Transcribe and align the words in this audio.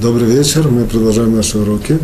Добрый 0.00 0.28
вечер, 0.28 0.68
мы 0.68 0.84
продолжаем 0.84 1.34
наши 1.34 1.58
уроки. 1.58 1.98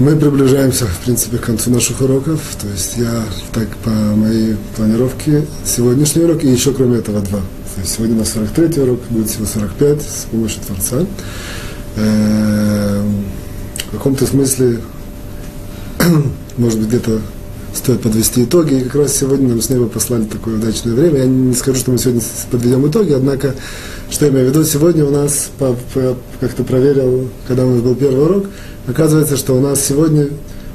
Мы 0.00 0.16
приближаемся, 0.16 0.86
в 0.86 0.98
принципе, 1.04 1.38
к 1.38 1.42
концу 1.42 1.70
наших 1.70 2.00
уроков. 2.00 2.40
То 2.60 2.66
есть 2.66 2.96
я 2.96 3.22
так 3.52 3.68
по 3.84 3.90
моей 3.90 4.56
планировке 4.74 5.46
сегодняшний 5.64 6.24
урок 6.24 6.42
и 6.42 6.48
еще 6.48 6.72
кроме 6.72 6.98
этого 6.98 7.20
два. 7.20 7.38
То 7.38 7.80
есть 7.80 7.94
сегодня 7.94 8.16
у 8.16 8.18
нас 8.18 8.32
43 8.32 8.82
урок, 8.82 8.98
будет 9.08 9.30
всего 9.30 9.46
45 9.46 10.02
с 10.02 10.26
помощью 10.32 10.60
Творца. 10.62 11.06
Эм, 11.94 13.24
в 13.86 13.90
каком-то 13.92 14.26
смысле, 14.26 14.80
может 16.56 16.80
быть, 16.80 16.88
где-то 16.88 17.20
стоит 17.74 18.00
подвести 18.00 18.44
итоги. 18.44 18.74
И 18.74 18.84
как 18.84 18.94
раз 18.96 19.16
сегодня 19.16 19.48
нам 19.48 19.60
с 19.60 19.70
неба 19.70 19.86
послали 19.86 20.24
такое 20.24 20.56
удачное 20.56 20.94
время. 20.94 21.20
Я 21.20 21.26
не 21.26 21.54
скажу, 21.54 21.78
что 21.78 21.90
мы 21.90 21.98
сегодня 21.98 22.22
подведем 22.50 22.86
итоги, 22.88 23.12
однако, 23.12 23.54
что 24.10 24.26
я 24.26 24.30
имею 24.30 24.46
в 24.46 24.50
виду, 24.50 24.64
сегодня 24.64 25.04
у 25.04 25.10
нас, 25.10 25.50
как-то 26.40 26.64
проверил, 26.64 27.28
когда 27.46 27.66
у 27.66 27.70
нас 27.70 27.80
был 27.80 27.94
первый 27.94 28.24
урок, 28.24 28.46
оказывается, 28.86 29.36
что 29.36 29.54
у 29.54 29.60
нас 29.60 29.84
сегодня 29.84 30.28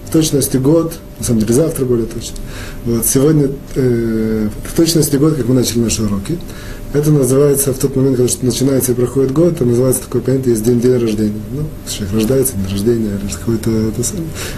в 0.08 0.12
точности 0.12 0.58
год, 0.58 0.94
на 1.20 1.26
самом 1.26 1.42
деле 1.42 1.54
завтра 1.56 1.86
более 1.86 2.06
точно, 2.06 2.38
вот, 2.86 3.06
сегодня 3.06 3.50
э, 3.76 4.50
в 4.64 4.76
точности 4.76 5.16
год, 5.16 5.36
как 5.36 5.48
мы 5.48 5.56
начали 5.56 5.80
наши 5.80 6.04
уроки. 6.04 6.38
Это 6.94 7.10
называется 7.10 7.74
в 7.74 7.80
тот 7.80 7.96
момент, 7.96 8.18
когда 8.18 8.32
начинается 8.44 8.92
и 8.92 8.96
проходит 8.96 9.32
год, 9.32 9.54
это 9.54 9.66
называется 9.66 10.04
такое 10.04 10.22
понятие, 10.22 10.52
есть 10.52 10.64
день, 10.64 10.80
день 10.80 10.98
рождения. 11.00 11.42
Ну, 11.52 11.64
человек 11.90 12.14
рождается, 12.14 12.54
день 12.56 12.72
рождения, 12.72 13.20
какое-то, 13.40 13.92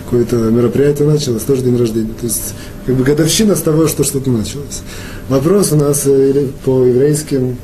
какое-то 0.04 0.36
мероприятие 0.52 1.08
началось, 1.08 1.44
тоже 1.44 1.62
день 1.62 1.78
рождения. 1.78 2.12
То 2.20 2.26
есть, 2.26 2.54
как 2.86 2.96
бы 2.96 3.06
годовщина 3.06 3.56
с 3.56 3.62
того, 3.62 3.88
что 3.88 4.04
что-то 4.04 4.30
началось. 4.32 4.82
Вопрос 5.30 5.72
у 5.72 5.78
нас 5.78 6.04
э, 6.08 6.48
по 6.66 6.84
еврейским, 6.84 7.56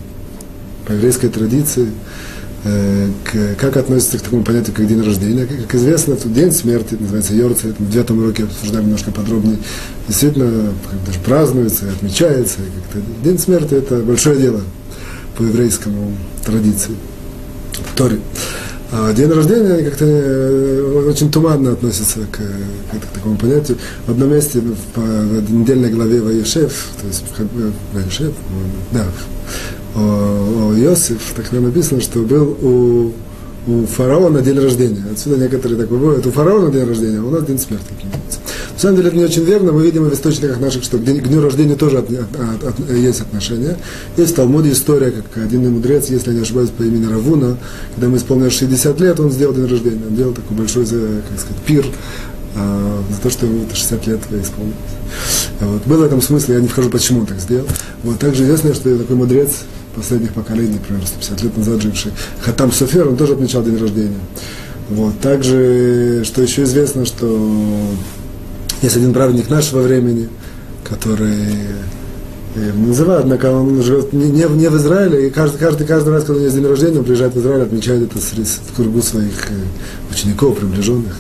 по 0.88 0.94
еврейской 0.94 1.28
традиции, 1.28 1.90
к, 2.64 3.56
как 3.58 3.78
относится 3.78 4.20
к 4.20 4.22
такому 4.22 4.44
понятию, 4.44 4.76
как 4.76 4.88
день 4.88 5.02
рождения. 5.02 5.46
Как, 5.46 5.62
как 5.64 5.76
известно, 5.76 6.16
тут 6.16 6.34
день 6.34 6.52
смерти, 6.52 6.96
называется 7.00 7.34
Йорцайт, 7.34 7.80
в 7.80 7.92
девятом 7.92 8.20
уроке 8.20 8.44
обсуждаем 8.44 8.86
немножко 8.86 9.12
подробнее. 9.12 9.58
Действительно, 10.08 10.72
даже 11.06 11.20
празднуется, 11.20 11.86
отмечается. 11.90 12.60
День 13.24 13.40
смерти– 13.40 13.74
это 13.76 13.98
большое 13.98 14.40
дело 14.40 14.62
по 15.38 15.44
еврейскому 15.44 16.14
традиции, 16.46 16.92
Торе. 17.96 18.20
А 18.94 19.14
день 19.14 19.30
рождения 19.30 19.84
как-то 19.86 20.06
э, 20.06 21.06
очень 21.08 21.32
туманно 21.32 21.72
относится 21.72 22.20
к, 22.30 22.36
к, 22.36 22.40
к 22.40 23.14
такому 23.14 23.38
понятию. 23.38 23.78
В 24.06 24.12
одном 24.12 24.34
месте, 24.34 24.60
в, 24.60 25.00
в 25.00 25.54
недельной 25.54 25.90
главе 25.90 26.20
Ваешев, 26.20 26.88
то 27.00 27.08
есть 27.08 27.24
Ваешев, 27.94 28.34
да, 28.92 29.06
Иосиф, 29.96 31.34
так 31.36 31.52
нам 31.52 31.66
написано, 31.66 32.02
что 32.02 32.20
был 32.20 32.58
у, 32.62 33.12
у 33.68 33.86
фараона 33.86 34.42
день 34.42 34.60
рождения. 34.60 35.04
Отсюда 35.12 35.38
некоторые 35.38 35.80
так 35.80 35.90
бывают. 35.90 36.26
У 36.26 36.32
фараона 36.32 36.72
день 36.72 36.86
рождения, 36.86 37.20
а 37.20 37.24
у 37.24 37.30
нас 37.30 37.44
день 37.46 37.60
смерти. 37.60 37.86
На 38.74 38.80
самом 38.80 38.96
деле 38.96 39.10
это 39.10 39.18
не 39.18 39.24
очень 39.26 39.44
верно. 39.44 39.72
Мы 39.72 39.84
видим 39.84 40.06
в 40.06 40.14
источниках 40.14 40.60
наших, 40.60 40.84
что 40.84 40.98
к 40.98 41.04
дню 41.04 41.42
рождения 41.42 41.76
тоже 41.76 42.00
от, 42.00 42.10
от, 42.10 42.64
от, 42.64 42.90
есть 42.90 43.22
отношения. 43.22 43.78
Есть 44.18 44.32
в 44.32 44.36
Талмуде 44.36 44.72
история, 44.72 45.12
как 45.12 45.44
один 45.44 45.72
мудрец, 45.72 46.10
если 46.10 46.32
я 46.32 46.38
не 46.38 46.42
ошибаюсь, 46.42 46.72
по 46.72 46.82
имени 46.82 47.06
Равуна, 47.06 47.58
когда 47.94 48.08
ему 48.08 48.18
исполнилось 48.18 48.54
60 48.54 49.00
лет, 49.02 49.20
он 49.20 49.32
сделал 49.32 49.54
день 49.54 49.68
рождения. 49.68 50.02
Он 50.08 50.16
делал 50.16 50.34
такой 50.34 50.58
большой, 50.58 50.86
как 50.86 51.40
сказать, 51.40 51.62
пир 51.66 51.86
а, 52.56 53.04
за 53.12 53.22
то, 53.22 53.30
что 53.30 53.46
ему 53.46 53.66
60 53.72 54.08
лет 54.08 54.20
исполнилось. 54.42 54.76
Вот. 55.60 55.86
Был 55.86 55.98
в 55.98 56.04
этом 56.04 56.22
смысле, 56.22 56.56
я 56.56 56.62
не 56.62 56.68
вхожу, 56.68 56.90
почему 56.90 57.20
он 57.20 57.26
так 57.28 57.40
сделал. 57.40 57.68
Вот. 58.04 58.18
Также 58.18 58.44
известно, 58.46 58.74
что 58.74 58.98
такой 58.98 59.16
мудрец 59.16 59.50
последних 59.96 60.34
поколений, 60.34 60.74
например, 60.74 61.06
150 61.06 61.44
лет 61.44 61.58
назад 61.58 61.82
живший, 61.82 62.12
Хатам 62.42 62.72
Софер, 62.72 63.08
он 63.08 63.18
тоже 63.18 63.34
отмечал 63.34 63.64
день 63.64 63.78
рождения. 63.78 64.20
Вот. 64.90 65.20
Также, 65.20 66.24
что 66.26 66.42
еще 66.42 66.64
известно, 66.64 67.06
что 67.06 67.50
есть 68.82 68.98
один 68.98 69.14
праведник 69.14 69.50
нашего 69.50 69.82
времени, 69.82 70.28
который 70.84 71.38
э, 72.56 72.74
называют, 72.74 73.24
однако 73.24 73.52
он 73.52 73.82
живет 73.82 74.12
не, 74.12 74.30
не, 74.30 74.70
в 74.70 74.78
Израиле, 74.78 75.28
и 75.28 75.30
каждый, 75.30 75.60
каждый, 75.60 75.88
каждый 75.88 76.10
раз, 76.10 76.24
когда 76.24 76.34
у 76.34 76.36
него 76.38 76.46
есть 76.46 76.56
день 76.56 76.68
рождения, 76.68 77.00
он 77.00 77.06
приезжает 77.06 77.34
в 77.34 77.40
Израиль, 77.40 77.62
отмечает 77.64 78.04
это 78.04 78.20
в 78.20 78.76
кругу 78.76 79.02
своих 79.02 79.52
э, 79.52 79.54
учеников, 80.12 80.58
приближенных. 80.58 81.16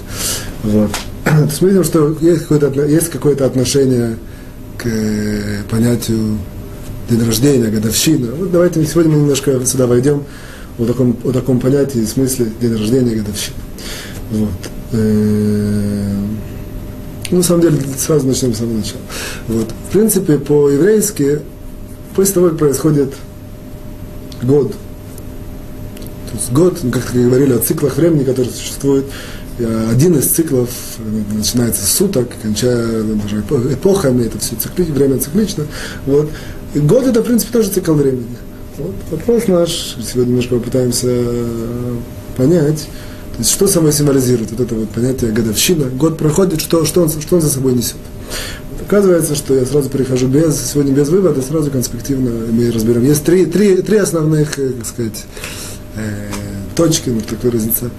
Вот. 0.64 0.92
То 1.24 1.44
есть 1.46 1.62
мы 1.62 1.70
видим, 1.70 1.84
что 1.84 2.18
есть 2.20 2.42
какое-то, 2.42 2.86
есть 2.86 3.10
какое-то 3.10 3.46
отношение 3.46 4.18
к 4.78 4.86
э, 4.88 5.64
понятию 5.70 6.40
день 7.12 7.26
рождения, 7.26 7.68
годовщина. 7.68 8.32
Вот 8.32 8.52
давайте 8.52 8.86
сегодня 8.86 9.12
мы 9.12 9.20
немножко 9.20 9.64
сюда 9.66 9.86
войдем 9.86 10.24
о 10.80 10.86
таком, 10.86 11.18
о 11.24 11.32
таком 11.32 11.60
понятии, 11.60 12.06
смысле 12.06 12.48
день 12.62 12.74
рождения, 12.74 13.16
годовщина. 13.16 13.58
Вот. 14.32 14.50
Э, 14.94 16.16
ну, 17.30 17.38
на 17.38 17.44
самом 17.44 17.62
деле, 17.62 17.78
сразу 17.98 18.28
начнем 18.28 18.54
с 18.54 18.58
самого 18.58 18.78
начала. 18.78 19.02
Вот. 19.48 19.68
В 19.90 19.92
принципе, 19.92 20.38
по-еврейски, 20.38 21.40
после 22.16 22.34
того, 22.34 22.50
как 22.50 22.58
происходит 22.58 23.14
год, 24.42 24.72
то 24.72 26.38
есть 26.38 26.52
год, 26.52 26.80
ну, 26.84 26.92
как 26.92 27.12
говорили 27.14 27.54
о 27.54 27.60
циклах 27.60 27.98
времени, 27.98 28.24
которые 28.24 28.54
существуют, 28.54 29.06
один 29.90 30.18
из 30.18 30.28
циклов 30.28 30.70
э, 30.98 31.36
начинается 31.36 31.86
с 31.86 31.92
суток, 31.92 32.30
кончая 32.42 33.04
даже 33.04 33.42
эпохами, 33.74 34.26
это 34.26 34.40
все 34.40 34.56
цикли, 34.56 34.84
время 34.86 35.20
циклично. 35.20 35.66
Вот. 36.06 36.32
И 36.74 36.80
год 36.80 37.06
это, 37.06 37.22
в 37.22 37.26
принципе, 37.26 37.52
тоже 37.52 37.70
цикл 37.70 37.94
времени. 37.94 38.38
Вот. 38.78 38.96
Вопрос 39.12 39.48
наш, 39.48 39.98
сегодня 40.02 40.32
немножко 40.32 40.56
попытаемся 40.56 41.08
э, 41.09 41.96
понять, 42.38 42.88
то 43.34 43.40
есть, 43.40 43.52
что 43.52 43.68
собой 43.68 43.92
символизирует 43.94 44.52
вот 44.52 44.59
это 44.62 44.76
вот 44.76 44.90
понятие 44.90 45.31
годовщина. 45.31 45.86
Год 45.86 46.18
проходит, 46.18 46.62
что, 46.62 46.86
что, 46.86 47.02
он, 47.02 47.10
что 47.10 47.36
он 47.36 47.42
за 47.42 47.50
собой 47.50 47.74
несет. 47.74 47.98
Вот 48.72 48.81
оказывается, 48.81 49.36
что 49.36 49.54
я 49.54 49.66
сразу 49.66 49.90
прихожу 49.90 50.28
без, 50.28 50.72
сегодня 50.72 50.94
без 50.94 51.10
вывода, 51.10 51.42
сразу 51.42 51.72
конспективно 51.72 52.31
мы 52.52 52.72
разберем. 52.72 53.04
Есть 53.04 53.24
три, 53.26 53.46
три, 53.46 53.81
три 53.81 53.98
основных, 53.98 54.58
э, 54.58 54.70
как 54.70 54.86
сказать, 54.86 55.26
э, 55.96 56.30
точки, 56.81 57.09
ну, 57.09 57.22
так 57.22 57.44
выразиться, 57.44 57.92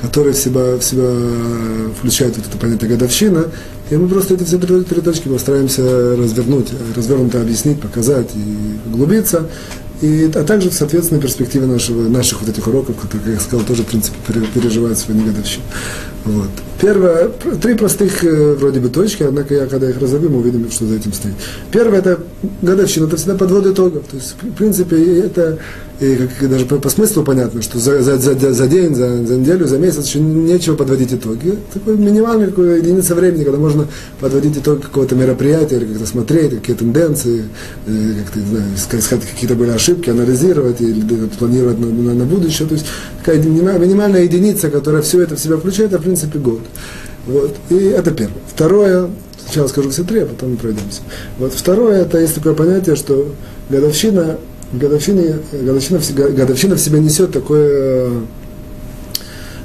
которые 0.00 0.32
в 0.32 0.38
себя, 0.38 0.76
в 0.76 0.82
себя 0.82 1.92
включают 1.98 2.36
вот 2.36 2.46
это 2.46 2.56
понятие 2.56 2.90
годовщина, 2.90 3.46
и 3.90 3.96
мы 3.96 4.08
просто 4.08 4.34
эти 4.34 4.44
все 4.44 4.58
три, 4.58 4.82
три 4.82 5.00
точки 5.02 5.28
постараемся 5.28 5.82
развернуть, 6.16 6.68
развернуто 6.96 7.40
объяснить, 7.40 7.80
показать 7.80 8.30
и 8.34 8.88
углубиться. 8.92 9.48
И, 10.00 10.30
а 10.34 10.44
также, 10.44 10.70
соответственно, 10.70 11.20
перспективы 11.20 11.66
нашего, 11.66 12.08
наших 12.08 12.40
вот 12.40 12.48
этих 12.48 12.66
уроков, 12.66 12.96
которые, 12.96 13.24
как 13.24 13.34
я 13.34 13.40
сказал, 13.40 13.66
тоже, 13.66 13.82
в 13.82 13.86
принципе, 13.86 14.16
переживают 14.54 14.98
свою 14.98 15.20
негодовщину. 15.20 15.64
Вот. 16.24 16.50
Первое, 16.80 17.28
три 17.60 17.74
простых 17.74 18.24
э, 18.24 18.54
вроде 18.54 18.80
бы 18.80 18.88
точки, 18.88 19.22
однако 19.22 19.54
я, 19.54 19.66
когда 19.66 19.90
их 19.90 20.00
разобью, 20.00 20.30
мы 20.30 20.38
увидим, 20.38 20.70
что 20.70 20.86
за 20.86 20.96
этим 20.96 21.12
стоит. 21.12 21.34
Первое, 21.70 21.98
это 21.98 22.20
годовщина, 22.62 23.06
это 23.06 23.16
всегда 23.16 23.34
подвод 23.34 23.66
итогов. 23.66 24.04
То 24.10 24.16
есть, 24.16 24.34
в 24.40 24.52
принципе, 24.54 25.18
это 25.18 25.58
и 26.00 26.16
как, 26.16 26.48
даже 26.48 26.64
по, 26.64 26.76
по 26.76 26.88
смыслу 26.88 27.22
понятно, 27.22 27.60
что 27.60 27.78
за, 27.78 28.02
за, 28.02 28.16
за, 28.16 28.54
за 28.54 28.66
день, 28.66 28.94
за, 28.94 29.22
за 29.26 29.36
неделю, 29.36 29.66
за 29.66 29.76
месяц 29.76 30.06
еще 30.06 30.18
нечего 30.20 30.74
подводить 30.74 31.12
итоги. 31.12 31.58
Такой 31.74 31.98
минимальный 31.98 32.46
какой 32.46 32.78
единица 32.78 33.14
времени, 33.14 33.44
когда 33.44 33.58
можно 33.58 33.86
подводить 34.18 34.56
итог 34.56 34.80
какого-то 34.80 35.14
мероприятия, 35.14 35.76
или 35.76 35.84
как-то 35.84 36.06
смотреть, 36.06 36.58
какие 36.60 36.74
тенденции, 36.74 37.44
э, 37.86 38.12
как-то, 38.24 38.38
не 38.38 38.46
знаю, 38.46 38.64
искать 38.74 39.20
какие-то 39.26 39.54
были 39.54 39.70
ошибки, 39.70 40.08
анализировать 40.08 40.80
или 40.80 41.02
планировать 41.38 41.78
на, 41.78 41.88
на, 41.88 42.14
на 42.14 42.24
будущее. 42.24 42.66
То 42.66 42.74
есть 42.74 42.86
такая 43.18 43.38
минимальная 43.42 44.22
единица, 44.22 44.70
которая 44.70 45.02
все 45.02 45.20
это 45.20 45.36
в 45.36 45.40
себя 45.40 45.58
включает, 45.58 45.92
это 45.92 46.00
в 46.00 46.04
принципе 46.04 46.38
год. 46.38 46.60
Вот. 47.26 47.54
И 47.70 47.76
это 47.76 48.10
первое. 48.10 48.40
Второе, 48.48 49.10
сначала 49.44 49.68
скажу 49.68 49.90
все 49.90 50.04
три, 50.04 50.20
а 50.20 50.26
потом 50.26 50.52
мы 50.52 50.56
пройдемся. 50.56 51.02
Вот 51.38 51.52
второе, 51.52 52.02
это 52.02 52.18
есть 52.18 52.34
такое 52.34 52.54
понятие, 52.54 52.96
что 52.96 53.34
годовщина 53.68 54.38
годовщина, 54.72 55.40
годовщина, 55.52 56.00
годовщина 56.30 56.74
в 56.76 56.80
себе 56.80 57.00
несет 57.00 57.32
такое, 57.32 58.10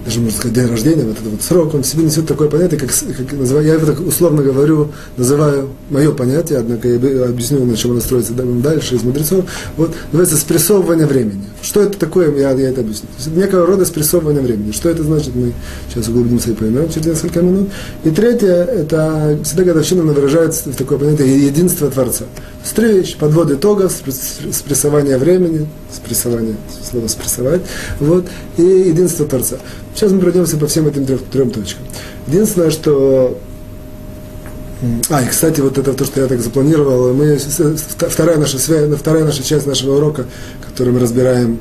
даже 0.05 0.19
можно 0.19 0.37
сказать, 0.37 0.55
день 0.55 0.67
рождения, 0.67 1.03
вот 1.03 1.17
этот 1.17 1.31
вот 1.31 1.41
срок, 1.41 1.73
он 1.73 1.81
в 1.81 1.87
себе 1.87 2.03
несет 2.03 2.27
такое 2.27 2.47
понятие, 2.47 2.79
как, 2.79 2.91
как 2.91 3.33
называю, 3.33 3.65
я 3.65 3.73
его 3.73 3.85
так 3.87 3.99
условно 3.99 4.43
говорю, 4.43 4.91
называю 5.17 5.69
мое 5.89 6.11
понятие, 6.11 6.59
однако 6.59 6.87
я 6.87 6.95
объясню, 7.25 7.65
на 7.65 7.75
чем 7.75 7.91
оно 7.91 8.01
строится 8.01 8.33
дальше 8.33 8.95
из 8.95 9.03
мудрецов, 9.03 9.45
вот, 9.77 9.95
называется 10.11 10.37
спрессовывание 10.37 11.07
времени. 11.07 11.43
Что 11.63 11.81
это 11.81 11.97
такое, 11.97 12.31
я, 12.35 12.51
я 12.51 12.69
это 12.69 12.81
объясню. 12.81 13.07
Это 13.19 13.29
некого 13.31 13.65
рода 13.65 13.85
спрессовывание 13.85 14.43
времени. 14.43 14.71
Что 14.71 14.89
это 14.89 15.01
значит, 15.03 15.33
мы 15.33 15.53
сейчас 15.89 16.07
углубимся 16.07 16.51
и 16.51 16.53
поймем 16.53 16.87
через 16.89 17.07
несколько 17.07 17.41
минут. 17.41 17.69
И 18.03 18.11
третье, 18.11 18.47
это 18.47 19.39
всегда 19.43 19.63
годовщина 19.63 20.03
выражается 20.03 20.69
в 20.69 20.75
такое 20.75 20.99
понятие 20.99 21.47
единство 21.47 21.89
Творца. 21.89 22.25
Стричь, 22.63 23.17
подвод 23.17 23.51
итогов, 23.51 23.93
спрессование 24.51 25.17
времени, 25.17 25.67
спрессование, 25.91 26.55
слово 26.89 27.07
спрессовать, 27.07 27.61
вот, 27.99 28.27
и 28.57 28.63
единство 28.63 29.25
Творца. 29.25 29.57
Сейчас 29.95 30.11
мы 30.11 30.19
пройдемся 30.19 30.57
по 30.57 30.67
всем 30.67 30.87
этим 30.87 31.05
трем, 31.05 31.19
трем 31.31 31.51
точкам. 31.51 31.85
Единственное, 32.27 32.69
что 32.69 33.39
а, 35.09 35.21
и, 35.21 35.27
кстати, 35.27 35.61
вот 35.61 35.77
это 35.77 35.93
то, 35.93 36.03
что 36.03 36.21
я 36.21 36.27
так 36.27 36.41
запланировал, 36.41 37.13
мы, 37.13 37.37
вторая, 37.37 38.37
наша 38.37 38.57
вторая 38.57 39.23
наша 39.23 39.41
часть 39.41 39.65
нашего 39.65 39.97
урока, 39.97 40.25
который 40.67 40.91
мы 40.91 40.99
разбираем 40.99 41.59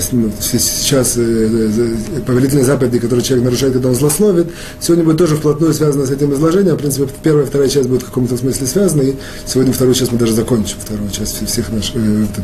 сейчас 0.00 1.12
повелительные 1.12 2.64
заповеди, 2.64 2.98
которые 2.98 3.24
человек 3.24 3.44
нарушает, 3.44 3.72
когда 3.72 3.88
он 3.88 3.94
злословит, 3.94 4.48
сегодня 4.80 5.04
будет 5.04 5.18
тоже 5.18 5.36
вплотную 5.36 5.74
связано 5.74 6.06
с 6.06 6.10
этим 6.10 6.32
изложением. 6.34 6.76
В 6.76 6.78
принципе, 6.78 7.08
первая 7.22 7.44
и 7.44 7.48
вторая 7.48 7.68
часть 7.68 7.88
будет 7.88 8.02
в 8.02 8.06
каком-то 8.06 8.36
смысле 8.36 8.66
связаны, 8.66 9.02
и 9.02 9.16
сегодня 9.46 9.72
вторую 9.72 9.94
часть 9.94 10.12
мы 10.12 10.18
даже 10.18 10.32
закончим, 10.32 10.76
вторую 10.80 11.10
часть 11.10 11.46
всех 11.46 11.70
наших, 11.70 11.94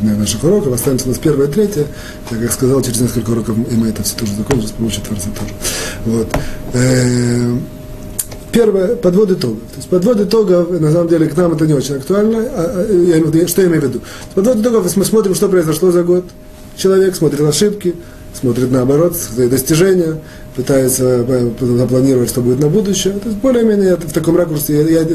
наших 0.01 0.43
уроков. 0.43 0.73
Останется 0.73 1.07
у 1.07 1.09
нас 1.09 1.19
первая 1.19 1.47
и 1.47 1.51
третья. 1.51 1.85
Я, 2.31 2.37
как 2.37 2.51
сказал, 2.51 2.81
через 2.81 3.01
несколько 3.01 3.31
уроков 3.31 3.57
и 3.57 3.75
мы 3.75 3.87
это 3.87 4.03
все 4.03 4.17
тоже 4.17 4.35
закончим 4.35 4.67
с 4.67 4.71
помощью 4.71 5.03
Творца 5.03 5.29
тоже. 5.37 5.53
Вот. 6.05 6.27
Первое, 8.51 8.95
подвод 8.97 9.31
итогов. 9.31 9.59
То 9.71 9.77
есть 9.77 9.89
подвод 9.89 10.19
итогов, 10.19 10.69
на 10.69 10.91
самом 10.91 11.07
деле, 11.07 11.27
к 11.27 11.37
нам 11.37 11.53
это 11.53 11.65
не 11.65 11.73
очень 11.73 11.95
актуально. 11.95 12.39
А, 12.39 12.85
а, 12.89 12.93
я, 12.93 13.47
что 13.47 13.61
я 13.61 13.67
имею 13.67 13.81
в 13.81 13.85
виду? 13.85 14.01
Подвод 14.35 14.57
итогов, 14.57 14.95
мы 14.97 15.05
смотрим, 15.05 15.35
что 15.35 15.47
произошло 15.47 15.91
за 15.91 16.03
год. 16.03 16.25
Человек 16.81 17.15
смотрит 17.15 17.41
ошибки, 17.41 17.93
смотрит 18.33 18.71
наоборот, 18.71 19.15
свои 19.15 19.47
достижения, 19.47 20.19
пытается 20.55 21.25
запланировать, 21.59 22.29
что 22.29 22.41
будет 22.41 22.59
на 22.59 22.67
будущее. 22.67 23.13
То 23.13 23.29
есть 23.29 23.41
более-менее 23.41 23.95
в 23.95 24.13
таком 24.13 24.37
ракурсе 24.37 24.81
я, 24.81 25.01
я, 25.01 25.07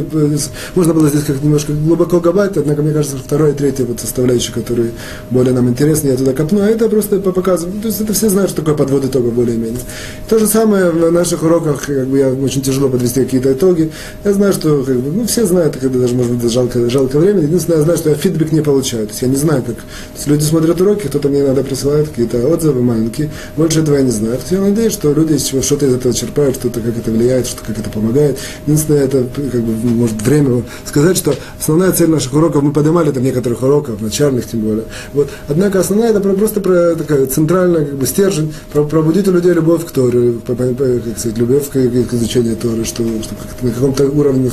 можно 0.75 0.95
было 0.95 1.09
здесь 1.09 1.25
как 1.25 1.43
немножко 1.43 1.73
глубоко 1.73 2.21
габать, 2.21 2.57
однако 2.57 2.83
мне 2.83 2.93
кажется, 2.93 3.17
второе 3.17 3.53
и 3.53 3.55
третье 3.55 3.85
вот 3.85 4.01
составляющие, 4.01 4.53
которые 4.53 4.91
более 5.31 5.55
нам 5.55 5.69
интересны, 5.69 6.09
я 6.09 6.17
туда 6.17 6.33
копну, 6.33 6.61
а 6.61 6.67
это 6.67 6.89
просто 6.89 7.21
по 7.21 7.33
показываю. 7.33 7.81
То 7.81 7.89
есть 7.89 8.01
это 8.01 8.13
все 8.13 8.29
знают, 8.29 8.51
что 8.51 8.63
такое 8.63 8.75
подвод 8.75 9.05
итога 9.05 9.31
более-менее. 9.31 9.81
То 10.29 10.39
же 10.39 10.47
самое 10.47 10.91
в 10.91 11.13
наших 11.13 11.43
уроках, 11.43 11.87
как 11.87 12.07
бы 12.07 12.19
я 12.19 12.29
очень 12.31 12.63
тяжело 12.63 12.89
подвести 12.89 13.23
какие-то 13.23 13.53
итоги. 13.53 13.93
Я 14.25 14.33
знаю, 14.33 14.53
что 14.53 14.83
как 14.83 14.97
бы, 14.97 15.13
ну, 15.13 15.27
все 15.27 15.47
знают, 15.47 15.77
когда 15.77 15.99
даже 15.99 16.15
может 16.15 16.33
быть 16.33 16.51
жалко, 16.51 16.89
жалко 16.91 17.19
времени. 17.19 17.45
Единственное, 17.45 17.79
я 17.79 17.85
знаю, 17.85 17.99
что 17.99 18.11
я 18.11 18.17
фидбэк 18.17 18.53
не 18.53 18.63
получаю. 18.63 19.07
То 19.07 19.11
есть 19.11 19.23
я 19.23 19.29
не 19.29 19.37
знаю, 19.37 19.63
как. 19.63 19.77
То 19.77 20.31
люди 20.31 20.43
смотрят 20.43 20.81
уроки, 20.81 21.07
кто-то 21.07 21.29
мне 21.29 21.41
иногда 21.41 21.63
присылает 21.63 22.09
какие-то 22.09 22.47
отзывы 22.49 22.83
маленькие. 22.83 23.31
Больше 23.57 23.81
этого 23.81 23.97
я 23.97 24.03
не 24.03 24.11
знаю. 24.11 24.39
Я 24.51 24.61
надеюсь, 24.61 24.93
что 24.93 25.13
люди 25.13 25.26
люди 25.27 25.63
что-то 25.63 25.87
из 25.87 25.95
этого 25.95 26.15
черпают, 26.15 26.57
что-то 26.57 26.81
как 26.81 26.97
это 26.97 27.11
влияет, 27.11 27.47
что 27.47 27.65
как 27.65 27.79
это 27.79 27.91
помогает. 27.91 28.39
Единственное, 28.67 29.05
это 29.05 29.25
как 29.35 29.63
бы, 29.63 29.73
может 29.91 30.23
время 30.23 30.63
сказать, 30.85 31.17
что 31.17 31.35
основная 31.59 31.93
цель 31.93 32.11
наших 32.11 32.33
уроков, 32.35 32.63
мы 32.63 32.73
поднимали 32.73 33.11
там 33.11 33.23
некоторых 33.23 33.63
уроков, 33.63 34.01
начальных 34.01 34.49
тем 34.49 34.61
более. 34.61 34.85
Вот. 35.13 35.29
Однако 35.49 35.81
основная 35.81 36.11
это 36.11 36.21
просто 36.21 36.61
про, 36.61 36.95
такая 36.95 37.27
центральная 37.27 37.85
как 37.85 37.95
бы, 37.97 38.07
стержень, 38.07 38.55
про, 38.73 38.85
пробудить 38.85 39.29
у 39.29 39.33
людей 39.33 39.53
любовь 39.53 39.85
к 39.85 39.91
Торе, 39.91 40.35
как 40.47 41.19
сказать, 41.19 41.39
любовь 41.39 41.69
к, 41.69 41.73
к 41.73 42.15
изучению 42.15 42.57
Торы, 42.57 42.85
что, 42.85 43.03
что 43.23 43.35
на 43.63 43.71
каком-то 43.71 44.05
уровне, 44.05 44.51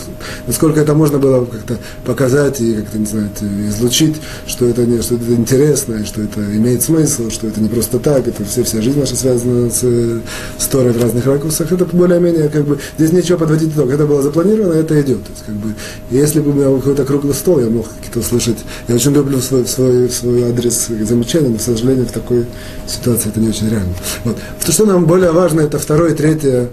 насколько 0.48 0.80
это 0.80 0.94
можно 0.94 1.20
было 1.20 1.46
как-то 1.46 1.78
показать 2.06 2.62
и 2.62 2.76
как-то, 2.76 2.98
не 2.98 3.06
знаю, 3.06 3.30
излучить, 3.70 4.16
что 4.48 4.66
это, 4.66 4.86
не, 4.86 5.02
что 5.02 5.16
это 5.16 5.34
интересно, 5.34 6.06
что 6.06 6.22
это 6.22 6.40
имеет 6.42 6.82
смысл, 6.82 7.30
что 7.30 7.48
это 7.48 7.62
не 7.62 7.70
просто 7.70 8.00
так, 8.00 8.28
это 8.28 8.44
все, 8.46 8.64
вся 8.64 8.82
жизнь 8.82 9.00
наша 9.00 9.16
связана 9.16 9.70
с, 9.70 10.22
с 10.64 10.68
Торой 10.68 10.94
в 10.94 11.02
разных 11.02 11.26
ракурсах, 11.26 11.72
это 11.72 11.86
более-менее 11.86 12.50
как 12.50 12.66
бы, 12.66 12.80
здесь 12.98 13.12
нечего 13.12 13.38
подводить 13.38 13.74
итог, 13.74 13.90
это 13.90 14.06
было 14.06 14.22
запланировано, 14.22 14.74
это 14.74 15.00
идет. 15.02 15.24
То 15.24 15.32
есть, 15.32 15.46
как 15.46 15.56
бы, 15.56 15.74
если 16.10 16.40
бы 16.40 16.52
у 16.52 16.54
меня 16.54 16.68
был 16.70 16.80
какой-то 16.80 17.06
круглый 17.06 17.34
стол, 17.34 17.60
я 17.60 17.70
мог 17.70 17.88
какие-то 17.88 18.20
услышать, 18.20 18.58
я 18.88 18.96
очень 18.96 19.14
люблю 19.14 19.40
свой, 19.40 19.66
свой, 19.68 20.10
свой 20.10 20.44
адрес 20.44 20.88
замечания, 20.88 21.50
но, 21.50 21.58
к 21.58 21.62
сожалению, 21.62 22.06
в 22.06 22.12
такой 22.12 22.46
ситуации 22.88 23.30
это 23.30 23.40
не 23.40 23.50
очень 23.50 23.70
реально. 23.70 23.94
Вот. 24.24 24.38
То, 24.66 24.72
что 24.72 24.86
нам 24.86 25.06
более 25.06 25.32
важно, 25.32 25.62
это 25.62 25.78
второе 25.78 26.14
и 26.14 26.16
третье 26.16 26.70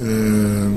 э, 0.00 0.68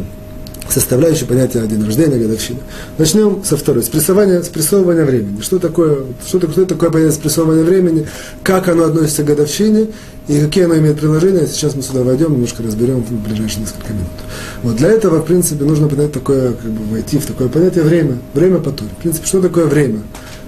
составляющие 0.70 1.28
понятия 1.28 1.66
день 1.66 1.84
рождения, 1.84 2.18
годовщина. 2.18 2.60
Начнем 2.98 3.44
со 3.44 3.58
второй, 3.58 3.84
с 3.84 3.90
прессования, 3.90 4.42
с 4.42 4.50
времени. 4.50 5.42
Что 5.42 5.60
такое, 5.60 6.00
что, 6.26 6.40
что 6.52 6.66
такое 6.66 6.90
понятие 6.90 7.14
спрессовывания 7.14 7.64
времени, 7.64 8.08
как 8.44 8.68
оно 8.68 8.86
относится 8.86 9.24
к 9.24 9.26
годовщине 9.26 9.88
и 10.28 10.40
какие 10.40 10.66
оно 10.66 10.78
имеет 10.78 11.00
приложения. 11.00 11.48
Сейчас 11.48 11.76
мы 11.76 11.82
сюда 11.82 12.04
войдем, 12.04 12.34
немножко 12.34 12.64
разберем 12.64 13.02
в 13.04 13.12
ближайшие 13.12 13.62
несколько 13.62 13.94
минут. 13.94 14.08
Вот 14.64 14.76
для 14.76 14.90
этого, 14.90 15.22
в 15.22 15.26
принципе, 15.26 15.64
нужно 15.64 15.88
понять 15.88 16.12
такое, 16.12 16.54
как 16.54 16.70
бы 16.70 16.84
войти 16.92 17.18
в 17.18 17.26
такое 17.26 17.48
понятие 17.48 17.84
время, 17.84 18.18
время 18.34 18.60
по 18.60 18.72
В 18.72 19.02
принципе, 19.02 19.26
что 19.26 19.42
такое 19.42 19.66
время? 19.66 20.02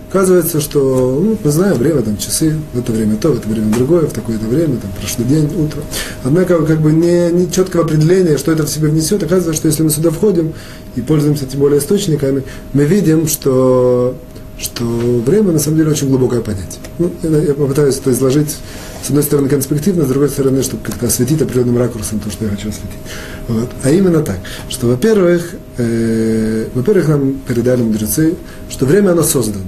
Оказывается, 0.10 0.60
что, 0.60 1.22
ну, 1.24 1.38
мы 1.44 1.52
знаем, 1.52 1.78
время, 1.78 2.02
там, 2.02 2.18
часы, 2.18 2.56
в 2.74 2.80
это 2.80 2.92
время 2.92 3.16
то, 3.16 3.30
в 3.30 3.38
это 3.38 3.48
время 3.48 3.72
другое, 3.72 4.08
в 4.08 4.12
такое-то 4.12 4.46
время, 4.48 4.78
там, 4.78 4.92
прошлый 5.00 5.28
день, 5.28 5.46
утро. 5.56 5.84
Однако, 6.24 6.66
как 6.66 6.82
бы, 6.82 6.92
не, 6.92 7.32
не 7.32 7.52
четкого 7.52 7.84
определения, 7.84 8.40
что 8.40 8.52
это 8.52 8.66
в 8.66 8.70
себе 8.70 8.88
внесет. 8.88 9.22
Оказывается, 9.22 9.54
что 9.54 9.68
если 9.68 9.84
мы 9.84 9.92
сюда 9.92 10.10
входим 10.10 10.54
и 10.96 11.02
пользуемся 11.02 11.46
тем 11.46 11.60
более 11.60 11.78
источниками, 11.78 12.42
мы 12.74 12.86
видим, 12.86 13.28
что, 13.28 14.16
что 14.60 14.84
время, 14.84 15.54
на 15.54 15.60
самом 15.60 15.78
деле, 15.78 15.92
очень 15.92 16.10
глубокое 16.10 16.42
понятие. 16.42 16.80
Ну, 16.98 17.12
я 17.24 17.54
попытаюсь 17.54 17.98
это 17.98 18.12
изложить, 18.12 18.58
с 19.02 19.08
одной 19.08 19.24
стороны, 19.24 19.48
конспективно, 19.48 20.06
с 20.06 20.10
другой 20.10 20.30
стороны, 20.30 20.62
чтобы 20.64 20.84
как-то 20.84 21.08
осветить 21.08 21.42
определенным 21.42 21.78
ракурсом 21.78 22.20
то, 22.20 22.30
что 22.30 22.46
я 22.46 22.52
хочу 22.52 22.70
осветить. 22.70 23.00
Вот. 23.48 23.70
А 23.84 23.90
именно 23.90 24.22
так, 24.22 24.40
что, 24.68 24.88
во-первых, 24.88 25.54
э, 25.78 26.68
во-первых, 26.74 27.08
нам 27.08 27.34
передали 27.48 27.82
мудрецы, 27.82 28.36
что 28.70 28.86
время, 28.86 29.12
оно 29.12 29.24
создано. 29.24 29.64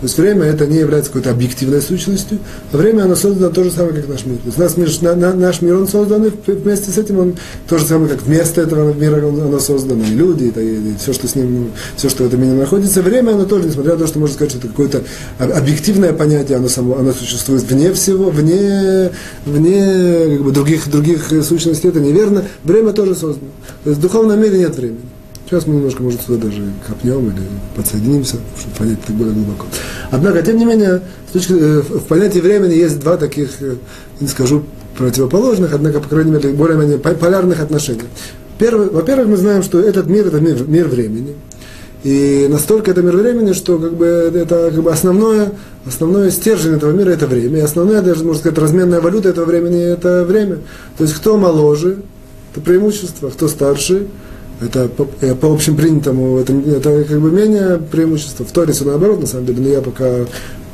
То 0.00 0.06
есть 0.06 0.16
время 0.16 0.46
это 0.46 0.66
не 0.66 0.78
является 0.78 1.10
какой-то 1.10 1.30
объективной 1.30 1.82
сущностью, 1.82 2.38
а 2.72 2.76
время 2.78 3.02
оно 3.02 3.14
создано 3.14 3.50
то 3.50 3.62
же 3.62 3.70
самое, 3.70 3.96
как 3.96 4.08
наш 4.08 4.24
мир. 4.24 4.38
То 4.38 4.46
есть 4.46 4.58
наш 4.58 4.76
мир, 4.78 4.88
на, 5.02 5.14
на, 5.14 5.34
наш 5.34 5.60
мир 5.60 5.76
он 5.76 5.86
создан, 5.86 6.24
и 6.24 6.30
вместе 6.46 6.90
с 6.90 6.96
этим 6.96 7.18
он 7.18 7.34
то 7.68 7.76
же 7.76 7.84
самое, 7.84 8.08
как 8.08 8.22
вместо 8.22 8.62
этого 8.62 8.94
мира 8.94 9.26
он, 9.26 9.38
оно 9.38 9.58
создано, 9.58 10.02
и 10.02 10.14
люди, 10.14 10.44
и, 10.44 10.58
и, 10.58 10.92
и 10.92 10.94
все, 10.98 11.12
что 11.12 11.28
с 11.28 11.34
ним, 11.34 11.72
все, 11.96 12.08
что 12.08 12.24
в 12.24 12.28
этом 12.28 12.40
мире 12.40 12.54
находится. 12.54 13.02
Время 13.02 13.32
оно 13.32 13.44
тоже, 13.44 13.68
несмотря 13.68 13.92
на 13.92 13.98
то, 13.98 14.06
что 14.06 14.18
можно 14.18 14.34
сказать, 14.34 14.52
что 14.52 14.60
это 14.60 14.68
какое-то 14.68 15.02
объективное 15.38 16.14
понятие, 16.14 16.56
оно, 16.56 16.68
само, 16.68 16.96
оно 16.96 17.12
существует 17.12 17.62
вне 17.64 17.92
всего, 17.92 18.30
вне, 18.30 19.10
вне 19.44 20.36
как 20.36 20.44
бы, 20.44 20.50
других, 20.50 20.90
других 20.90 21.30
сущностей, 21.46 21.90
это 21.90 22.00
неверно. 22.00 22.44
Время 22.64 22.94
тоже 22.94 23.14
создано. 23.14 23.50
То 23.84 23.90
есть 23.90 24.00
в 24.00 24.02
духовном 24.02 24.40
мире 24.40 24.60
нет 24.60 24.74
времени. 24.74 25.00
Сейчас 25.50 25.66
мы 25.66 25.74
немножко, 25.74 26.00
может, 26.00 26.22
сюда 26.22 26.44
даже 26.44 26.62
копнем 26.86 27.26
или 27.26 27.42
подсоединимся, 27.74 28.36
чтобы 28.56 28.76
понять 28.76 28.98
это 29.02 29.12
более 29.12 29.34
глубоко. 29.34 29.66
Однако, 30.12 30.42
тем 30.42 30.56
не 30.58 30.64
менее, 30.64 31.02
с 31.28 31.32
точки, 31.32 31.54
э, 31.58 31.80
в 31.80 32.04
понятии 32.04 32.38
времени 32.38 32.74
есть 32.74 33.00
два 33.00 33.16
таких, 33.16 33.60
э, 33.60 33.74
не 34.20 34.28
скажу 34.28 34.62
противоположных, 34.96 35.74
однако, 35.74 35.98
по 35.98 36.08
крайней 36.08 36.30
мере, 36.30 36.50
более-менее 36.50 36.98
полярных 36.98 37.60
отношения. 37.60 38.04
Первый, 38.60 38.90
во-первых, 38.90 39.26
мы 39.26 39.36
знаем, 39.38 39.64
что 39.64 39.80
этот 39.80 40.06
мир– 40.06 40.26
это 40.28 40.38
мир, 40.38 40.68
мир 40.68 40.86
времени. 40.86 41.34
И 42.04 42.46
настолько 42.48 42.92
это 42.92 43.02
мир 43.02 43.16
времени, 43.16 43.52
что 43.52 43.76
как 43.80 43.94
бы, 43.94 44.06
это 44.06 44.70
как 44.72 44.84
бы 44.84 44.92
основное, 44.92 45.50
основное 45.84 46.30
стержень 46.30 46.76
этого 46.76 46.92
мира– 46.92 47.10
это 47.10 47.26
время. 47.26 47.58
И 47.58 47.62
основная, 47.62 48.02
даже, 48.02 48.22
можно 48.22 48.38
сказать, 48.38 48.56
разменная 48.56 49.00
валюта 49.00 49.30
этого 49.30 49.46
времени– 49.46 49.82
это 49.82 50.22
время. 50.22 50.58
То 50.96 51.02
есть, 51.02 51.16
кто 51.16 51.36
моложе– 51.36 51.96
это 52.52 52.60
преимущество, 52.60 53.30
кто 53.30 53.48
старше– 53.48 54.06
это 54.60 54.88
по, 54.88 55.04
по 55.04 55.52
общепринятому, 55.52 56.38
это, 56.38 56.52
это 56.52 57.04
как 57.04 57.20
бы 57.20 57.30
менее 57.30 57.78
преимущество. 57.78 58.44
В 58.44 58.52
Торе 58.52 58.72
все 58.72 58.84
наоборот, 58.84 59.20
на 59.20 59.26
самом 59.26 59.46
деле, 59.46 59.60
но 59.60 59.68
я 59.68 59.80
пока 59.80 60.26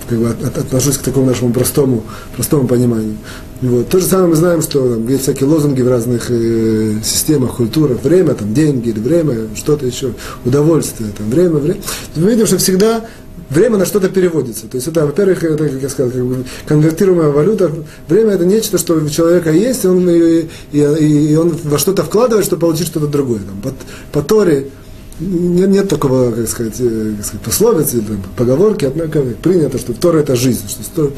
как 0.09 0.19
бы, 0.19 0.29
от, 0.29 0.59
отношусь 0.59 0.99
к 0.99 1.03
такому 1.03 1.27
нашему 1.27 1.53
простому, 1.53 2.03
простому 2.35 2.67
пониманию. 2.67 3.17
Вот. 3.63 3.89
То 3.89 4.01
же 4.01 4.07
самое 4.07 4.31
мы 4.31 4.37
знаем, 4.37 4.63
что 4.63 4.95
там 4.95 5.09
есть 5.09 5.23
всякие 5.23 5.49
лозунги 5.49 5.83
в 5.83 5.89
разных 5.89 6.31
э, 6.31 7.01
системах, 7.03 7.57
культурах, 7.57 8.03
время, 8.03 8.35
там, 8.35 8.53
деньги, 8.53 8.91
или 8.91 9.01
время, 9.01 9.49
что-то 9.55 9.87
еще, 9.87 10.13
удовольствие, 10.45 11.11
там, 11.17 11.31
время, 11.31 11.57
время. 11.57 11.81
Мы 12.17 12.31
видим, 12.31 12.47
что 12.47 12.59
всегда 12.59 13.05
время 13.51 13.79
на 13.79 13.87
что-то 13.87 14.09
переводится. 14.09 14.67
То 14.67 14.77
есть 14.77 14.89
это, 14.89 15.07
во-первых, 15.07 15.43
это, 15.45 15.69
как 15.69 15.83
я 15.83 15.89
сказал, 15.89 16.11
как 16.11 16.25
бы 16.25 16.45
конвертируемая 16.67 17.29
валюта. 17.29 17.71
Время 18.09 18.33
это 18.33 18.45
нечто, 18.45 18.79
что 18.79 18.95
у 18.95 19.09
человека 19.09 19.51
есть, 19.51 19.85
и 19.85 19.89
он, 19.89 20.09
и, 20.09 20.47
и, 20.73 20.81
и 20.81 21.35
он 21.37 21.57
во 21.65 21.79
что-то 21.79 22.03
вкладывает, 22.05 22.47
чтобы 22.47 22.61
получить 22.61 22.87
что-то 22.87 23.07
другое. 23.07 23.41
Там, 23.41 23.61
по, 23.63 24.21
по 24.21 24.27
Торе 24.27 24.71
нет, 25.19 25.69
нет 25.71 25.89
такого, 25.89 26.31
как 26.31 26.49
сказать, 26.49 26.75
э, 26.79 27.15
как 27.17 27.27
сказать 27.27 27.45
пословицы, 27.45 28.03
там, 28.03 28.23
поговорки, 28.37 28.85
однако 28.85 29.23
принято, 29.23 29.79
что 29.79 29.95
Тора 29.95 30.19
это 30.19 30.37
жизнь. 30.37 30.69
Что, 30.69 31.13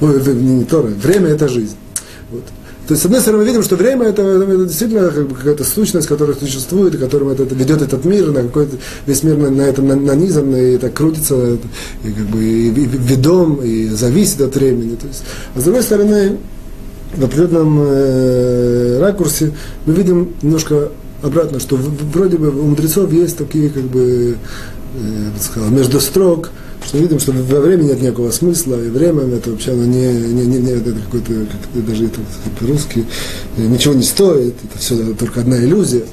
ну, 0.00 0.18
не, 0.18 0.54
не 0.56 0.64
Тора, 0.64 0.86
время 0.86 1.30
это 1.30 1.48
жизнь. 1.48 1.76
Вот. 2.30 2.44
То 2.86 2.92
есть, 2.92 3.02
с 3.02 3.06
одной 3.06 3.20
стороны, 3.20 3.42
мы 3.42 3.48
видим, 3.48 3.62
что 3.62 3.76
время 3.76 4.06
это, 4.06 4.22
это 4.22 4.66
действительно 4.66 5.10
какая-то 5.10 5.64
сущность, 5.64 6.06
которая 6.06 6.36
существует, 6.36 6.94
и 6.94 6.98
которым 6.98 7.30
это, 7.30 7.44
это 7.44 7.54
ведет 7.54 7.80
этот 7.80 8.04
мир, 8.04 8.30
на 8.30 8.42
какой-то 8.42 8.76
весь 9.06 9.22
мир 9.22 9.38
на, 9.38 9.50
на 9.50 9.62
этом 9.62 9.86
нанизан, 10.04 10.54
и 10.54 10.74
это 10.74 10.90
крутится, 10.90 11.54
и, 12.04 12.12
как 12.12 12.26
бы, 12.26 12.44
и, 12.44 12.68
и 12.68 12.86
ведом, 12.86 13.56
и 13.62 13.88
зависит 13.88 14.42
от 14.42 14.54
времени. 14.54 14.96
То 14.96 15.06
есть, 15.06 15.24
а 15.54 15.60
с 15.60 15.64
другой 15.64 15.82
стороны, 15.82 16.36
в 17.16 17.24
определенном 17.24 17.78
э, 17.80 18.98
ракурсе 19.00 19.52
мы 19.86 19.94
видим 19.94 20.30
немножко 20.42 20.90
обратно, 21.22 21.60
что 21.60 21.76
вроде 21.76 22.36
бы 22.36 22.48
у 22.48 22.66
мудрецов 22.66 23.10
есть 23.12 23.38
такие, 23.38 23.70
как 23.70 23.84
бы, 23.84 24.36
э, 24.96 25.30
сказал, 25.40 25.70
между 25.70 26.00
строк, 26.00 26.50
что 26.84 26.98
видим, 26.98 27.18
что 27.18 27.32
во 27.32 27.60
времени 27.60 27.88
нет 27.88 28.02
никакого 28.02 28.30
смысла, 28.30 28.82
и 28.82 28.88
время 28.88 29.22
это 29.34 29.50
вообще 29.50 29.72
оно 29.72 29.84
не, 29.84 30.06
не, 30.06 30.46
не, 30.46 30.58
не 30.58 30.70
это 30.72 30.92
какой-то, 30.92 31.46
как, 31.46 31.86
даже 31.86 32.06
это 32.06 32.20
по-русски, 32.58 33.04
ничего 33.56 33.94
не 33.94 34.02
стоит, 34.02 34.54
это 34.62 34.78
все 34.78 35.14
только 35.14 35.40
одна 35.40 35.58
иллюзия. 35.58 36.04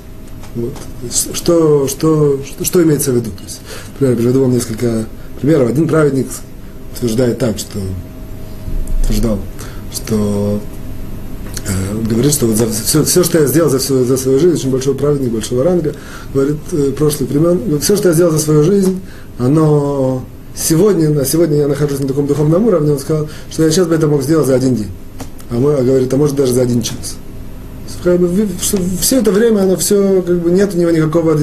Вот. 0.55 0.73
Что, 1.33 1.87
что, 1.87 2.41
что, 2.45 2.65
что 2.65 2.83
имеется 2.83 3.11
в 3.11 3.15
виду? 3.15 3.31
То 3.31 3.43
есть, 3.43 3.61
например, 3.93 4.17
приведу 4.17 4.41
вам 4.41 4.51
несколько 4.51 5.05
примеров. 5.39 5.69
Один 5.69 5.87
праведник 5.87 6.27
утверждает 6.95 7.37
так, 7.39 7.57
что 7.57 7.79
утверждал, 9.01 9.39
что 9.93 10.61
э, 11.67 12.01
говорит, 12.09 12.33
что 12.33 12.47
вот 12.47 12.57
за, 12.57 12.67
все, 12.69 13.03
все, 13.03 13.23
что 13.23 13.39
я 13.39 13.45
сделал 13.45 13.69
за, 13.69 13.79
всю, 13.79 14.03
за 14.03 14.17
свою 14.17 14.39
жизнь, 14.39 14.55
очень 14.55 14.71
большой 14.71 14.95
праведник, 14.95 15.31
большого 15.31 15.63
ранга, 15.63 15.95
говорит, 16.33 16.57
э, 16.73 16.91
прошлых 16.97 17.29
времен, 17.29 17.79
все, 17.79 17.95
что 17.95 18.09
я 18.09 18.13
сделал 18.13 18.31
за 18.31 18.39
свою 18.39 18.63
жизнь, 18.63 18.99
оно 19.39 20.25
сегодня, 20.61 21.09
на 21.09 21.25
сегодня 21.25 21.57
я 21.57 21.67
нахожусь 21.67 21.99
на 21.99 22.07
таком 22.07 22.27
духовном 22.27 22.67
уровне, 22.67 22.91
он 22.91 22.99
сказал, 22.99 23.27
что 23.49 23.63
я 23.63 23.71
сейчас 23.71 23.87
бы 23.87 23.95
это 23.95 24.07
мог 24.07 24.21
сделать 24.23 24.47
за 24.47 24.55
один 24.55 24.75
день. 24.75 24.91
А 25.49 25.55
мы, 25.55 25.73
а 25.73 25.83
говорит, 25.83 26.13
а 26.13 26.17
может 26.17 26.35
даже 26.35 26.53
за 26.53 26.61
один 26.61 26.81
час. 26.81 27.17
Как 28.03 28.19
бы, 28.19 28.47
все 28.99 29.19
это 29.19 29.31
время, 29.31 29.61
оно 29.61 29.75
все, 29.75 30.23
как 30.23 30.39
бы, 30.39 30.49
нет 30.49 30.73
у 30.73 30.77
него 30.77 30.89
никакого, 30.89 31.37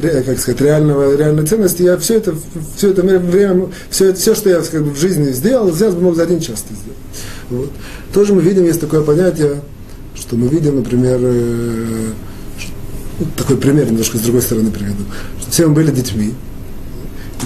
как 0.00 0.38
сказать, 0.38 0.60
реального, 0.60 1.14
реальной 1.14 1.46
ценности. 1.46 1.82
Я 1.82 1.98
все 1.98 2.14
это, 2.14 2.34
все 2.76 2.90
это 2.90 3.02
время, 3.02 3.68
все, 3.90 4.14
все, 4.14 4.34
что 4.34 4.48
я 4.48 4.60
как 4.60 4.82
бы, 4.82 4.90
в 4.92 4.98
жизни 4.98 5.30
сделал, 5.32 5.74
сейчас 5.74 5.94
бы 5.94 6.02
мог 6.02 6.16
за 6.16 6.22
один 6.22 6.40
час 6.40 6.64
это 6.64 6.74
сделать. 6.74 6.98
Вот. 7.50 7.70
Тоже 8.14 8.34
мы 8.34 8.40
видим, 8.40 8.64
есть 8.64 8.80
такое 8.80 9.02
понятие, 9.02 9.56
что 10.14 10.36
мы 10.36 10.48
видим, 10.48 10.76
например, 10.76 11.18
э, 11.20 12.12
такой 13.36 13.56
пример 13.56 13.90
немножко 13.90 14.16
с 14.16 14.20
другой 14.20 14.42
стороны 14.42 14.70
приведу, 14.70 15.04
что 15.40 15.50
все 15.50 15.66
мы 15.66 15.74
были 15.74 15.90
детьми, 15.90 16.34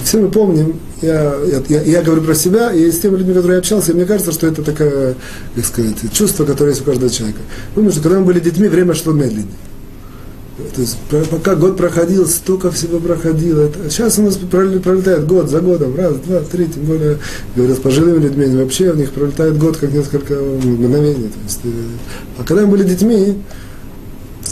все 0.03 0.19
мы 0.19 0.29
помним, 0.29 0.79
я, 1.01 1.35
я, 1.69 1.81
я 1.81 2.01
говорю 2.01 2.21
про 2.21 2.35
себя, 2.35 2.71
и 2.71 2.91
с 2.91 2.99
теми 2.99 3.17
людьми, 3.17 3.33
которые 3.33 3.53
я 3.53 3.59
общался, 3.59 3.93
мне 3.93 4.05
кажется, 4.05 4.31
что 4.31 4.47
это 4.47 4.63
такое, 4.63 5.15
как 5.55 5.65
сказать, 5.65 5.95
чувство, 6.13 6.45
которое 6.45 6.71
есть 6.71 6.81
у 6.81 6.85
каждого 6.85 7.09
человека. 7.09 7.39
Помню, 7.73 7.91
что 7.91 8.01
когда 8.01 8.19
мы 8.19 8.25
были 8.25 8.39
детьми, 8.39 8.67
время 8.67 8.93
шло 8.93 9.13
медленнее. 9.13 9.47
То 10.73 10.81
есть 10.81 10.97
пока 11.29 11.55
год 11.55 11.75
проходил, 11.75 12.25
столько 12.27 12.71
всего 12.71 12.99
проходило. 12.99 13.69
Сейчас 13.89 14.17
у 14.19 14.23
нас 14.23 14.37
пролетает 14.37 15.27
год 15.27 15.49
за 15.49 15.59
годом, 15.59 15.95
раз, 15.95 16.15
два, 16.17 16.39
три, 16.39 16.67
тем 16.67 16.83
более, 16.83 17.17
говорят, 17.55 17.77
с 17.77 17.81
пожилыми 17.81 18.19
людьми, 18.23 18.45
вообще 18.55 18.91
у 18.91 18.95
них 18.95 19.11
пролетает 19.11 19.57
год 19.57 19.75
как 19.75 19.91
несколько 19.91 20.35
мгновений. 20.35 21.29
То 21.29 21.39
есть, 21.43 21.59
э, 21.65 21.69
а 22.37 22.43
когда 22.43 22.63
мы 22.63 22.71
были 22.71 22.83
детьми, 22.83 23.35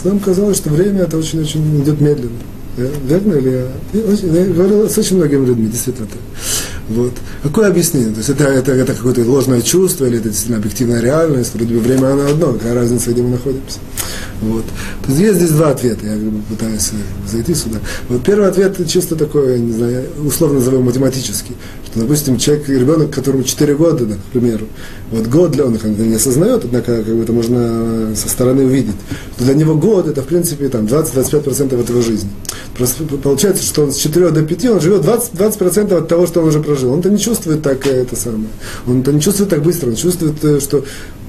нам 0.04 0.18
казалось, 0.18 0.58
что 0.58 0.68
время 0.68 1.02
это 1.04 1.16
очень-очень 1.16 1.82
идет 1.82 2.00
медленно. 2.00 2.36
Верно 2.76 3.34
ли 3.34 3.52
я? 3.52 3.66
Говорил 4.52 4.88
с 4.88 4.98
очень 4.98 5.16
многими 5.16 5.46
людьми, 5.46 5.68
действительно 5.68 6.08
так. 6.08 6.18
Вот. 6.88 7.12
Какое 7.42 7.68
объяснение? 7.68 8.10
То 8.10 8.18
есть 8.18 8.28
это, 8.28 8.44
это, 8.44 8.72
это 8.72 8.94
какое-то 8.94 9.22
ложное 9.22 9.62
чувство, 9.62 10.04
или 10.04 10.18
это 10.18 10.28
действительно 10.28 10.58
объективная 10.58 11.00
реальность, 11.00 11.54
вроде 11.54 11.74
бы 11.74 11.80
время 11.80 12.12
оно 12.12 12.26
одно, 12.26 12.52
какая 12.52 12.74
разница, 12.74 13.10
где 13.10 13.22
мы 13.22 13.30
находимся. 13.30 13.78
Вот. 14.42 14.64
То 15.02 15.08
есть 15.08 15.20
есть 15.20 15.36
здесь 15.36 15.50
два 15.50 15.70
ответа, 15.70 16.06
я 16.06 16.18
пытаюсь 16.48 16.90
зайти 17.30 17.54
сюда. 17.54 17.78
Вот 18.08 18.22
первый 18.22 18.48
ответ 18.48 18.76
чисто 18.86 19.16
такой, 19.16 19.52
я 19.52 19.58
не 19.58 19.72
знаю, 19.72 20.04
условно 20.24 20.58
назовем 20.58 20.82
математический, 20.82 21.56
что, 21.86 22.00
допустим, 22.00 22.36
человек, 22.38 22.68
ребенок, 22.68 23.10
которому 23.10 23.44
4 23.44 23.74
года, 23.76 24.04
да, 24.04 24.16
к 24.16 24.32
примеру, 24.32 24.66
вот 25.10 25.26
год 25.28 25.52
для 25.52 25.64
он 25.64 25.78
не 25.98 26.16
осознает, 26.16 26.64
однако 26.64 27.02
как 27.02 27.14
бы 27.14 27.22
это 27.22 27.32
можно 27.32 28.14
со 28.16 28.28
стороны 28.28 28.64
увидеть. 28.64 28.96
Но 29.38 29.46
для 29.46 29.54
него 29.54 29.74
год 29.74 30.08
это, 30.08 30.22
в 30.22 30.26
принципе, 30.26 30.68
там 30.68 30.84
20-25% 30.86 31.80
от 31.80 31.88
его 31.88 32.02
жизни. 32.02 32.30
Просто 32.76 33.04
получается, 33.04 33.62
что 33.62 33.84
он 33.84 33.92
с 33.92 33.96
4 33.96 34.30
до 34.30 34.42
5, 34.42 34.64
он 34.66 34.80
живет 34.80 35.02
20%, 35.02 35.30
20% 35.34 35.94
от 35.94 36.08
того, 36.08 36.26
что 36.26 36.40
он 36.40 36.48
уже 36.48 36.60
прожил. 36.60 36.73
Он-то 36.82 37.10
не 37.10 37.18
чувствует 37.18 37.62
так 37.62 37.86
э, 37.86 38.02
это 38.02 38.16
самое. 38.16 38.48
Он-то 38.86 39.12
не 39.12 39.20
чувствует 39.20 39.50
так 39.50 39.62
быстро, 39.62 39.90
он 39.90 39.96
чувствует, 39.96 40.44
э, 40.44 40.60
что 40.60 40.84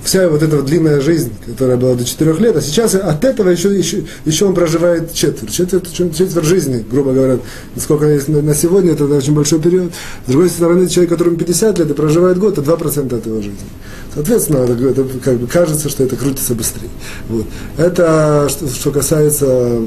вся 0.05 0.29
вот 0.29 0.43
эта 0.43 0.57
вот 0.57 0.65
длинная 0.65 1.01
жизнь, 1.01 1.31
которая 1.45 1.77
была 1.77 1.95
до 1.95 2.05
4 2.05 2.33
лет, 2.33 2.55
а 2.55 2.61
сейчас 2.61 2.93
от 2.95 3.25
этого 3.25 3.49
еще, 3.49 3.75
еще, 3.75 4.03
еще 4.23 4.45
он 4.45 4.53
проживает 4.53 5.13
четверть, 5.13 5.51
четверть, 5.51 5.91
четверть 5.91 6.45
жизни, 6.45 6.85
грубо 6.89 7.11
говоря. 7.11 7.39
Сколько 7.75 8.05
есть 8.05 8.27
на, 8.27 8.41
на 8.41 8.53
сегодня, 8.53 8.93
это 8.93 9.05
очень 9.05 9.33
большой 9.33 9.59
период. 9.59 9.91
С 10.27 10.29
другой 10.29 10.49
стороны, 10.49 10.87
человек, 10.87 11.09
которому 11.09 11.37
50 11.37 11.79
лет 11.79 11.89
и 11.89 11.93
проживает 11.93 12.37
год, 12.37 12.57
это 12.57 12.71
2% 12.71 13.17
от 13.17 13.25
его 13.25 13.37
жизни. 13.37 13.67
Соответственно, 14.13 14.57
это, 14.59 14.73
это 14.73 15.05
как 15.23 15.37
бы 15.37 15.47
кажется, 15.47 15.89
что 15.89 16.03
это 16.03 16.15
крутится 16.15 16.53
быстрее. 16.53 16.89
Вот. 17.27 17.45
Это 17.77 18.47
что, 18.49 18.67
что 18.67 18.91
касается 18.91 19.81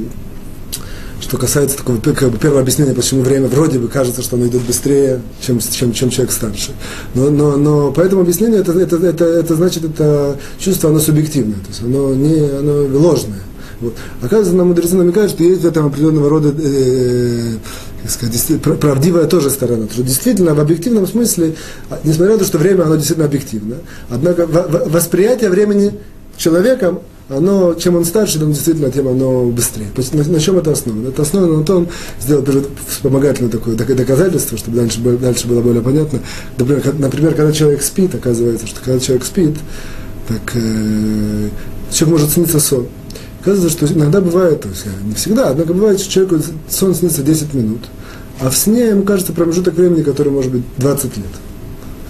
что 1.20 1.36
касается 1.36 1.76
такого 1.76 1.98
как 1.98 2.30
бы, 2.30 2.38
первого 2.38 2.60
объяснения, 2.60 2.94
почему 2.94 3.22
время 3.22 3.48
вроде 3.48 3.78
бы 3.78 3.88
кажется, 3.88 4.22
что 4.22 4.36
оно 4.36 4.46
идет 4.46 4.62
быстрее, 4.62 5.20
чем, 5.40 5.58
чем, 5.60 5.92
чем 5.92 6.10
человек 6.10 6.32
старше. 6.32 6.72
Но, 7.14 7.30
но, 7.30 7.56
но 7.56 7.92
по 7.92 8.00
этому 8.00 8.22
это, 8.24 8.72
это, 8.72 8.96
это, 8.96 9.24
это 9.24 9.54
значит, 9.56 9.84
это 9.84 10.36
чувство, 10.58 10.90
оно 10.90 11.00
субъективное, 11.00 11.58
то 11.58 11.68
есть 11.68 11.82
оно, 11.82 12.14
не, 12.14 12.38
оно 12.40 12.98
ложное. 12.98 13.40
Вот. 13.80 13.94
Оказывается, 14.20 14.54
нам 14.54 14.68
мудрецы 14.68 14.96
намекают, 14.96 15.30
что 15.30 15.44
есть 15.44 15.62
в 15.62 15.66
этом 15.66 15.86
определенного 15.86 16.28
рода 16.28 16.52
э, 16.58 17.58
как 18.02 18.10
сказать, 18.10 18.62
правдивая 18.80 19.26
тоже 19.26 19.50
сторона. 19.50 19.82
Потому 19.82 19.92
что 19.92 20.02
действительно, 20.02 20.54
в 20.54 20.60
объективном 20.60 21.06
смысле, 21.06 21.54
а, 21.90 22.00
несмотря 22.02 22.34
на 22.34 22.38
то, 22.40 22.44
что 22.44 22.58
время, 22.58 22.82
оно 22.82 22.96
действительно 22.96 23.26
объективно, 23.26 23.76
однако 24.10 24.46
восприятие 24.46 25.50
времени 25.50 25.92
человеком 26.36 27.00
оно, 27.28 27.74
чем 27.74 27.96
он 27.96 28.04
старше, 28.04 28.38
тем 28.38 28.52
действительно, 28.52 28.90
тем 28.90 29.06
оно 29.06 29.44
быстрее. 29.46 29.88
На, 30.12 30.24
на 30.24 30.40
чем 30.40 30.58
это 30.58 30.72
основано? 30.72 31.08
Это 31.08 31.22
основано 31.22 31.58
на 31.58 31.64
том, 31.64 31.88
сделал 32.20 32.44
вспомогательное 32.88 33.50
такое 33.50 33.76
доказательство, 33.76 34.56
чтобы 34.56 34.78
дальше, 34.78 35.00
дальше 35.00 35.46
было 35.46 35.60
более 35.60 35.82
понятно. 35.82 36.20
Например, 36.56 36.94
например, 36.98 37.34
когда 37.34 37.52
человек 37.52 37.82
спит, 37.82 38.14
оказывается, 38.14 38.66
что 38.66 38.80
когда 38.82 38.98
человек 38.98 39.26
спит, 39.26 39.56
так 40.26 40.40
э, 40.54 41.48
человек 41.92 42.18
может 42.18 42.32
сниться 42.32 42.60
сон. 42.60 42.86
Оказывается, 43.42 43.86
что 43.86 43.94
иногда 43.94 44.20
бывает, 44.20 44.62
то 44.62 44.68
есть 44.68 44.86
не 45.04 45.14
всегда, 45.14 45.50
однако 45.50 45.74
бывает, 45.74 46.00
что 46.00 46.10
человеку 46.10 46.42
сон 46.68 46.94
снится 46.94 47.22
10 47.22 47.52
минут, 47.54 47.80
а 48.40 48.48
в 48.48 48.56
сне 48.56 48.88
ему 48.88 49.02
кажется 49.02 49.32
промежуток 49.32 49.74
времени, 49.74 50.02
который 50.02 50.32
может 50.32 50.50
быть 50.50 50.62
20 50.78 51.16
лет. 51.18 51.26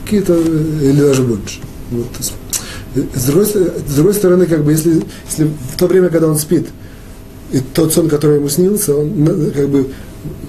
Какие-то, 0.05 0.35
э, 0.35 0.91
или 0.91 1.01
даже 1.01 1.23
больше. 1.23 1.59
Вот, 1.91 2.07
с 3.15 3.25
другой, 3.25 3.47
с 3.47 3.95
другой 3.95 4.15
стороны, 4.15 4.47
как 4.47 4.65
бы, 4.65 4.73
если, 4.73 5.03
если 5.29 5.45
в 5.45 5.79
то 5.79 5.87
время, 5.87 6.09
когда 6.09 6.29
он 6.29 6.39
спит, 6.39 6.69
и 7.53 7.61
тот 7.61 7.93
сон, 7.93 8.09
который 8.09 8.37
ему 8.37 8.49
снился, 8.49 8.95
он 8.95 9.51
как 9.55 9.69
бы 9.69 9.89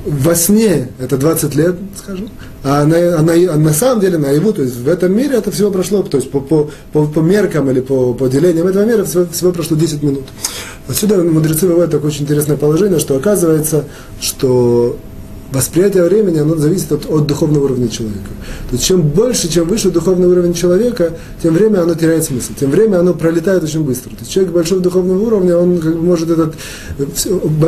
во 0.06 0.36
сне 0.36 0.90
это 1.00 1.18
20 1.18 1.56
лет, 1.56 1.76
скажем, 1.98 2.30
а 2.64 2.86
на, 2.86 3.20
а 3.20 3.22
на, 3.22 3.34
а 3.34 3.58
на 3.58 3.74
самом 3.74 4.02
деле 4.02 4.18
наяву, 4.18 4.54
то 4.54 4.62
есть 4.64 4.76
в 4.76 4.88
этом 4.88 5.16
мире 5.16 5.36
это 5.38 5.52
всего 5.52 5.72
прошло, 5.72 6.02
то 6.04 6.18
есть 6.18 6.32
по, 6.32 6.40
по, 6.40 6.70
по, 6.92 7.06
по 7.06 7.20
меркам 7.20 7.70
или 7.70 7.80
по, 7.80 8.14
по 8.14 8.28
делениям 8.28 8.68
этого 8.68 8.86
мира 8.86 9.04
всего, 9.04 9.26
всего 9.32 9.52
прошло 9.52 9.78
10 9.78 10.04
минут. 10.04 10.24
Отсюда 10.88 11.24
мудрецы 11.24 11.68
выводят 11.68 11.92
такое 11.92 12.10
очень 12.10 12.24
интересное 12.24 12.58
положение, 12.58 13.00
что 13.00 13.16
оказывается, 13.16 13.86
что 14.20 14.98
восприятие 15.52 16.04
времени, 16.04 16.38
оно 16.38 16.56
зависит 16.56 16.92
от, 16.92 17.10
от 17.10 17.26
духовного 17.26 17.66
уровня 17.66 17.88
человека. 17.88 18.30
То 18.70 18.76
есть 18.76 18.86
чем 18.86 19.02
больше, 19.02 19.50
чем 19.50 19.68
выше 19.68 19.90
духовный 19.90 20.28
уровень 20.28 20.54
человека, 20.54 21.14
тем 21.42 21.56
время 21.56 21.82
оно 21.82 21.96
теряет 21.96 22.24
смысл, 22.24 22.54
тем 22.60 22.72
время 22.72 23.00
оно 23.00 23.14
пролетает 23.14 23.64
очень 23.64 23.84
быстро. 23.84 24.12
То 24.12 24.18
есть 24.20 24.32
человек 24.32 24.54
большого 24.54 24.82
духовного 24.82 25.20
уровня, 25.20 25.58
он 25.58 25.80
как 25.80 25.96
бы 25.96 26.02
может 26.02 26.30
этот, 26.30 26.56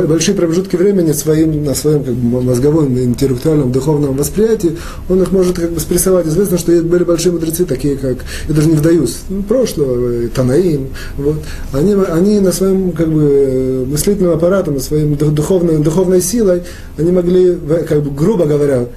большие 0.07 0.35
промежутки 0.35 0.75
времени 0.75 1.11
своим, 1.11 1.63
на 1.63 1.73
своем 1.73 2.03
как 2.03 2.13
бы, 2.13 2.41
мозговом, 2.41 2.97
интеллектуальном, 2.97 3.71
духовном 3.71 4.15
восприятии, 4.15 4.77
он 5.09 5.21
их 5.21 5.31
может 5.31 5.57
как 5.57 5.71
бы 5.71 5.79
спрессовать. 5.79 6.27
Известно, 6.27 6.57
что 6.57 6.71
были 6.83 7.03
большие 7.03 7.31
мудрецы, 7.31 7.65
такие 7.65 7.97
как, 7.97 8.17
я 8.47 8.53
даже 8.53 8.67
не 8.67 8.75
вдаюсь, 8.75 9.17
ну, 9.29 9.41
прошлого, 9.43 10.27
Танаим, 10.29 10.89
вот, 11.17 11.38
они, 11.73 11.93
они 11.93 12.39
на 12.39 12.51
своем 12.51 12.91
как 12.91 13.07
бы, 13.09 13.88
мыслительном 13.89 14.33
аппаратом, 14.33 14.75
на 14.75 14.79
своей 14.79 15.05
духовной, 15.15 15.79
духовной 15.79 16.21
силой, 16.21 16.63
они 16.97 17.11
могли 17.11 17.57
как 17.78 18.04
бы, 18.04 18.12
грубо 18.12 18.46
говоря, 18.46 18.88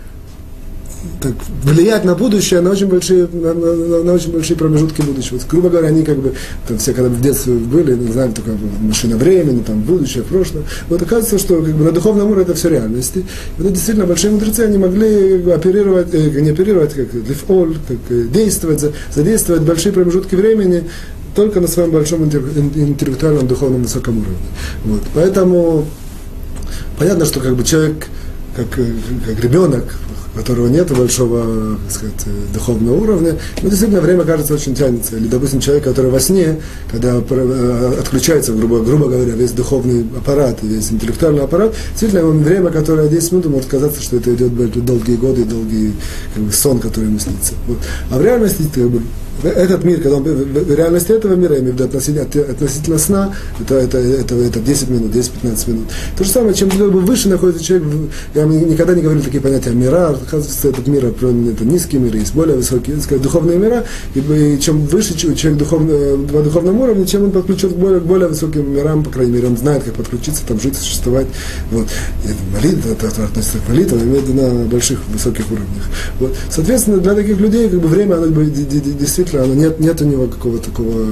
так, 1.21 1.33
влиять 1.63 2.05
на 2.05 2.15
будущее 2.15 2.61
на 2.61 2.71
очень 2.71 2.87
большие, 2.87 3.29
на, 3.31 3.53
на, 3.55 4.03
на 4.03 4.13
очень 4.13 4.33
большие 4.33 4.57
промежутки 4.57 5.03
будущего. 5.03 5.37
Вот, 5.37 5.47
грубо 5.49 5.69
говоря, 5.69 5.89
они 5.89 6.03
как 6.03 6.19
бы, 6.19 6.35
там, 6.67 6.79
все 6.79 6.93
когда 6.93 7.09
в 7.09 7.21
детстве 7.21 7.55
были, 7.55 7.95
не 7.95 8.13
знали 8.13 8.33
только 8.33 8.53
машина 8.81 9.17
времени, 9.17 9.63
там, 9.63 9.81
будущее, 9.83 10.25
прошлое. 10.25 10.65
Вот 10.89 11.03
оказывается, 11.03 11.39
что 11.39 11.63
как 11.63 11.75
бы, 11.75 11.85
на 11.85 11.93
духовном 11.93 12.29
уровне 12.29 12.45
это 12.45 12.55
все 12.55 12.71
реальности. 12.71 13.25
И 13.59 13.63
вот 13.63 13.73
действительно 13.73 14.07
большие 14.07 14.33
мудрецы, 14.33 14.61
они 14.61 14.79
могли 14.79 15.51
оперировать, 15.51 16.15
э, 16.15 16.41
не 16.41 16.51
оперировать, 16.51 16.95
как 16.95 17.13
лифол, 17.15 17.75
как 17.87 17.99
э, 18.11 18.27
действовать, 18.33 18.85
задействовать 19.15 19.63
большие 19.63 19.93
промежутки 19.93 20.35
времени 20.35 20.85
только 21.35 21.61
на 21.61 21.69
своем 21.69 21.91
большом 21.91 22.25
интеллектуальном 22.25 23.47
духовном 23.47 23.83
высоком 23.83 24.19
уровне. 24.19 24.37
Вот. 24.85 25.03
Поэтому 25.15 25.85
понятно, 26.97 27.25
что 27.25 27.41
как 27.41 27.57
бы 27.57 27.65
человек 27.65 28.07
как, 28.55 28.69
как 28.71 29.43
ребенок, 29.43 29.97
которого 30.35 30.69
нет 30.69 30.91
большого 30.91 31.77
так 31.77 31.93
сказать, 31.93 32.53
духовного 32.53 32.97
уровня, 32.97 33.37
но 33.63 33.69
действительно 33.69 34.01
время, 34.01 34.25
кажется, 34.25 34.55
очень 34.55 34.75
тянется. 34.75 35.17
Или, 35.17 35.29
допустим, 35.29 35.61
человек, 35.61 35.85
который 35.85 36.11
во 36.11 36.21
сне, 36.21 36.61
когда 36.91 37.21
э, 37.29 37.97
отключается, 38.01 38.53
грубо, 38.53 38.81
грубо 38.81 39.09
говоря, 39.09 39.33
весь 39.33 39.53
духовный 39.53 40.05
аппарат, 40.17 40.59
весь 40.63 40.91
интеллектуальный 40.91 41.43
аппарат, 41.43 41.75
действительно, 41.91 42.27
время, 42.27 42.71
которое 42.71 43.09
10 43.09 43.33
минут, 43.33 43.47
может 43.47 43.69
казаться, 43.69 44.03
что 44.03 44.17
это 44.17 44.35
идет 44.35 44.53
долгие 44.85 45.17
годы, 45.17 45.45
долгий 45.45 45.93
как 46.35 46.43
бы, 46.43 46.53
сон, 46.53 46.81
который 46.81 47.07
ему 47.07 47.19
снится. 47.19 47.55
Вот. 47.67 47.79
А 48.11 48.19
в 48.19 48.23
реальности 48.23 48.65
как 48.75 48.91
бы, 48.91 49.03
этот 49.49 49.85
мир, 49.85 50.01
когда 50.01 50.17
он 50.17 50.23
в 50.23 50.75
реальности 50.75 51.13
этого 51.13 51.35
мира, 51.35 51.55
я 51.55 51.61
имею 51.61 51.73
в 51.73 51.77
виду 51.77 51.85
относительно, 51.85 52.23
относительно 52.23 52.99
сна, 52.99 53.35
это, 53.61 53.75
это, 53.77 53.99
это, 53.99 54.35
это 54.35 54.61
10 54.61 54.91
минут, 54.91 55.15
10-15 55.15 55.71
минут. 55.71 55.85
То 56.17 56.25
же 56.25 56.31
самое, 56.31 56.55
чем 56.55 56.69
выше 56.69 57.29
находится 57.29 57.63
человек, 57.63 57.87
я 58.35 58.45
никогда 58.45 58.95
не 58.95 59.03
говорил 59.03 59.23
такие 59.23 59.41
понятия 59.41 59.71
мира, 59.71 60.09
оказывается, 60.11 60.69
этот 60.69 60.87
мир, 60.87 61.07
это 61.07 61.65
низкий 61.65 61.99
мир, 61.99 62.15
есть 62.17 62.35
более 62.35 62.57
высокие, 62.57 63.01
сказать, 63.01 63.23
духовные 63.23 63.59
мира, 63.59 63.85
и, 64.15 64.59
чем 64.61 64.87
выше 64.87 65.17
человек 65.17 65.59
духовно, 65.59 66.27
по 66.33 66.43
духовному 66.43 66.85
уровню, 66.85 67.07
чем 67.07 67.25
он 67.25 67.31
подключен 67.33 67.71
к 67.71 67.77
более, 67.77 68.01
к 68.01 68.05
более 68.05 68.29
высоким 68.29 68.73
мирам, 68.75 69.03
по 69.05 69.11
крайней 69.11 69.33
мере, 69.33 69.49
он 69.49 69.57
знает, 69.57 69.85
как 69.85 69.95
подключиться, 69.95 70.43
там 70.47 70.61
жить, 70.61 70.77
существовать. 70.77 71.27
Вот. 71.71 71.87
И 72.25 72.55
молитва, 72.55 72.91
это, 72.91 73.07
это 73.07 73.25
относится 73.25 73.59
к 73.59 73.69
молитвам, 73.69 74.03
имеет 74.03 74.35
на 74.35 74.65
больших, 74.65 75.01
высоких 75.09 75.47
уровнях. 75.51 75.85
Вот. 76.21 76.35
Соответственно, 76.51 76.99
для 76.99 77.15
таких 77.15 77.39
людей 77.39 77.69
как 77.69 77.81
бы, 77.81 77.89
время, 77.89 78.17
оно 78.17 78.27
действительно, 78.27 79.34
оно 79.35 79.55
нет, 79.55 79.81
нет 79.81 80.01
у 80.01 80.05
него 80.05 80.27
какого-то 80.27 80.71
такого 80.71 81.05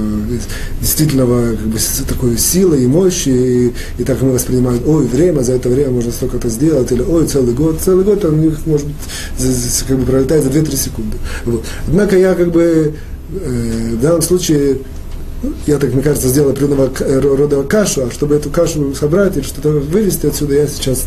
действительного 0.79 1.55
как 1.55 1.67
бы, 1.67 1.77
такой 2.07 2.37
силы 2.37 2.83
и 2.83 2.87
мощи, 2.87 3.29
и, 3.29 3.73
и 3.97 4.03
так 4.03 4.21
мы 4.21 4.31
воспринимаем, 4.31 4.81
ой, 4.85 5.05
время, 5.05 5.41
за 5.41 5.53
это 5.53 5.69
время 5.69 5.91
можно 5.91 6.11
столько-то 6.11 6.49
сделать, 6.49 6.91
или 6.91 7.01
ой, 7.01 7.27
целый 7.27 7.53
год, 7.53 7.79
целый 7.81 8.03
год, 8.03 8.23
он 8.25 8.35
у 8.35 8.43
них 8.43 8.65
может 8.65 8.87
как 9.87 9.99
бы 9.99 10.05
пролетает 10.05 10.43
за 10.43 10.49
2-3 10.49 10.75
секунды. 10.75 11.17
Вот. 11.45 11.65
Однако 11.87 12.17
я 12.17 12.33
как 12.35 12.51
бы 12.51 12.93
э, 13.33 13.89
в 13.93 14.01
данном 14.01 14.21
случае 14.21 14.77
я 15.67 15.77
так, 15.77 15.93
мне 15.93 16.01
кажется, 16.01 16.27
сделал 16.27 16.51
определенного 16.51 16.91
э, 16.99 17.19
рода 17.19 17.63
кашу, 17.63 18.05
а 18.07 18.11
чтобы 18.11 18.35
эту 18.35 18.49
кашу 18.49 18.93
собрать 18.95 19.35
или 19.37 19.43
что-то 19.43 19.69
вывести 19.69 20.25
отсюда, 20.25 20.55
я 20.55 20.67
сейчас 20.67 21.05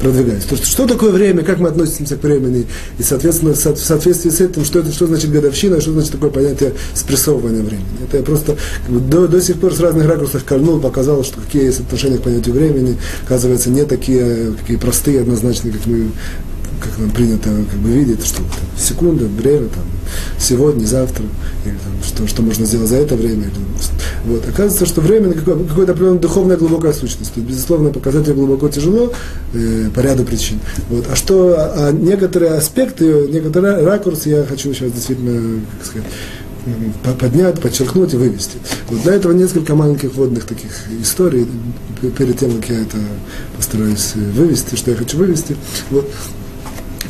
продвигаюсь. 0.00 0.44
То 0.44 0.54
есть, 0.54 0.66
что 0.66 0.86
такое 0.86 1.10
время, 1.10 1.42
как 1.42 1.58
мы 1.58 1.68
относимся 1.68 2.16
к 2.16 2.22
времени, 2.22 2.66
и, 2.98 3.02
соответственно, 3.02 3.52
в 3.52 3.56
соответствии 3.56 4.30
с 4.30 4.40
этим, 4.40 4.64
что, 4.64 4.78
это, 4.78 4.92
что 4.92 5.06
значит 5.06 5.30
годовщина, 5.30 5.80
что 5.80 5.92
значит 5.92 6.12
такое 6.12 6.30
понятие 6.30 6.72
спрессовывания 6.94 7.62
времени. 7.62 7.86
Это 8.06 8.18
я 8.18 8.22
просто 8.22 8.56
как 8.86 8.94
бы, 8.94 9.00
до, 9.00 9.28
до 9.28 9.40
сих 9.40 9.58
пор 9.60 9.74
с 9.74 9.80
разных 9.80 10.06
ракурсов 10.08 10.44
кольнул, 10.44 10.80
показал, 10.80 11.24
что 11.24 11.40
какие 11.40 11.64
есть 11.64 11.80
отношения 11.80 12.18
к 12.18 12.22
понятию 12.22 12.54
времени, 12.54 12.96
оказывается, 13.24 13.70
не 13.70 13.84
такие, 13.84 14.54
какие 14.60 14.76
простые, 14.76 15.20
однозначные, 15.20 15.72
как 15.72 15.86
мы 15.86 16.10
как 16.84 16.98
нам 16.98 17.10
принято 17.10 17.48
как 17.48 17.78
бы 17.80 17.90
видеть, 17.90 18.24
что 18.24 18.38
там, 18.38 18.68
секунда, 18.78 19.24
время, 19.24 19.68
там, 19.68 19.84
сегодня, 20.38 20.84
завтра, 20.84 21.24
или 21.64 21.72
там, 21.72 22.02
что, 22.04 22.26
что 22.26 22.42
можно 22.42 22.66
сделать 22.66 22.88
за 22.88 22.96
это 22.96 23.16
время. 23.16 23.44
Или, 23.44 23.52
вот. 24.26 24.46
Оказывается, 24.46 24.86
что 24.86 25.00
время 25.00 25.32
какое, 25.32 25.64
какое-то 25.64 25.92
определенная 25.92 26.20
духовная 26.20 26.56
глубокая 26.56 26.92
сущность. 26.92 27.32
То 27.32 27.40
есть, 27.40 27.50
безусловно, 27.50 27.90
показать 27.90 28.28
ее 28.28 28.34
глубоко 28.34 28.68
тяжело 28.68 29.12
э, 29.54 29.90
по 29.94 30.00
ряду 30.00 30.24
причин. 30.24 30.60
Вот. 30.90 31.06
А 31.10 31.16
что, 31.16 31.54
а, 31.56 31.88
а 31.88 31.92
некоторые 31.92 32.52
аспекты, 32.52 33.28
некоторые 33.28 33.84
ракурсы 33.84 34.28
я 34.28 34.44
хочу 34.44 34.72
сейчас 34.74 34.92
действительно, 34.92 35.60
как 35.78 35.86
сказать, 35.86 36.08
поднять, 37.18 37.60
подчеркнуть 37.60 38.14
и 38.14 38.16
вывести. 38.16 38.58
Вот 38.88 39.02
для 39.02 39.14
этого 39.14 39.32
несколько 39.32 39.74
маленьких 39.74 40.14
водных 40.14 40.44
таких 40.44 40.70
историй, 41.00 41.46
перед 42.16 42.38
тем, 42.38 42.60
как 42.60 42.70
я 42.70 42.80
это 42.80 42.96
постараюсь 43.56 44.14
вывести, 44.14 44.74
что 44.76 44.90
я 44.90 44.96
хочу 44.96 45.18
вывести. 45.18 45.56
Вот. 45.90 46.10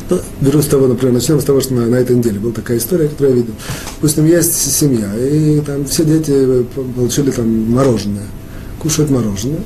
Ну, 0.07 0.19
беру 0.39 0.61
с 0.61 0.67
того, 0.67 0.87
например, 0.87 1.13
начнем 1.13 1.41
с 1.41 1.43
того, 1.43 1.61
что 1.61 1.73
на, 1.73 1.87
на 1.87 1.95
этой 1.95 2.15
неделе 2.15 2.39
была 2.39 2.53
такая 2.53 2.77
история, 2.77 3.07
которую 3.07 3.35
я 3.35 3.41
видел. 3.41 3.55
Допустим, 3.95 4.25
есть 4.25 4.53
семья, 4.53 5.09
и 5.17 5.61
там 5.61 5.85
все 5.85 6.05
дети 6.05 6.63
получили 6.95 7.31
там 7.31 7.49
мороженое, 7.71 8.27
кушают 8.79 9.09
мороженое. 9.09 9.61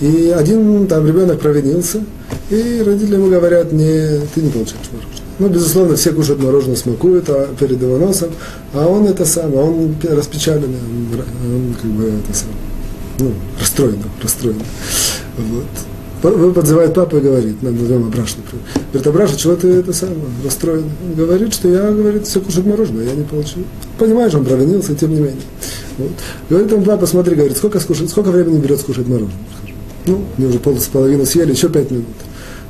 И 0.00 0.28
один 0.36 0.86
там 0.86 1.06
ребенок 1.06 1.40
провинился, 1.40 2.04
и 2.50 2.82
родители 2.84 3.14
ему 3.14 3.28
говорят, 3.28 3.72
не, 3.72 4.20
ты 4.34 4.42
не 4.42 4.50
получаешь 4.50 4.86
мороженое. 4.92 5.22
Ну, 5.38 5.48
безусловно, 5.48 5.96
все 5.96 6.12
кушают 6.12 6.40
мороженое, 6.40 6.76
смакуют 6.76 7.28
а, 7.28 7.52
перед 7.58 7.82
его 7.82 7.98
носом, 7.98 8.30
а 8.74 8.86
он 8.86 9.06
это 9.06 9.24
сам, 9.24 9.54
он 9.54 9.96
распечаленный, 10.02 10.78
он, 10.78 11.20
он 11.54 11.74
как 11.74 11.90
бы 11.90 12.04
это 12.04 12.38
сам, 12.38 12.50
ну, 13.18 13.32
расстроен, 13.58 13.98
расстроен. 14.22 14.62
Вот 15.38 15.66
подзывает 16.22 16.94
папа 16.94 17.16
и 17.16 17.20
говорит, 17.20 17.62
нам 17.62 17.76
назовем 17.76 18.06
Абраш, 18.06 18.36
например. 18.36 18.64
Говорит, 18.92 19.06
Абраша, 19.06 19.36
чего 19.36 19.56
ты 19.56 19.68
это 19.68 19.92
самое, 19.92 20.18
расстроен? 20.44 20.84
Он 21.04 21.14
говорит, 21.14 21.52
что 21.52 21.68
я, 21.68 21.90
говорит, 21.90 22.26
все 22.26 22.40
кушать 22.40 22.64
мороженое, 22.64 23.04
я 23.04 23.14
не 23.14 23.24
получил. 23.24 23.64
Понимаешь, 23.98 24.34
он 24.34 24.44
провинился, 24.44 24.94
тем 24.94 25.10
не 25.10 25.20
менее. 25.20 25.42
Вот. 25.98 26.10
Говорит 26.48 26.72
ему 26.72 26.84
папа, 26.84 27.06
смотри, 27.06 27.34
говорит, 27.34 27.56
сколько, 27.56 27.80
скушать, 27.80 28.08
сколько 28.08 28.30
времени 28.30 28.58
берет 28.58 28.80
скушать 28.80 29.06
мороженое? 29.08 29.34
Ну, 30.06 30.24
мне 30.36 30.48
уже 30.48 30.58
пол 30.58 30.76
с 30.78 30.84
съели, 30.84 31.52
еще 31.52 31.68
пять 31.68 31.90
минут. 31.90 32.06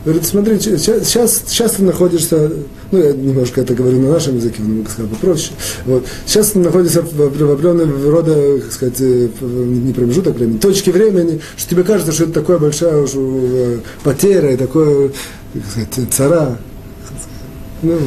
Говорит, 0.05 0.25
смотри, 0.25 0.59
сейчас, 0.59 1.43
сейчас 1.47 1.73
ты 1.73 1.85
находишься, 1.85 2.51
ну, 2.91 2.99
я 2.99 3.13
немножко 3.13 3.61
это 3.61 3.73
говорю 3.73 4.01
на 4.01 4.11
нашем 4.11 4.37
языке, 4.37 4.57
но 4.59 4.75
могу 4.75 4.89
сказать 4.89 5.11
попроще. 5.13 5.53
Вот. 5.87 6.05
Сейчас 6.27 6.51
ты 6.51 6.59
находишься 6.59 7.03
в, 7.03 7.15
в 7.15 7.51
определенном 7.53 8.11
рода, 8.11 8.59
как 8.59 8.73
сказать, 8.73 9.01
э, 9.01 9.29
не 9.41 9.93
промежуток 9.93 10.35
времени, 10.37 10.59
точки 10.59 10.91
времени, 10.91 11.41
что 11.57 11.71
тебе 11.71 11.85
кажется, 11.85 12.11
что 12.11 12.25
это 12.25 12.33
такая 12.33 12.59
большая 12.59 13.01
уже 13.01 13.19
э, 13.21 13.79
потеря, 14.03 14.53
и 14.53 14.57
такое, 14.57 15.13
как 15.55 15.71
сказать, 15.71 16.13
цара. 16.13 16.59
Ну, 17.83 17.99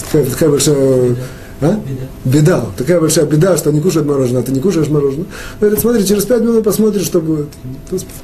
такая, 0.00 0.24
такая 0.24 0.48
большая 0.48 1.16
а? 1.64 1.80
Беда. 2.24 2.40
Беда. 2.40 2.66
Такая 2.76 3.00
большая 3.00 3.26
беда, 3.26 3.56
что 3.56 3.70
они 3.70 3.80
кушают 3.80 4.06
мороженое, 4.06 4.42
а 4.42 4.44
ты 4.44 4.52
не 4.52 4.60
кушаешь 4.60 4.88
мороженое. 4.88 5.26
Говорит, 5.60 5.80
смотри, 5.80 6.06
через 6.06 6.24
пять 6.24 6.42
минут 6.42 6.64
посмотришь, 6.64 7.06
что 7.06 7.20
будет. 7.20 7.48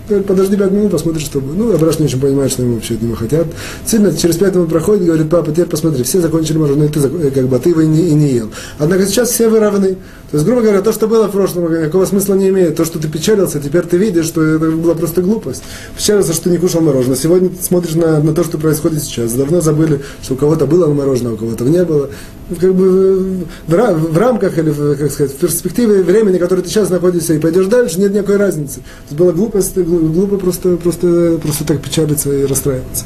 Говорит, 0.09 0.27
подожди 0.27 0.57
пять 0.57 0.71
минут, 0.71 0.93
посмотришь, 0.93 1.25
что 1.25 1.41
будет. 1.41 1.57
Ну, 1.57 1.75
Абраш 1.75 1.99
не 1.99 2.07
очень 2.07 2.21
понимает, 2.21 2.53
что 2.53 2.63
ему 2.63 2.75
вообще 2.75 2.95
от 2.95 3.03
него 3.03 3.15
хотят. 3.15 3.47
Сильно 3.87 4.15
через 4.15 4.37
пять 4.37 4.55
минут 4.55 4.71
проходит, 4.71 5.07
говорит, 5.07 5.31
папа, 5.31 5.51
теперь 5.51 5.67
посмотри, 5.67 6.03
все 6.03 6.21
закончили 6.21 6.59
мороженое, 6.59 6.89
и 6.89 6.91
ты, 6.91 7.01
э, 7.01 7.31
как 7.31 7.49
бы, 7.49 7.59
ты 7.59 7.71
его 7.71 7.81
и 7.81 7.87
не, 7.87 8.09
и 8.09 8.15
не 8.15 8.33
ел. 8.33 8.51
Однако 8.79 9.07
сейчас 9.07 9.31
все 9.31 9.49
вы 9.49 9.61
равны. 9.61 9.97
То 10.31 10.37
есть, 10.37 10.47
грубо 10.47 10.63
говоря, 10.63 10.81
то, 10.81 10.93
что 10.93 11.09
было 11.09 11.27
в 11.27 11.33
прошлом, 11.33 11.73
никакого 11.73 12.05
смысла 12.05 12.35
не 12.35 12.49
имеет. 12.51 12.77
То, 12.77 12.85
что 12.85 13.01
ты 13.01 13.09
печалился, 13.09 13.59
теперь 13.59 13.83
ты 13.83 13.97
видишь, 13.97 14.27
что 14.27 14.43
это 14.45 14.71
была 14.71 14.95
просто 14.95 15.23
глупость. 15.23 15.63
Печалился, 15.97 16.33
что 16.33 16.45
ты 16.45 16.51
не 16.51 16.59
кушал 16.59 16.83
мороженое. 16.83 17.17
Сегодня 17.17 17.49
ты 17.49 17.63
смотришь 17.63 17.95
на, 17.95 18.21
на 18.21 18.33
то, 18.33 18.45
что 18.45 18.57
происходит 18.57 19.03
сейчас. 19.03 19.33
Давно 19.33 19.61
забыли, 19.61 20.03
что 20.23 20.35
у 20.35 20.37
кого-то 20.37 20.67
было 20.67 20.87
мороженое, 20.93 21.33
а 21.33 21.35
у 21.35 21.37
кого-то 21.37 21.65
не 21.65 21.85
было 21.85 22.11
как 22.59 22.75
бы 22.75 23.45
в, 23.67 23.73
в 23.73 24.19
рамках 24.19 24.59
или, 24.59 24.73
как 24.73 25.11
сказать, 25.11 25.33
в 25.33 25.37
перспективе 25.37 26.03
времени, 26.03 26.37
в 26.37 26.41
которой 26.41 26.63
ты 26.63 26.69
сейчас 26.69 26.91
находишься, 26.91 27.35
и 27.35 27.39
пойдешь 27.39 27.67
дальше, 27.67 28.01
нет 28.01 28.13
никакой 28.13 28.37
разницы. 28.37 28.81
Это 29.07 29.15
было 29.15 29.33
глупо, 29.33 29.61
глупо 29.77 30.37
просто, 30.37 30.77
просто, 30.77 31.39
просто 31.43 31.65
так 31.65 31.81
печалиться 31.81 32.33
и 32.33 32.45
расстраиваться. 32.47 33.05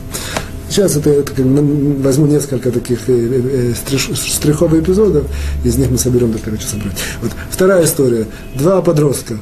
Сейчас 0.69 0.97
это, 0.97 1.11
это 1.11 1.31
как, 1.31 1.45
возьму 1.45 2.27
несколько 2.27 2.73
таких 2.73 3.09
э, 3.09 3.13
э, 3.13 3.73
э 3.73 3.99
штриховых 3.99 4.83
эпизодов, 4.83 5.27
из 5.63 5.77
них 5.77 5.91
мы 5.91 5.99
соберем 5.99 6.33
до 6.33 6.39
короче 6.39 6.67
собрать. 6.67 6.97
Вот 7.23 7.33
вторая 7.51 7.85
история. 7.85 8.27
Два 8.55 8.83
подростка, 8.83 9.37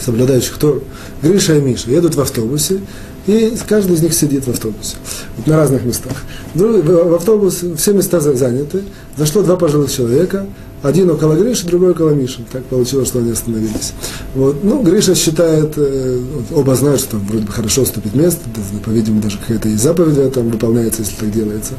соблюдающих 0.00 0.54
кто 0.54 0.82
Гриша 1.22 1.56
и 1.56 1.60
Миша, 1.60 1.90
едут 1.90 2.14
в 2.14 2.20
автобусе, 2.20 2.80
и 3.28 3.54
каждый 3.68 3.94
из 3.94 4.02
них 4.02 4.14
сидит 4.14 4.46
в 4.46 4.50
автобусе, 4.50 4.96
вот 5.36 5.46
на 5.46 5.58
разных 5.58 5.84
местах. 5.84 6.16
В 6.54 7.14
автобус 7.14 7.62
все 7.76 7.92
места 7.92 8.20
заняты, 8.20 8.82
зашло 9.16 9.42
два 9.42 9.56
пожилых 9.56 9.92
человека, 9.92 10.46
один 10.82 11.10
около 11.10 11.34
Гриши, 11.34 11.66
другой 11.66 11.90
около 11.90 12.10
Миши. 12.10 12.40
Так 12.52 12.64
получилось, 12.64 13.08
что 13.08 13.18
они 13.18 13.32
остановились. 13.32 13.92
Вот. 14.34 14.62
Ну, 14.62 14.82
Гриша 14.82 15.14
считает, 15.14 15.74
э, 15.76 16.20
оба 16.54 16.74
знают, 16.76 17.00
что 17.00 17.16
вроде 17.16 17.44
бы 17.44 17.52
хорошо 17.52 17.82
уступить 17.82 18.14
место, 18.14 18.40
по-видимому, 18.84 19.20
даже 19.20 19.38
какая-то 19.38 19.68
и 19.68 19.76
заповедь 19.76 20.32
там 20.32 20.48
выполняется, 20.48 21.02
если 21.02 21.16
так 21.16 21.32
делается. 21.32 21.74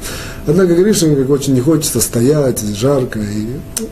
Однако 0.46 0.76
Гриша 0.76 1.16
как 1.16 1.30
очень 1.30 1.54
не 1.54 1.62
хочется 1.62 2.02
стоять, 2.02 2.62
жарко, 2.62 3.20
и 3.20 3.48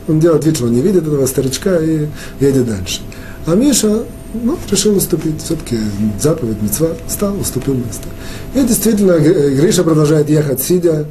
он 0.06 0.20
делает 0.20 0.44
вид, 0.44 0.56
что 0.56 0.66
он 0.66 0.72
не 0.72 0.82
видит 0.82 1.04
этого 1.04 1.26
старичка 1.26 1.78
и 1.78 2.06
едет 2.40 2.66
дальше. 2.66 3.00
А 3.46 3.54
Миша 3.54 4.04
ну, 4.34 4.58
решил 4.70 4.96
уступить. 4.96 5.42
Все-таки 5.42 5.78
заповедь, 6.20 6.60
мецва, 6.62 6.88
встал, 7.06 7.38
уступил 7.38 7.74
место. 7.74 8.08
И 8.54 8.62
действительно, 8.62 9.18
Гриша 9.18 9.84
продолжает 9.84 10.28
ехать, 10.28 10.60
сидя 10.60 11.06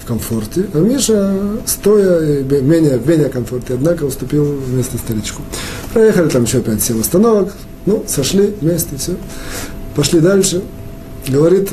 в 0.00 0.06
комфорте, 0.06 0.66
а 0.74 0.78
Миша, 0.78 1.34
стоя, 1.66 2.42
менее, 2.42 2.98
в 2.98 3.08
менее 3.08 3.30
комфорте, 3.30 3.74
однако 3.74 4.04
уступил 4.04 4.60
место 4.68 4.98
старичку. 4.98 5.42
Проехали 5.92 6.28
там 6.28 6.44
еще 6.44 6.58
5-7 6.58 7.00
остановок, 7.00 7.52
ну, 7.86 8.04
сошли 8.06 8.54
вместе, 8.60 8.96
все. 8.96 9.16
Пошли 9.94 10.20
дальше. 10.20 10.62
Говорит, 11.26 11.70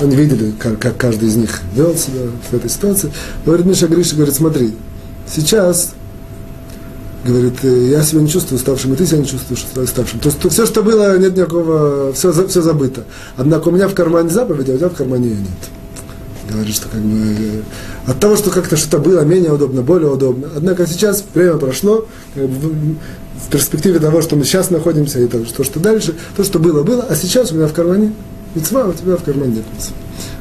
они 0.00 0.16
видели, 0.16 0.52
как, 0.58 0.80
как 0.80 0.96
каждый 0.96 1.28
из 1.28 1.36
них 1.36 1.60
вел 1.74 1.94
себя 1.96 2.22
в 2.50 2.54
этой 2.54 2.68
ситуации. 2.68 3.12
Говорит, 3.44 3.66
Миша 3.66 3.86
Гриша, 3.86 4.16
говорит, 4.16 4.34
смотри, 4.34 4.74
сейчас 5.32 5.94
говорит, 7.24 7.54
«Э, 7.62 7.88
я 7.88 8.02
себя 8.02 8.20
не 8.20 8.28
чувствую 8.28 8.58
уставшим, 8.58 8.92
и 8.92 8.96
ты 8.96 9.06
себя 9.06 9.18
не 9.18 9.26
чувствуешь 9.26 9.64
уставшим. 9.74 10.20
То 10.20 10.28
есть 10.28 10.40
то, 10.40 10.48
все, 10.50 10.66
что 10.66 10.82
было, 10.82 11.16
нет 11.18 11.36
никакого, 11.36 12.12
все, 12.12 12.32
все 12.46 12.62
забыто. 12.62 13.04
Однако 13.36 13.68
у 13.68 13.70
меня 13.70 13.88
в 13.88 13.94
кармане 13.94 14.28
заповедь, 14.28 14.68
а 14.68 14.74
у 14.74 14.76
тебя 14.76 14.88
в 14.88 14.94
кармане 14.94 15.28
ее 15.28 15.36
нет. 15.36 16.50
Говорит, 16.50 16.74
что 16.74 16.88
как 16.88 17.00
бы 17.00 17.18
э, 17.18 17.62
от 18.06 18.20
того, 18.20 18.36
что 18.36 18.50
как-то 18.50 18.76
что-то 18.76 18.98
было 18.98 19.22
менее 19.22 19.52
удобно, 19.52 19.82
более 19.82 20.10
удобно. 20.10 20.48
Однако 20.54 20.86
сейчас 20.86 21.24
время 21.34 21.56
прошло, 21.56 22.06
как 22.34 22.48
бы, 22.48 22.96
в 23.44 23.50
перспективе 23.50 23.98
того, 23.98 24.20
что 24.20 24.36
мы 24.36 24.44
сейчас 24.44 24.70
находимся, 24.70 25.20
и 25.20 25.26
то, 25.26 25.44
что, 25.44 25.80
дальше, 25.80 26.14
то, 26.36 26.44
что 26.44 26.58
было, 26.58 26.82
было, 26.82 27.06
а 27.08 27.16
сейчас 27.16 27.52
у 27.52 27.56
меня 27.56 27.66
в 27.66 27.72
кармане 27.72 28.12
мецва, 28.54 28.84
а 28.84 28.88
у 28.88 28.92
тебя 28.92 29.16
в 29.16 29.24
кармане 29.24 29.56
нет 29.56 29.64
мецва. 29.74 29.96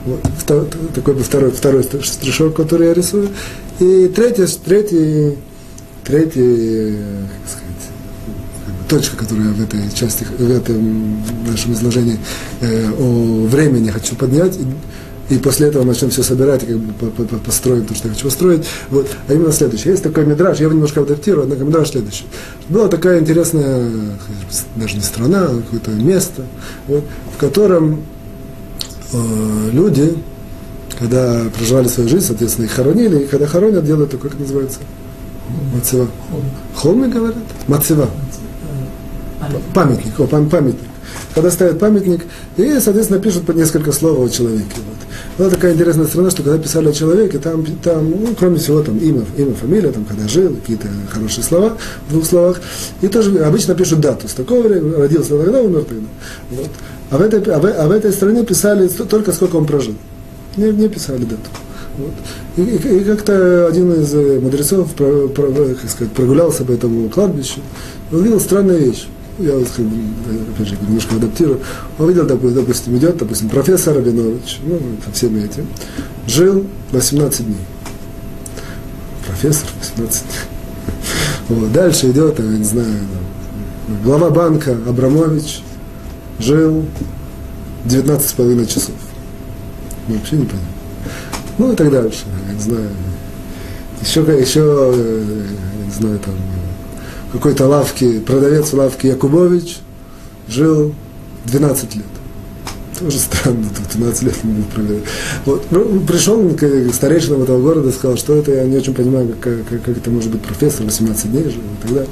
Вот, 0.05 0.75
такой 0.93 1.13
бы 1.13 1.23
второй, 1.23 1.51
второй 1.51 1.83
штришок, 1.83 2.55
который 2.55 2.87
я 2.87 2.93
рисую. 2.93 3.29
И 3.79 4.11
третий, 4.13 4.45
третий, 4.63 5.37
третий, 6.03 6.97
как 7.41 7.49
сказать, 7.49 7.73
точка, 8.87 9.17
которую 9.17 9.49
я 9.49 9.53
в 9.53 9.61
этой 9.61 9.91
части, 9.93 10.25
в 10.37 10.51
этом 10.51 11.23
нашем 11.49 11.73
изложении 11.73 12.17
э, 12.61 12.89
о 12.91 13.45
времени 13.47 13.89
хочу 13.89 14.15
поднять. 14.15 14.57
И, 14.57 15.33
и 15.33 15.37
после 15.37 15.67
этого 15.67 15.83
начнем 15.83 16.09
все 16.09 16.21
собирать 16.21 16.63
и 16.63 16.67
как 16.67 16.77
бы 16.77 17.37
построим 17.39 17.85
то, 17.85 17.95
что 17.95 18.07
я 18.07 18.13
хочу 18.13 18.25
построить. 18.25 18.65
Вот. 18.89 19.07
А 19.27 19.33
именно 19.33 19.51
следующее. 19.51 19.91
Есть 19.91 20.03
такой 20.03 20.25
мидраж, 20.25 20.59
я 20.59 20.65
его 20.65 20.73
немножко 20.73 21.01
адаптирую, 21.01 21.43
однако 21.43 21.63
мидраж 21.63 21.89
следующий. 21.89 22.25
Была 22.69 22.87
такая 22.87 23.19
интересная, 23.19 23.89
даже 24.75 24.95
не 24.95 25.01
страна, 25.01 25.45
а 25.45 25.61
какое-то 25.61 25.91
место, 25.91 26.43
вот, 26.87 27.03
в 27.35 27.39
котором 27.39 28.01
э, 29.13 29.69
люди, 29.71 30.13
когда 30.99 31.45
проживали 31.55 31.87
свою 31.87 32.09
жизнь, 32.09 32.25
соответственно, 32.27 32.65
их 32.65 32.71
хоронили, 32.71 33.23
и 33.23 33.27
когда 33.27 33.47
хоронят, 33.47 33.85
делают 33.85 34.11
такое, 34.11 34.29
как 34.29 34.39
называется? 34.39 34.79
Мацева. 35.73 36.07
Холмы 36.75 37.07
говорят? 37.09 37.37
Мацева. 37.67 38.09
Памятник, 39.73 40.19
о, 40.19 40.27
памятник. 40.27 40.89
Когда 41.35 41.49
ставят 41.51 41.79
памятник, 41.79 42.21
и, 42.57 42.79
соответственно, 42.79 43.19
пишут 43.19 43.45
по 43.45 43.51
несколько 43.51 43.91
слов 43.91 44.19
о 44.19 44.29
человеке. 44.29 44.65
Вот. 44.75 44.97
Была 45.37 45.49
такая 45.49 45.73
интересная 45.73 46.05
страна, 46.05 46.29
что 46.29 46.43
когда 46.43 46.59
писали 46.59 46.89
о 46.89 46.93
человеке, 46.93 47.39
там, 47.39 47.65
там 47.83 48.09
ну, 48.09 48.35
кроме 48.37 48.57
всего, 48.57 48.83
там 48.83 48.97
имя, 48.99 49.25
имя, 49.37 49.53
фамилия, 49.55 49.91
там, 49.91 50.05
когда 50.05 50.27
жил, 50.27 50.55
какие-то 50.55 50.87
хорошие 51.09 51.43
слова 51.43 51.77
в 52.07 52.11
двух 52.11 52.25
словах. 52.25 52.61
И 53.01 53.07
тоже 53.07 53.37
обычно 53.39 53.73
пишут 53.73 53.99
дату. 53.99 54.27
С 54.27 54.33
такого 54.33 54.67
времени 54.67 54.93
родился 54.93 55.37
тогда, 55.37 55.59
умер 55.61 55.85
тогда. 55.85 56.05
Вот. 56.51 56.69
А, 57.09 57.17
в 57.17 57.21
этой, 57.21 57.39
а, 57.51 57.59
в, 57.59 57.65
а 57.65 57.87
в 57.87 57.91
этой 57.91 58.11
стране 58.11 58.43
писали 58.43 58.87
только 58.87 59.31
сколько 59.31 59.55
он 59.55 59.65
прожил. 59.65 59.95
Не, 60.55 60.69
не 60.69 60.87
писали 60.87 61.23
дату. 61.23 61.49
Вот. 61.97 62.13
И, 62.57 62.61
и, 62.61 63.01
и 63.01 63.03
как-то 63.03 63.67
один 63.67 63.93
из 63.93 64.13
э, 64.13 64.39
мудрецов 64.39 64.91
про, 64.93 65.27
про, 65.27 65.51
как 65.51 65.89
сказать, 65.89 66.13
прогулялся 66.13 66.63
по 66.65 66.71
этому 66.71 67.09
кладбищу 67.09 67.59
и 68.11 68.15
увидел 68.15 68.39
странную 68.39 68.79
вещь. 68.79 69.07
Я, 69.39 69.55
опять 69.57 70.67
же, 70.67 70.77
немножко 70.81 71.15
адаптирую. 71.15 71.59
Он 71.97 72.07
видел, 72.07 72.25
допустим, 72.25 72.95
идет, 72.97 73.17
допустим, 73.17 73.49
профессор 73.49 73.95
Рабинович, 73.95 74.59
ну, 74.63 74.79
со 75.03 75.11
всеми 75.11 75.43
этим, 75.43 75.67
жил 76.27 76.65
18 76.91 77.45
дней. 77.45 77.57
Профессор 79.25 79.69
18 79.79 80.23
дней. 80.23 81.59
Вот. 81.59 81.71
Дальше 81.71 82.11
идет, 82.11 82.39
я 82.39 82.45
не 82.45 82.63
знаю, 82.63 82.95
глава 84.03 84.29
банка 84.29 84.77
Абрамович 84.87 85.61
жил 86.39 86.85
19,5 87.85 88.65
часов. 88.67 88.95
Ну, 90.07 90.15
вообще 90.15 90.35
не 90.35 90.45
понимаю. 90.45 90.72
Ну 91.57 91.71
и 91.71 91.75
так 91.75 91.91
дальше, 91.91 92.25
я 92.47 92.53
не 92.53 92.59
знаю. 92.59 92.89
Еще, 94.01 94.21
еще 94.21 94.59
я 94.59 95.85
не 95.85 95.91
знаю, 95.91 96.19
там, 96.19 96.35
какой-то 97.31 97.67
лавки, 97.67 98.19
продавец 98.19 98.73
лавки 98.73 99.07
Якубович 99.07 99.77
жил 100.47 100.93
12 101.45 101.95
лет. 101.95 102.05
Тоже 102.99 103.17
странно, 103.17 103.65
12 103.93 104.23
лет 104.23 104.43
не 104.43 104.63
проверять. 104.63 105.03
Вот. 105.45 105.65
Ну, 105.71 105.99
пришел 106.01 106.47
к 106.49 106.93
старейшинам 106.93 107.43
этого 107.43 107.59
города, 107.59 107.91
сказал, 107.91 108.17
что 108.17 108.35
это, 108.35 108.51
я 108.51 108.65
не 108.65 108.77
очень 108.77 108.93
понимаю, 108.93 109.35
как, 109.41 109.67
как, 109.67 109.81
как 109.83 109.97
это 109.97 110.11
может 110.11 110.31
быть 110.31 110.41
профессор, 110.41 110.85
18 110.85 111.31
дней 111.31 111.43
жил 111.43 111.61
и 111.61 111.81
так 111.81 111.93
далее. 111.93 112.09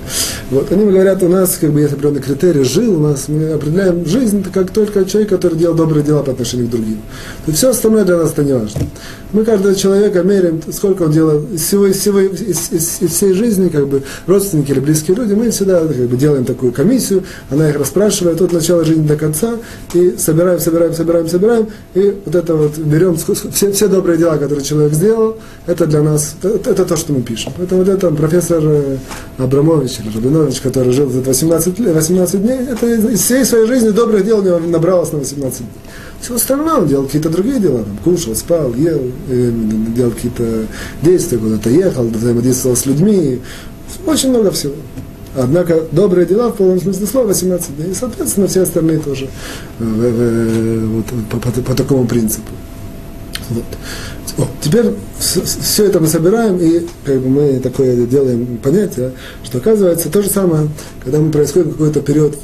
Вот. 0.50 0.72
Они 0.72 0.86
говорят, 0.86 1.22
у 1.22 1.30
нас 1.30 1.58
как 1.62 1.72
бы 1.72 1.82
есть 1.82 1.94
определенный 1.94 2.22
критерий, 2.22 2.64
жил 2.64 2.96
у 2.96 3.00
нас, 3.00 3.28
мы 3.28 3.52
определяем 3.52 4.06
жизнь 4.06 4.44
как 4.52 4.72
только 4.72 5.06
человек, 5.06 5.30
который 5.30 5.58
делал 5.58 5.76
добрые 5.76 6.04
дела 6.04 6.24
по 6.24 6.32
отношению 6.32 6.68
к 6.68 6.72
другим. 6.72 7.00
То 7.46 7.52
все 7.52 7.70
остальное 7.70 8.04
для 8.04 8.18
нас 8.18 8.32
это 8.32 8.44
не 8.44 8.54
важно. 8.54 8.82
Мы 9.34 9.46
каждого 9.46 9.74
человека 9.76 10.24
меряем, 10.24 10.62
сколько 10.72 11.04
он 11.04 11.12
делал 11.12 11.46
из, 11.54 11.62
всего, 11.62 11.88
из, 11.88 12.00
всего, 12.00 12.20
из, 12.20 12.72
из, 12.72 13.02
из 13.02 13.12
всей 13.12 13.34
жизни, 13.34 13.70
как 13.70 13.88
бы 13.88 14.04
родственники 14.28 14.72
или 14.72 14.80
близкие 14.80 15.16
люди, 15.16 15.34
мы 15.34 15.52
всегда 15.52 15.80
как 15.80 15.96
бы, 15.96 16.18
делаем 16.18 16.44
такую 16.44 16.74
комиссию, 16.74 17.24
она 17.50 17.70
их 17.70 17.78
расспрашивает 17.78 18.42
от 18.42 18.52
начала 18.52 18.84
жизни 18.84 19.08
до 19.08 19.16
конца, 19.16 19.58
и 19.94 20.16
собираем, 20.18 20.60
собираем, 20.60 20.94
собираем, 20.94 21.30
собираем, 21.30 21.68
и 21.94 22.14
вот 22.26 22.36
это 22.36 22.56
вот 22.56 22.78
берем 22.78 23.18
все, 23.18 23.72
все 23.72 23.88
добрые 23.88 24.18
дела, 24.18 24.38
которые 24.38 24.66
человек 24.66 24.94
сделал, 24.94 25.38
это 25.66 25.86
для 25.86 26.02
нас, 26.02 26.36
это, 26.42 26.70
это 26.70 26.86
то, 26.86 26.98
что 26.98 27.14
мы 27.14 27.22
пишем. 27.22 27.54
Это 27.58 27.76
вот 27.76 27.88
это 27.88 28.12
профессор 28.12 28.62
э, 28.64 28.98
Абрамович 29.38 30.00
или 30.00 30.14
Рабинович, 30.14 30.60
который 30.60 30.92
жил 30.92 31.08
18, 31.08 31.80
18 31.80 32.42
дней, 32.42 32.60
это 32.70 32.88
из 32.88 33.22
всей 33.22 33.46
своей 33.46 33.68
жизни 33.68 33.92
добрых 33.92 34.26
дел 34.26 34.42
набралось 34.42 35.14
на 35.14 35.20
18 35.20 35.60
дней. 35.60 35.70
Все 36.22 36.36
остальное 36.36 36.76
он 36.76 36.88
делал 36.88 37.06
какие-то 37.06 37.30
другие 37.30 37.60
дела, 37.60 37.84
там, 37.84 37.98
кушал, 38.04 38.36
спал, 38.36 38.74
ел, 38.76 39.02
э, 39.28 39.52
делал 39.96 40.12
какие-то 40.12 40.68
действия, 41.02 41.40
куда-то 41.40 41.70
ехал, 41.70 42.08
взаимодействовал 42.08 42.76
с 42.76 42.86
людьми, 42.86 43.42
очень 44.06 44.30
много 44.30 44.52
всего. 44.52 44.74
Однако 45.36 45.84
добрые 45.92 46.28
дела 46.28 46.50
в 46.50 46.58
полном 46.58 46.80
смысле 46.80 47.08
слова 47.08 47.28
18 47.28 47.76
дней, 47.76 47.92
и, 47.92 47.94
соответственно, 47.94 48.48
все 48.48 48.62
остальные 48.62 49.00
тоже 49.00 49.30
э, 49.80 49.84
э, 49.84 50.86
вот, 50.86 51.06
по, 51.30 51.38
по, 51.40 51.62
по 51.62 51.74
такому 51.74 52.06
принципу. 52.06 52.52
Вот. 53.50 53.64
О, 54.38 54.48
теперь 54.62 54.94
все 55.20 55.86
это 55.86 56.00
мы 56.00 56.08
собираем, 56.08 56.58
и 56.58 56.86
как 57.04 57.20
бы 57.20 57.30
мы 57.30 57.60
такое 57.60 58.06
делаем 58.06 58.60
понятие, 58.62 59.12
что 59.44 59.58
оказывается 59.58 60.10
то 60.10 60.22
же 60.22 60.30
самое, 60.30 60.70
когда 61.04 61.20
мы 61.20 61.32
происходит 61.32 61.74
какой-то 61.74 62.02
период. 62.02 62.36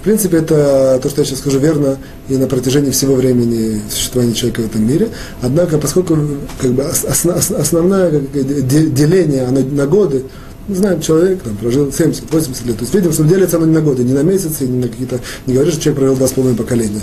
В 0.00 0.04
принципе, 0.04 0.38
это 0.38 0.98
то, 1.02 1.08
что 1.08 1.22
я 1.22 1.26
сейчас 1.26 1.40
скажу, 1.40 1.58
верно 1.58 1.98
и 2.28 2.36
на 2.36 2.46
протяжении 2.46 2.90
всего 2.90 3.14
времени 3.14 3.80
существования 3.90 4.34
человека 4.34 4.62
в 4.62 4.66
этом 4.66 4.86
мире. 4.86 5.08
Однако, 5.42 5.78
поскольку 5.78 6.16
как 6.60 6.72
бы, 6.72 6.82
основ, 6.84 7.36
основное 7.36 8.10
деление 8.20 9.48
на, 9.48 9.60
на 9.60 9.86
годы, 9.86 10.24
мы 10.68 10.74
знаем, 10.74 11.00
человек 11.00 11.42
там, 11.42 11.56
прожил 11.56 11.88
70-80 11.88 12.66
лет. 12.66 12.76
То 12.76 12.82
есть 12.82 12.94
видим, 12.94 13.12
что 13.12 13.22
делится 13.24 13.56
оно 13.56 13.66
не 13.66 13.74
на 13.74 13.80
годы, 13.80 14.02
не 14.02 14.12
на 14.12 14.22
месяцы, 14.22 14.66
не 14.66 14.78
на 14.78 14.88
какие-то... 14.88 15.20
Не 15.46 15.54
говоришь, 15.54 15.74
что 15.74 15.82
человек 15.84 15.98
прожил 16.00 16.16
два 16.16 16.26
с 16.26 16.32
половиной 16.32 16.56
поколения 16.56 17.02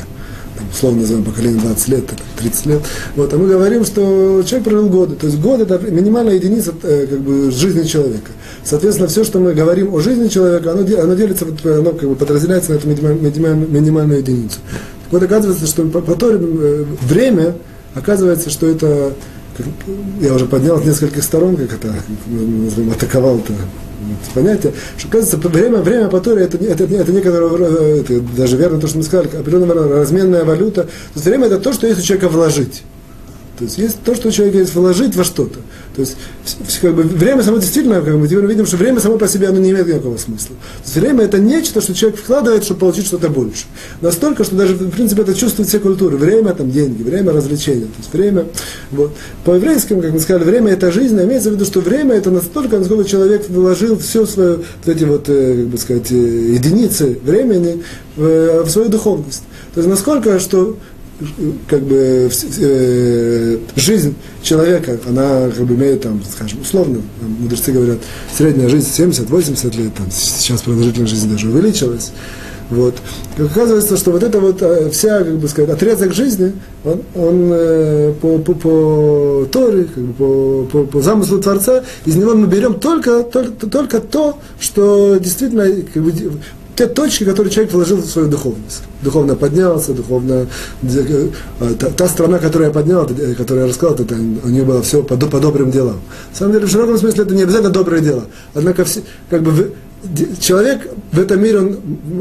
условно 0.74 1.02
называем 1.02 1.26
поколение 1.26 1.62
20 1.62 1.88
лет, 1.90 2.04
30 2.40 2.66
лет. 2.66 2.82
Вот, 3.16 3.34
а 3.34 3.38
мы 3.38 3.48
говорим, 3.48 3.86
что 3.86 4.44
человек 4.46 4.68
прожил 4.68 4.90
годы. 4.90 5.16
То 5.16 5.28
есть 5.28 5.40
год 5.40 5.62
это 5.62 5.78
минимальная 5.90 6.36
единица 6.36 6.74
э, 6.84 7.08
как 7.10 7.20
бы, 7.22 7.52
жизни 7.52 7.84
человека. 7.84 8.32
Соответственно, 8.64 9.08
все, 9.08 9.24
что 9.24 9.40
мы 9.40 9.54
говорим 9.54 9.94
о 9.94 10.00
жизни 10.00 10.28
человека, 10.28 10.72
оно, 10.72 10.82
оно 10.82 11.16
делится, 11.16 11.46
оно 11.64 11.92
как 11.92 12.10
бы 12.10 12.16
подразделяется 12.16 12.72
на 12.72 12.76
эту 12.78 12.88
минимальную, 12.88 14.20
единицу. 14.20 14.58
Так 15.04 15.12
вот, 15.12 15.24
оказывается, 15.24 15.68
что 15.68 15.84
по, 15.84 16.02
по 16.02 16.16
Торе, 16.16 16.40
э, 16.42 16.86
время, 17.02 17.56
оказывается, 17.94 18.50
что 18.50 18.68
это 18.68 19.14
я 20.20 20.34
уже 20.34 20.46
поднял 20.46 20.82
с 20.82 20.86
нескольких 20.86 21.24
сторон, 21.24 21.56
как 21.56 21.74
это, 21.74 21.94
назовем, 22.28 22.92
атаковал 22.92 23.38
это 23.38 23.54
понятие, 24.34 24.74
что, 24.98 25.08
кажется, 25.10 25.38
время, 25.38 25.80
время 25.80 26.08
по 26.08 26.20
Торе 26.20 26.44
это, 26.44 26.58
это, 26.58 26.84
это 26.84 27.12
некоторое, 27.12 28.02
это 28.02 28.20
даже 28.36 28.58
верно 28.58 28.80
то, 28.80 28.88
что 28.88 28.98
мы 28.98 29.04
сказали, 29.04 29.28
определенная 29.28 30.00
разменная 30.00 30.44
валюта. 30.44 30.84
То 30.84 30.90
есть 31.16 31.26
время 31.26 31.48
это 31.48 31.60
то, 31.60 31.74
что 31.74 31.88
есть 31.88 32.00
у 32.00 32.04
человека 32.04 32.30
вложить. 32.30 32.84
То 33.58 33.66
есть 33.66 33.78
есть 33.78 33.98
то, 34.04 34.16
что 34.16 34.30
у 34.30 34.32
человека 34.32 34.58
есть 34.60 34.74
вложить 34.74 35.16
во 35.16 35.24
что-то. 35.24 35.60
То 35.96 36.02
есть 36.02 36.18
как 36.82 36.96
бы, 36.96 37.04
время 37.04 37.44
само 37.44 37.58
действительно, 37.58 38.02
как 38.02 38.16
мы 38.16 38.28
теперь 38.28 38.46
видим, 38.46 38.66
что 38.66 38.78
время 38.78 39.00
само 39.00 39.18
по 39.18 39.28
себе 39.28 39.50
оно 39.50 39.60
не 39.60 39.72
имеет 39.72 39.88
никакого 39.88 40.18
смысла. 40.18 40.56
То 40.56 40.84
есть 40.86 40.96
время 40.98 41.24
это 41.24 41.38
нечто, 41.38 41.82
что 41.82 41.94
человек 41.94 42.20
вкладывает, 42.20 42.64
чтобы 42.64 42.80
получить 42.80 43.06
что-то 43.06 43.30
больше. 43.30 43.66
Настолько, 44.02 44.44
что 44.44 44.56
даже 44.56 44.74
в 44.74 44.90
принципе 44.90 45.22
это 45.22 45.36
чувствует 45.36 45.70
все 45.70 45.80
культуры. 45.80 46.18
Время 46.18 46.54
там 46.54 46.72
деньги, 46.72 47.04
время 47.04 47.32
развлечения. 47.32 47.86
То 47.86 47.98
есть 48.00 48.14
время, 48.14 48.46
вот. 48.92 49.14
По 49.46 49.52
еврейскому, 49.56 50.02
как 50.02 50.14
мы 50.14 50.20
сказали, 50.20 50.44
время 50.44 50.74
это 50.74 50.92
жизнь, 50.92 51.20
а 51.20 51.24
имеется 51.26 51.50
в 51.50 51.54
виду, 51.54 51.66
что 51.66 51.82
время 51.82 52.16
это 52.16 52.32
настолько, 52.32 52.80
насколько 52.80 53.08
человек 53.08 53.48
вложил 53.50 53.98
все 54.00 54.26
свои 54.26 54.56
вот 54.56 54.96
эти 54.96 55.04
вот, 55.04 55.30
э, 55.30 55.58
как 55.58 55.68
бы 55.68 55.78
сказать, 55.78 56.12
э, 56.12 56.16
единицы 56.16 57.20
времени 57.24 57.84
в, 58.16 58.24
э, 58.24 58.64
в 58.64 58.70
свою 58.70 58.90
духовность. 58.90 59.44
То 59.74 59.80
есть 59.80 59.90
насколько, 59.90 60.40
что 60.40 60.78
как 61.68 61.84
бы 61.84 62.30
э, 62.60 63.58
жизнь 63.76 64.16
человека, 64.42 64.98
она 65.08 65.50
как 65.50 65.66
бы 65.66 65.76
имеет 65.76 66.02
там, 66.02 66.22
скажем, 66.24 66.62
условно, 66.62 67.02
мудрецы 67.40 67.72
говорят, 67.72 68.00
средняя 68.36 68.70
жизнь 68.70 68.90
70-80 68.90 69.78
лет, 69.78 69.94
там, 69.94 70.08
сейчас 70.12 70.62
продолжительность 70.64 71.14
жизни 71.14 71.32
даже 71.32 71.50
увеличилась. 71.50 72.12
Вот. 72.70 72.96
Оказывается, 73.38 73.98
что 73.98 74.12
вот 74.12 74.24
это 74.24 74.40
вот 74.40 74.62
э, 74.62 74.90
вся, 74.90 75.20
как 75.20 75.38
бы 75.38 75.48
сказать, 75.48 75.70
отрезок 75.70 76.14
жизни, 76.14 76.54
он, 76.84 77.02
он 77.14 77.50
э, 77.54 78.14
по, 78.20 78.40
по, 78.40 78.54
по 78.54 79.48
Торе, 79.52 79.84
как 79.86 80.04
бы 80.04 80.14
по, 80.14 80.66
по, 80.72 80.84
по 80.86 81.02
замыслу 81.02 81.40
Творца, 81.40 81.84
из 82.06 82.16
него 82.16 82.34
мы 82.34 82.48
берем 82.48 82.80
только, 82.80 83.24
только, 83.24 83.68
только 83.68 84.00
то, 84.00 84.40
что 84.60 85.18
действительно 85.18 85.66
как 85.94 86.04
бы, 86.04 86.14
те 86.76 86.88
точки, 86.88 87.24
которые 87.24 87.52
человек 87.52 87.74
вложил 87.74 87.98
в 87.98 88.06
свою 88.06 88.28
духовность. 88.28 88.84
Духовно 89.02 89.36
поднялся, 89.36 89.94
духовно... 89.94 90.48
Э, 90.84 91.30
та, 91.80 91.90
та 91.90 92.08
страна, 92.08 92.40
которую 92.40 92.68
я 92.68 92.74
поднял, 92.74 93.06
э, 93.06 93.36
которую 93.36 93.66
я 93.66 93.70
рассказал, 93.70 93.96
это, 93.96 94.16
у 94.16 94.50
нее 94.50 94.64
было 94.64 94.82
все 94.82 95.04
по, 95.04 95.16
по 95.16 95.40
добрым 95.40 95.72
делам. 95.72 96.00
На 96.32 96.38
самом 96.38 96.54
деле, 96.54 96.66
в 96.66 96.70
широком 96.70 96.98
смысле, 96.98 97.24
это 97.24 97.36
не 97.36 97.44
обязательно 97.44 97.70
добрые 97.70 98.02
дела. 98.02 98.26
Однако, 98.56 98.86
все, 98.86 99.02
как 99.30 99.44
бы, 99.44 99.74
человек 100.40 100.90
в 101.12 101.20
этом 101.20 101.42
мире, 101.42 101.60
он, 101.60 101.78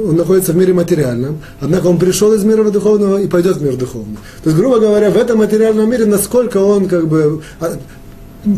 он 0.08 0.16
находится 0.16 0.52
в 0.52 0.56
мире 0.56 0.72
материальном, 0.72 1.38
однако 1.60 1.86
он 1.86 1.98
пришел 1.98 2.32
из 2.32 2.44
мира 2.44 2.68
духовного 2.70 3.18
и 3.18 3.26
пойдет 3.26 3.56
в 3.56 3.62
мир 3.62 3.76
духовный. 3.76 4.18
То 4.44 4.50
есть, 4.50 4.56
грубо 4.56 4.78
говоря, 4.78 5.10
в 5.10 5.16
этом 5.16 5.38
материальном 5.38 5.90
мире, 5.90 6.06
насколько 6.06 6.58
он 6.58 6.88
как 6.88 7.08
бы 7.08 7.42
а, 7.60 7.78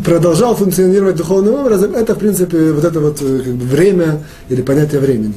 продолжал 0.03 0.55
функционировать 0.55 1.15
духовным 1.15 1.55
образом, 1.55 1.95
это, 1.95 2.15
в 2.15 2.19
принципе, 2.19 2.71
вот 2.71 2.83
это 2.83 2.99
вот 2.99 3.19
как 3.19 3.53
бы, 3.53 3.65
время 3.65 4.23
или 4.49 4.61
понятие 4.61 5.01
времени. 5.01 5.33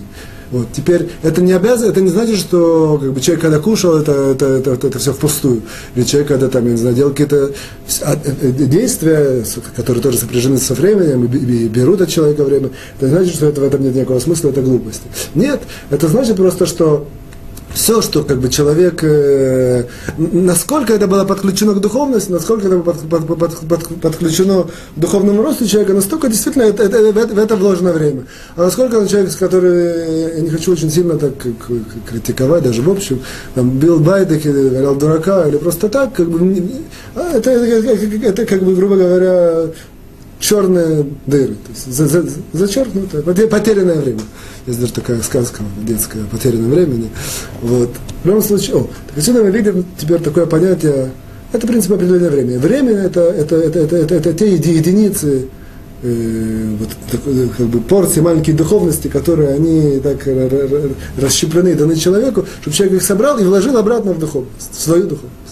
Вот. 0.50 0.68
Теперь 0.72 1.08
это 1.22 1.42
не 1.42 1.52
обязано, 1.52 1.90
это 1.90 2.00
не 2.00 2.08
значит, 2.08 2.38
что 2.38 2.98
как 3.00 3.12
бы, 3.12 3.20
человек, 3.20 3.42
когда 3.42 3.58
кушал, 3.58 3.98
это, 3.98 4.12
это, 4.12 4.46
это, 4.46 4.70
это, 4.72 4.86
это 4.88 4.98
все 4.98 5.12
впустую. 5.12 5.62
Или 5.94 6.04
человек, 6.04 6.28
когда 6.28 6.48
там, 6.48 6.64
я 6.66 6.72
не 6.72 6.78
знаю, 6.78 6.94
делал 6.94 7.10
какие-то 7.10 7.52
а, 8.02 8.14
э, 8.14 8.32
э, 8.40 8.50
действия, 8.52 9.44
которые 9.76 10.02
тоже 10.02 10.18
сопряжены 10.18 10.58
со 10.58 10.74
временем, 10.74 11.24
и 11.24 11.68
берут 11.68 12.00
от 12.00 12.08
человека 12.08 12.44
время, 12.44 12.70
это 12.98 13.08
значит, 13.08 13.34
что 13.34 13.46
это, 13.46 13.60
в 13.60 13.64
этом 13.64 13.82
нет 13.82 13.94
никакого 13.94 14.20
смысла, 14.20 14.48
это 14.48 14.62
глупости. 14.62 15.04
Нет, 15.34 15.60
это 15.90 16.08
значит 16.08 16.36
просто, 16.36 16.66
что 16.66 17.06
все, 17.78 18.02
что 18.02 18.24
как 18.24 18.38
бы 18.38 18.48
человек, 18.48 19.04
э, 19.04 19.84
насколько 20.16 20.92
это 20.92 21.06
было 21.06 21.24
подключено 21.24 21.74
к 21.74 21.80
духовности, 21.80 22.32
насколько 22.32 22.66
это 22.66 22.78
было 22.78 22.92
под, 22.92 23.08
под, 23.08 23.38
под, 23.38 23.68
под, 23.68 24.00
подключено 24.00 24.64
к 24.64 24.98
духовному 24.98 25.42
росту 25.42 25.64
человека, 25.66 25.92
настолько 25.92 26.28
действительно 26.28 26.64
это, 26.64 26.82
это, 26.82 26.98
это, 26.98 27.34
в 27.34 27.38
это 27.38 27.56
вложено 27.56 27.92
время. 27.92 28.24
А 28.56 28.64
насколько 28.64 29.06
человек, 29.06 29.30
который, 29.38 30.34
я 30.34 30.40
не 30.40 30.50
хочу 30.50 30.72
очень 30.72 30.90
сильно 30.90 31.16
так 31.18 31.34
критиковать, 32.10 32.64
даже 32.64 32.82
в 32.82 32.90
общем, 32.90 33.20
там, 33.54 33.70
бил 33.78 34.00
байдек 34.00 34.44
или 34.44 34.70
валял 34.70 34.96
дурака, 34.96 35.46
или 35.46 35.56
просто 35.56 35.88
так, 35.88 36.14
как 36.14 36.28
бы, 36.28 36.68
а, 37.14 37.30
это, 37.32 37.50
это, 37.50 37.92
это, 37.92 38.26
это 38.26 38.46
как 38.46 38.62
бы, 38.64 38.74
грубо 38.74 38.96
говоря, 38.96 39.68
черные 40.40 41.06
дыры, 41.26 41.54
то 41.54 41.70
есть 41.70 41.92
за, 41.92 42.06
за, 42.06 42.24
зачеркнутое, 42.52 43.22
потерянное 43.22 44.00
время. 44.00 44.20
Есть 44.66 44.80
даже 44.80 44.92
такая 44.92 45.20
сказка 45.22 45.62
детская 45.82 46.22
о 46.22 46.26
потерянном 46.26 46.70
времени. 46.70 47.10
Вот. 47.62 47.90
В 48.22 48.26
любом 48.26 48.42
случае, 48.42 48.76
о, 48.76 48.80
так 49.08 49.18
отсюда 49.18 49.42
мы 49.42 49.50
видим 49.50 49.84
теперь 49.98 50.20
такое 50.20 50.46
понятие, 50.46 51.10
это, 51.52 51.66
в 51.66 51.70
принципе, 51.70 51.94
определенное 51.94 52.30
время. 52.30 52.58
Время 52.58 52.92
это, 52.92 53.20
это, 53.20 53.56
это, 53.56 53.78
это, 53.80 53.96
это, 53.96 54.14
это 54.14 54.32
те 54.34 54.54
единицы, 54.54 55.48
э, 56.02 56.76
вот, 56.78 56.88
такой, 57.10 57.48
как 57.48 57.66
бы 57.66 57.80
порции 57.80 58.20
маленькие 58.20 58.54
духовности, 58.54 59.08
которые 59.08 59.54
они 59.54 59.98
так 60.00 60.26
расщеплены 61.16 61.74
даны 61.74 61.96
человеку, 61.96 62.44
чтобы 62.60 62.76
человек 62.76 62.96
их 62.96 63.02
собрал 63.02 63.38
и 63.38 63.44
вложил 63.44 63.76
обратно 63.76 64.12
в 64.12 64.18
духовность, 64.18 64.70
в 64.72 64.80
свою 64.80 65.04
духовность. 65.04 65.47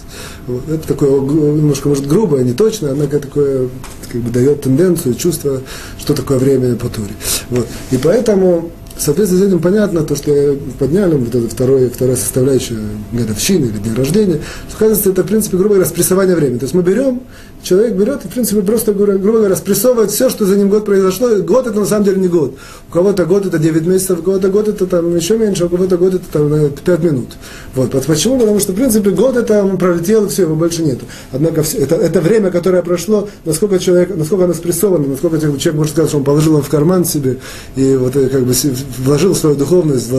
Вот. 0.47 0.67
Это 0.69 0.87
такое 0.87 1.11
немножко, 1.11 1.89
может, 1.89 2.07
грубое, 2.07 2.43
не 2.43 2.53
точно, 2.53 2.91
однако 2.91 3.19
такое 3.19 3.69
как 4.09 4.21
бы 4.21 4.31
дает 4.31 4.61
тенденцию, 4.61 5.15
чувство, 5.15 5.61
что 5.99 6.13
такое 6.13 6.39
время 6.39 6.75
по 6.75 6.87
туре. 6.89 7.13
Вот. 7.49 7.67
И 7.91 7.97
поэтому 7.97 8.71
в 8.97 9.01
соответствии 9.01 9.37
с 9.37 9.41
этим 9.43 9.59
понятно, 9.59 10.03
то, 10.03 10.15
что 10.15 10.57
подняли, 10.79 11.15
вот 11.15 11.33
это 11.33 11.47
второе, 11.47 11.89
вторая 11.89 12.15
составляющая 12.15 12.79
годовщины 13.11 13.65
или 13.65 13.77
дня 13.77 13.95
рождения, 13.95 14.39
что, 14.67 14.77
оказывается, 14.77 15.09
это, 15.11 15.23
в 15.23 15.27
принципе, 15.27 15.57
грубо 15.57 15.75
говоря, 15.75 15.89
спрессование 15.89 16.35
времени. 16.35 16.57
То 16.57 16.65
есть 16.65 16.73
мы 16.73 16.81
берем, 16.81 17.21
человек 17.61 17.93
берет 17.93 18.25
и, 18.25 18.27
в 18.27 18.31
принципе, 18.31 18.61
просто, 18.61 18.93
грубо 18.93 19.39
говоря, 19.39 19.55
спрессовывает 19.55 20.11
все, 20.11 20.29
что 20.29 20.45
за 20.45 20.55
ним 20.55 20.69
год 20.69 20.85
произошло. 20.85 21.29
Год 21.37 21.67
это 21.67 21.79
на 21.79 21.85
самом 21.85 22.05
деле 22.05 22.19
не 22.19 22.27
год. 22.27 22.55
У 22.89 22.93
кого-то 22.93 23.25
год 23.25 23.45
это 23.45 23.59
9 23.59 23.85
месяцев, 23.85 24.19
у 24.19 24.23
кого-то 24.23 24.49
год 24.49 24.67
это 24.67 24.87
там 24.87 25.15
еще 25.15 25.37
меньше, 25.37 25.65
у 25.65 25.69
кого-то 25.69 25.97
год 25.97 26.15
это 26.15 26.25
там 26.31 26.69
5 26.69 27.03
минут. 27.03 27.29
Вот. 27.75 27.91
Почему? 28.05 28.39
Потому 28.39 28.59
что, 28.59 28.71
в 28.71 28.75
принципе, 28.75 29.11
год 29.11 29.35
это 29.35 29.63
пролетел, 29.77 30.25
и 30.25 30.29
все, 30.29 30.43
его 30.43 30.55
больше 30.55 30.83
нету. 30.83 31.05
Однако 31.31 31.63
все, 31.63 31.79
это, 31.79 31.95
это 31.95 32.21
время, 32.21 32.51
которое 32.51 32.81
прошло, 32.81 33.27
насколько 33.45 33.79
человек, 33.79 34.15
насколько 34.15 34.45
оно 34.45 34.53
спрессовано, 34.53 35.07
насколько 35.07 35.37
человек 35.39 35.73
может 35.73 35.93
сказать, 35.93 36.09
что 36.09 36.17
он 36.17 36.23
положил 36.23 36.53
его 36.53 36.61
в 36.61 36.69
карман 36.69 37.05
себе, 37.05 37.37
и 37.75 37.95
вот 37.95 38.15
э, 38.15 38.29
как 38.29 38.43
бы 38.43 38.53
вложил 38.97 39.35
свою 39.35 39.55
духовность, 39.55 40.09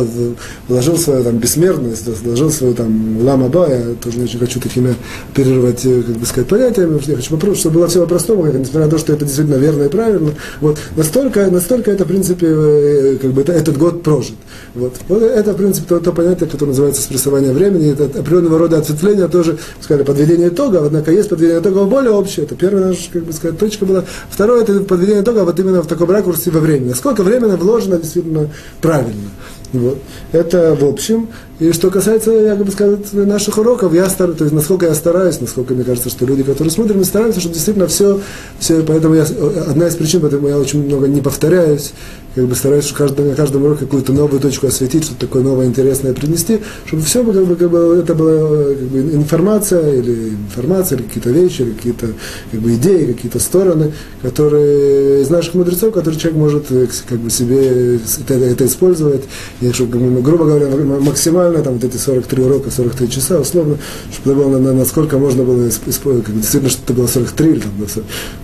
вложил 0.68 0.98
свою 0.98 1.24
там 1.24 1.38
бессмертность, 1.38 2.06
вложил 2.22 2.50
свою 2.50 2.74
там 2.74 3.24
ламаба, 3.24 3.68
я 3.68 3.94
тоже 4.02 4.18
не 4.18 4.24
очень 4.24 4.38
хочу 4.38 4.60
такими 4.60 4.94
оперировать, 5.32 5.84
э, 5.84 6.02
как 6.02 6.16
бы 6.16 6.26
сказать, 6.26 6.48
понятиями, 6.48 7.00
я 7.06 7.16
хочу 7.16 7.30
попросить, 7.30 7.60
чтобы 7.60 7.76
было 7.76 7.88
все 7.88 8.00
по-простому, 8.00 8.46
несмотря 8.46 8.84
на 8.86 8.90
то, 8.90 8.98
что 8.98 9.12
это 9.12 9.24
действительно 9.24 9.56
верно 9.56 9.84
и 9.84 9.88
правильно, 9.88 10.32
вот, 10.60 10.78
настолько, 10.96 11.50
настолько 11.50 11.90
это, 11.90 12.04
в 12.04 12.08
принципе, 12.08 12.46
э, 12.48 13.18
как 13.20 13.32
бы 13.32 13.42
это, 13.42 13.52
этот 13.52 13.76
год 13.76 14.02
прожит. 14.02 14.36
Вот. 14.74 14.94
вот 15.08 15.22
это, 15.22 15.52
в 15.52 15.56
принципе, 15.56 15.86
то, 15.88 16.00
то 16.00 16.12
понятие, 16.12 16.48
которое 16.48 16.70
называется 16.70 17.02
спрессование 17.02 17.52
времени, 17.52 17.92
это 17.92 18.04
определенного 18.04 18.58
рода 18.58 18.78
ответвление, 18.78 19.28
тоже, 19.28 19.58
сказали, 19.80 20.04
подведение 20.04 20.48
итога, 20.48 20.84
однако 20.84 21.12
есть 21.12 21.28
подведение 21.28 21.60
итогов 21.60 21.88
более 21.88 22.12
общее, 22.12 22.46
это 22.46 22.54
первая 22.54 22.86
наша, 22.86 23.10
как 23.12 23.24
бы 23.24 23.32
сказать, 23.32 23.58
точка 23.58 23.86
была. 23.86 24.04
Второе, 24.30 24.62
это 24.62 24.80
подведение 24.80 25.22
итога 25.22 25.44
вот 25.44 25.58
именно 25.58 25.82
в 25.82 25.86
таком 25.86 26.10
ракурсе 26.10 26.50
во 26.50 26.60
времени. 26.60 26.90
Насколько 26.90 27.22
временно 27.22 27.56
вложено 27.56 27.98
действительно 27.98 28.50
правильно. 28.80 29.30
Вот. 29.72 30.02
Это 30.32 30.74
в 30.74 30.84
общем. 30.84 31.28
И 31.60 31.72
что 31.72 31.90
касается, 31.90 32.30
я 32.30 32.54
бы 32.54 32.70
сказал, 32.70 32.98
наших 33.12 33.58
уроков, 33.58 33.92
я 33.92 34.08
стараюсь, 34.08 34.38
то 34.38 34.44
есть 34.44 34.54
насколько 34.54 34.86
я 34.86 34.94
стараюсь, 34.94 35.40
насколько 35.40 35.74
мне 35.74 35.82
кажется, 35.82 36.08
что 36.08 36.24
люди, 36.24 36.44
которые 36.44 36.70
смотрят, 36.70 36.96
мы 36.96 37.04
стараемся, 37.04 37.40
чтобы 37.40 37.54
действительно 37.54 37.88
все, 37.88 38.20
все 38.60 38.82
поэтому 38.82 39.14
я, 39.14 39.22
одна 39.22 39.88
из 39.88 39.96
причин, 39.96 40.20
поэтому 40.20 40.46
я 40.46 40.56
очень 40.56 40.84
много 40.84 41.08
не 41.08 41.20
повторяюсь, 41.20 41.94
как 42.36 42.46
бы 42.46 42.54
стараюсь 42.54 42.92
каждый, 42.92 43.26
на 43.26 43.34
каждом 43.34 43.64
уроке 43.64 43.86
какую-то 43.86 44.12
новую 44.12 44.40
точку 44.40 44.68
осветить, 44.68 45.02
что-то 45.02 45.26
такое 45.26 45.42
новое, 45.42 45.66
интересное 45.66 46.14
принести, 46.14 46.60
чтобы 46.86 47.02
все 47.02 47.24
как 47.24 47.44
бы, 47.44 47.56
как 47.56 47.70
бы, 47.70 48.00
это 48.04 48.14
была 48.14 48.74
как 48.74 48.88
бы, 48.88 48.98
информация, 49.14 49.94
или 49.94 50.28
информация, 50.28 50.98
или 50.98 51.06
какие-то 51.06 51.30
вещи, 51.30 51.62
или 51.62 51.72
какие-то 51.72 52.06
как 52.52 52.60
бы, 52.60 52.74
идеи, 52.74 53.12
какие-то 53.12 53.40
стороны, 53.40 53.92
которые 54.22 55.22
из 55.22 55.30
наших 55.30 55.54
мудрецов, 55.54 55.92
которые 55.92 56.20
человек 56.20 56.38
может 56.38 56.66
как 57.08 57.18
бы, 57.18 57.30
себе 57.30 57.96
это, 57.96 58.34
это 58.34 58.64
использовать, 58.64 59.24
и, 59.60 59.72
чтобы, 59.72 59.98
грубо 60.22 60.44
говоря, 60.44 60.68
максимально 60.76 61.47
максимально 61.48 61.62
там 61.62 61.76
эти 61.76 61.96
43 61.96 62.42
урока, 62.42 62.70
43 62.70 63.10
часа, 63.10 63.38
условно, 63.38 63.78
чтобы 64.12 64.34
было 64.34 64.58
на, 64.58 64.72
насколько 64.72 65.18
можно 65.18 65.42
было 65.42 65.68
использовать, 65.68 66.26
как 66.26 66.34
действительно, 66.34 66.70
что 66.70 66.82
это 66.84 66.92
было 66.92 67.06
43 67.06 67.50
или 67.50 67.60
там, 67.60 67.72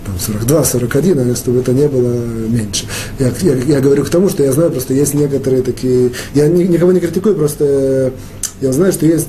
там 0.06 0.18
42, 0.18 0.64
41, 0.64 1.18
а 1.18 1.36
чтобы 1.36 1.60
это 1.60 1.72
не 1.72 1.88
было 1.88 2.12
меньше. 2.48 2.86
Я, 3.18 3.32
я, 3.42 3.54
я 3.54 3.80
говорю 3.80 4.04
к 4.04 4.10
тому, 4.10 4.28
что 4.28 4.42
я 4.42 4.52
знаю, 4.52 4.70
просто 4.70 4.94
есть 4.94 5.14
некоторые 5.14 5.62
такие, 5.62 6.12
я 6.34 6.48
ни, 6.48 6.64
никого 6.64 6.92
не 6.92 7.00
критикую, 7.00 7.36
просто 7.36 8.12
я 8.60 8.72
знаю, 8.72 8.92
что 8.92 9.06
есть 9.06 9.28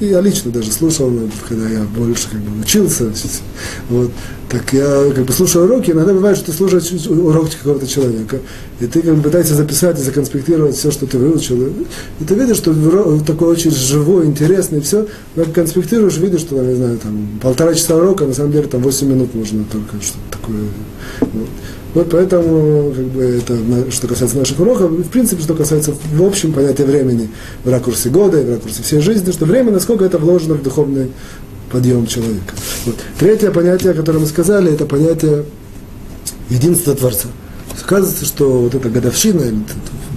и 0.00 0.06
я 0.06 0.20
лично 0.20 0.50
даже 0.50 0.72
слушал, 0.72 1.12
когда 1.48 1.68
я 1.68 1.82
больше 1.82 2.30
как 2.30 2.40
бы 2.40 2.62
учился, 2.62 3.12
вот, 3.88 4.10
так 4.48 4.72
я 4.72 5.12
как 5.14 5.24
бы 5.26 5.32
слушаю 5.32 5.66
уроки, 5.66 5.90
иногда 5.90 6.12
бывает, 6.12 6.36
что 6.36 6.46
ты 6.46 6.52
слушаешь 6.52 7.06
уроки 7.06 7.56
какого-то 7.56 7.86
человека, 7.86 8.38
и 8.80 8.86
ты 8.86 9.02
как 9.02 9.14
бы 9.16 9.22
пытаешься 9.22 9.54
записать 9.54 9.98
и 10.00 10.02
законспектировать 10.02 10.74
все, 10.74 10.90
что 10.90 11.06
ты 11.06 11.18
выучил, 11.18 11.66
и 12.20 12.24
ты 12.24 12.34
видишь, 12.34 12.56
что 12.56 13.20
такой 13.20 13.48
очень 13.48 13.70
живой, 13.70 14.26
интересный, 14.26 14.80
все, 14.80 15.06
как 15.34 15.52
конспектируешь, 15.52 16.16
видишь, 16.16 16.40
что, 16.40 16.56
там, 16.56 16.68
не 16.68 16.74
знаю, 16.74 16.98
там, 16.98 17.28
полтора 17.42 17.74
часа 17.74 17.96
урока, 17.96 18.24
на 18.24 18.34
самом 18.34 18.52
деле, 18.52 18.68
там 18.68 18.82
8 18.82 19.06
минут 19.06 19.34
можно 19.34 19.64
только 19.70 20.02
что-то 20.02 20.38
такое. 20.38 20.64
Вот. 21.20 21.48
Вот 21.94 22.10
поэтому, 22.10 22.92
как 22.94 23.04
бы, 23.06 23.22
это, 23.22 23.90
что 23.90 24.06
касается 24.06 24.38
наших 24.38 24.60
уроков, 24.60 24.90
в 24.90 25.08
принципе, 25.08 25.42
что 25.42 25.54
касается 25.54 25.92
в 26.12 26.22
общем 26.22 26.52
понятия 26.52 26.84
времени, 26.84 27.30
в 27.64 27.70
ракурсе 27.70 28.10
года, 28.10 28.40
в 28.40 28.50
ракурсе 28.50 28.82
всей 28.82 29.00
жизни, 29.00 29.32
что 29.32 29.44
время, 29.44 29.72
насколько 29.72 30.04
это 30.04 30.18
вложено 30.18 30.54
в 30.54 30.62
духовный 30.62 31.10
подъем 31.70 32.06
человека. 32.06 32.54
Вот. 32.86 32.96
Третье 33.18 33.50
понятие, 33.50 33.94
которое 33.94 34.18
мы 34.18 34.26
сказали, 34.26 34.72
это 34.72 34.86
понятие 34.86 35.44
единства 36.48 36.94
Творца. 36.94 37.28
Оказывается, 37.82 38.24
что 38.24 38.60
вот 38.60 38.74
эта 38.74 38.88
годовщина, 38.88 39.42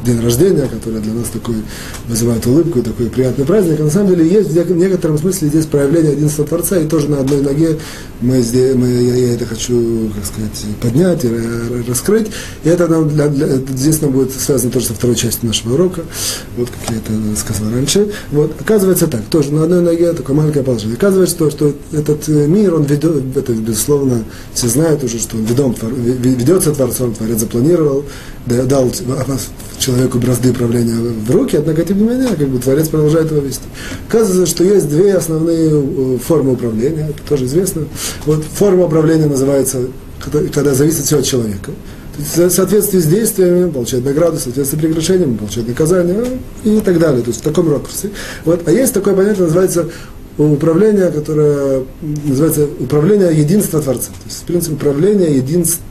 день 0.03 0.21
рождения, 0.21 0.67
который 0.67 1.01
для 1.01 1.13
нас 1.13 1.27
такой 1.29 1.55
вызывает 2.07 2.45
улыбку, 2.45 2.81
такой 2.81 3.07
приятный 3.07 3.45
праздник. 3.45 3.79
А 3.79 3.83
на 3.83 3.89
самом 3.89 4.09
деле 4.09 4.27
есть 4.27 4.49
в 4.49 4.77
некотором 4.77 5.17
смысле 5.17 5.47
здесь 5.47 5.65
проявление 5.65 6.13
единства 6.13 6.45
Творца, 6.45 6.77
и 6.77 6.87
тоже 6.87 7.09
на 7.09 7.19
одной 7.19 7.41
ноге 7.41 7.79
мы 8.21 8.41
здесь, 8.41 8.75
мы, 8.75 8.87
я, 8.87 9.15
я 9.15 9.33
это 9.33 9.45
хочу, 9.45 10.09
как 10.15 10.25
сказать, 10.25 10.65
поднять 10.81 11.25
и 11.25 11.29
раскрыть. 11.87 12.27
И 12.63 12.69
это 12.69 12.87
нам 12.87 13.09
для, 13.09 13.27
для, 13.27 13.47
здесь 13.57 14.01
нам 14.01 14.11
будет 14.11 14.31
связано 14.31 14.71
тоже 14.71 14.87
со 14.87 14.93
второй 14.93 15.15
частью 15.15 15.47
нашего 15.47 15.73
урока, 15.73 16.01
вот 16.57 16.69
как 16.69 16.91
я 16.91 16.97
это 16.97 17.39
сказал 17.39 17.71
раньше. 17.71 18.11
Вот, 18.31 18.53
оказывается 18.59 19.07
так, 19.07 19.23
тоже 19.25 19.53
на 19.53 19.63
одной 19.63 19.81
ноге 19.81 20.13
такое 20.13 20.35
маленькое 20.35 20.63
положение. 20.63 20.95
Оказывается, 20.97 21.35
что, 21.35 21.51
что 21.51 21.73
этот 21.91 22.27
э, 22.29 22.47
мир, 22.47 22.75
он 22.75 22.83
ведет, 22.83 23.35
это 23.35 23.53
безусловно, 23.53 24.23
все 24.53 24.67
знают 24.67 25.03
уже, 25.03 25.19
что 25.19 25.37
он 25.37 25.45
ведом, 25.45 25.75
ведется 25.81 26.73
Творцом, 26.73 27.13
Творец 27.13 27.39
запланировал, 27.39 28.05
дал 28.45 28.91
человеку 29.79 29.92
бразды 30.15 30.51
управления 30.51 30.95
в 30.95 31.31
руки, 31.31 31.55
однако, 31.55 31.83
тем 31.83 31.97
не 31.99 32.03
менее, 32.03 32.35
как 32.35 32.47
бы 32.47 32.59
Творец 32.59 32.87
продолжает 32.89 33.31
его 33.31 33.41
вести. 33.41 33.65
Оказывается, 34.07 34.45
что 34.45 34.63
есть 34.63 34.89
две 34.89 35.13
основные 35.13 35.69
э, 35.71 36.17
формы 36.17 36.53
управления, 36.53 37.09
это 37.09 37.21
тоже 37.27 37.45
известно. 37.45 37.83
Вот 38.25 38.43
форма 38.43 38.85
управления 38.85 39.25
называется, 39.25 39.87
когда 40.53 40.73
зависит 40.73 41.05
все 41.05 41.19
от 41.19 41.25
человека. 41.25 41.71
В 42.17 42.49
соответствии 42.49 42.99
с 42.99 43.05
действиями 43.05 43.71
получает 43.71 44.05
награду, 44.05 44.37
в 44.37 44.39
соответствии 44.39 44.77
с 44.77 44.81
прекращением 44.81 45.37
получает 45.37 45.67
наказание 45.67 46.23
и 46.63 46.79
так 46.79 46.99
далее. 46.99 47.21
То 47.21 47.29
есть 47.29 47.39
в 47.39 47.43
таком 47.43 47.71
ракурсе. 47.71 48.11
Вот. 48.45 48.67
А 48.67 48.71
есть 48.71 48.93
такое 48.93 49.15
понятие, 49.15 49.45
называется 49.45 49.89
управление, 50.37 51.09
которое 51.09 51.83
называется 52.01 52.67
управление 52.79 53.35
единства 53.35 53.81
Творца. 53.81 54.09
То 54.09 54.29
есть, 54.29 54.41
в 54.41 54.43
принципе, 54.43 54.75
управление 54.75 55.37
единства 55.37 55.81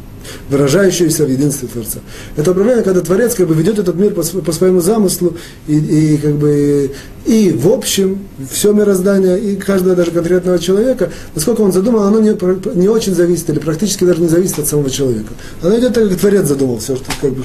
выражающееся 0.49 1.25
в 1.25 1.31
единстве 1.31 1.69
Творца. 1.69 2.01
Это 2.37 2.51
управление, 2.51 2.83
когда 2.83 3.01
Творец 3.01 3.35
как 3.35 3.49
бы 3.49 3.55
ведет 3.55 3.79
этот 3.79 3.97
мир 3.97 4.13
по, 4.15 4.23
по 4.23 4.53
своему 4.53 4.81
замыслу, 4.81 5.37
и, 5.67 5.77
и 5.77 6.17
как 6.19 6.35
бы 6.35 6.93
и 7.25 7.53
в 7.53 7.69
общем 7.69 8.19
все 8.51 8.73
мироздание, 8.73 9.39
и 9.39 9.55
каждого 9.55 9.95
даже 9.95 10.11
конкретного 10.11 10.59
человека, 10.59 11.11
насколько 11.35 11.61
он 11.61 11.73
задумал, 11.73 12.03
оно 12.03 12.19
не, 12.21 12.37
не 12.77 12.89
очень 12.89 13.15
зависит, 13.15 13.49
или 13.51 13.61
практически 13.61 14.05
даже 14.05 14.21
не 14.21 14.29
зависит 14.29 14.59
от 14.59 14.67
самого 14.67 14.91
человека. 14.91 15.33
Оно 15.63 15.79
идет 15.79 15.95
так, 15.95 16.09
как 16.09 16.19
Творец 16.19 16.47
задумал 16.47 16.79
все, 16.79 16.97
что, 16.97 17.07
как 17.21 17.33
бы, 17.33 17.45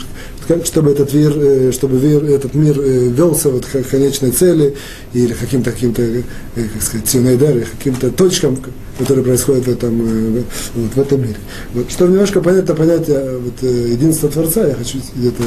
чтобы 0.65 0.91
этот 0.91 1.13
мир, 1.13 1.31
э, 1.37 1.71
чтобы 1.71 1.99
мир, 1.99 2.23
этот 2.25 2.55
мир 2.55 2.79
э, 2.79 3.09
велся 3.09 3.49
вот 3.49 3.65
к 3.65 3.83
конечной 3.83 4.31
цели, 4.31 4.75
или 5.13 5.33
каким-то, 5.33 5.71
каким-то, 5.71 6.01
э, 6.01 6.23
как 6.55 6.81
сказать, 6.81 7.69
каким-то 7.77 8.09
точкам, 8.09 8.57
которые 8.97 9.23
происходят 9.23 9.67
в 9.67 9.69
этом, 9.69 10.43
вот, 10.75 10.93
в 10.95 10.99
этом 10.99 11.21
мире. 11.21 11.37
Вот, 11.75 11.91
чтобы 11.91 12.13
немножко 12.13 12.41
понять 12.41 12.63
это 12.63 12.73
понятие 12.73 13.37
вот, 13.37 13.61
единства 13.61 14.27
Творца, 14.27 14.67
я 14.67 14.73
хочу 14.73 14.97
где-то, 15.15 15.43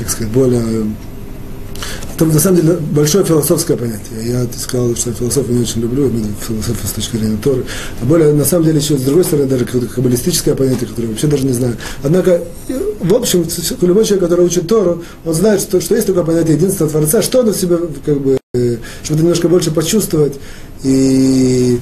как 0.00 0.10
сказать, 0.10 0.32
более 0.32 0.86
это 2.16 2.24
на 2.24 2.40
самом 2.40 2.56
деле 2.56 2.78
большое 2.92 3.24
философское 3.24 3.76
понятие. 3.76 4.30
Я 4.30 4.46
сказал, 4.58 4.96
что 4.96 5.12
философию 5.12 5.56
не 5.56 5.62
очень 5.62 5.82
люблю, 5.82 6.10
философию 6.46 6.86
с 6.86 6.92
точки 6.92 7.16
зрения 7.16 7.36
Торы. 7.42 7.64
А 8.00 8.04
более, 8.06 8.32
на 8.32 8.44
самом 8.44 8.64
деле, 8.64 8.78
еще 8.78 8.96
с 8.96 9.02
другой 9.02 9.24
стороны, 9.24 9.46
даже 9.46 9.66
какое-то 9.66 9.88
каббалистическое 9.88 10.54
понятие, 10.54 10.88
которое 10.88 11.06
я 11.06 11.10
вообще 11.10 11.26
даже 11.26 11.44
не 11.44 11.52
знаю. 11.52 11.76
Однако, 12.02 12.42
в 13.00 13.14
общем, 13.14 13.44
любой 13.82 14.04
человек, 14.04 14.20
который 14.20 14.46
учит 14.46 14.66
Тору, 14.66 15.02
он 15.26 15.34
знает, 15.34 15.60
что, 15.60 15.80
что 15.80 15.94
есть 15.94 16.06
такое 16.06 16.24
понятие 16.24 16.56
единства 16.56 16.88
Творца, 16.88 17.20
что 17.20 17.40
оно 17.40 17.52
в 17.52 17.56
себе, 17.56 17.78
как 18.04 18.18
бы, 18.20 18.38
чтобы 19.02 19.20
немножко 19.20 19.48
больше 19.48 19.70
почувствовать. 19.70 20.34
И 20.84 21.78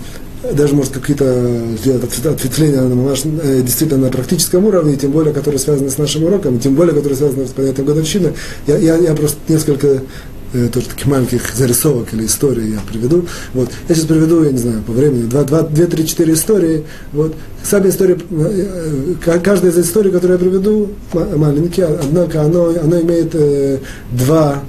даже 0.53 0.75
может 0.75 0.93
какие-то 0.93 1.77
сделать 1.79 2.05
ответвления 2.05 2.83
на 2.83 2.95
наш, 2.95 3.23
э, 3.25 3.63
действительно 3.63 4.07
на 4.07 4.11
практическом 4.11 4.65
уровне, 4.65 4.97
тем 4.97 5.13
более, 5.13 5.33
которые 5.33 5.59
связаны 5.59 5.91
с 5.91 5.99
нашим 5.99 6.25
уроком, 6.25 6.59
тем 6.59 6.75
более, 6.75 6.95
которые 6.95 7.17
связаны 7.17 7.47
с 7.47 7.51
понятием 7.51 7.87
годовщины. 7.87 8.33
Я, 8.67 8.77
я, 8.77 8.97
я 8.97 9.15
просто 9.15 9.39
несколько 9.49 10.03
э, 10.53 10.69
тоже 10.73 10.89
таких 10.89 11.07
маленьких 11.07 11.55
зарисовок 11.55 12.13
или 12.13 12.27
историй 12.27 12.73
я 12.73 12.81
приведу. 12.81 13.27
Вот. 13.55 13.71
Я 13.89 13.95
сейчас 13.95 14.07
приведу, 14.07 14.43
я 14.43 14.53
не 14.53 14.59
знаю, 14.59 14.83
по 14.83 14.93
времени, 14.93 15.23
два, 15.23 15.45
два, 15.45 15.63
две, 15.63 15.87
три, 15.87 16.07
четыре 16.07 16.35
истории. 16.35 16.85
Вот. 17.13 17.35
Сами 17.63 17.89
истории, 17.89 18.19
э, 18.31 19.15
э, 19.27 19.39
каждая 19.43 19.73
из 19.73 19.79
историй, 19.79 20.11
которую 20.11 20.39
я 20.39 20.45
приведу, 20.45 20.91
маленькие, 21.37 21.87
однако 21.87 22.43
оно, 22.43 22.75
оно 22.83 23.01
имеет 23.01 23.35
э, 23.35 23.79
два 24.11 24.63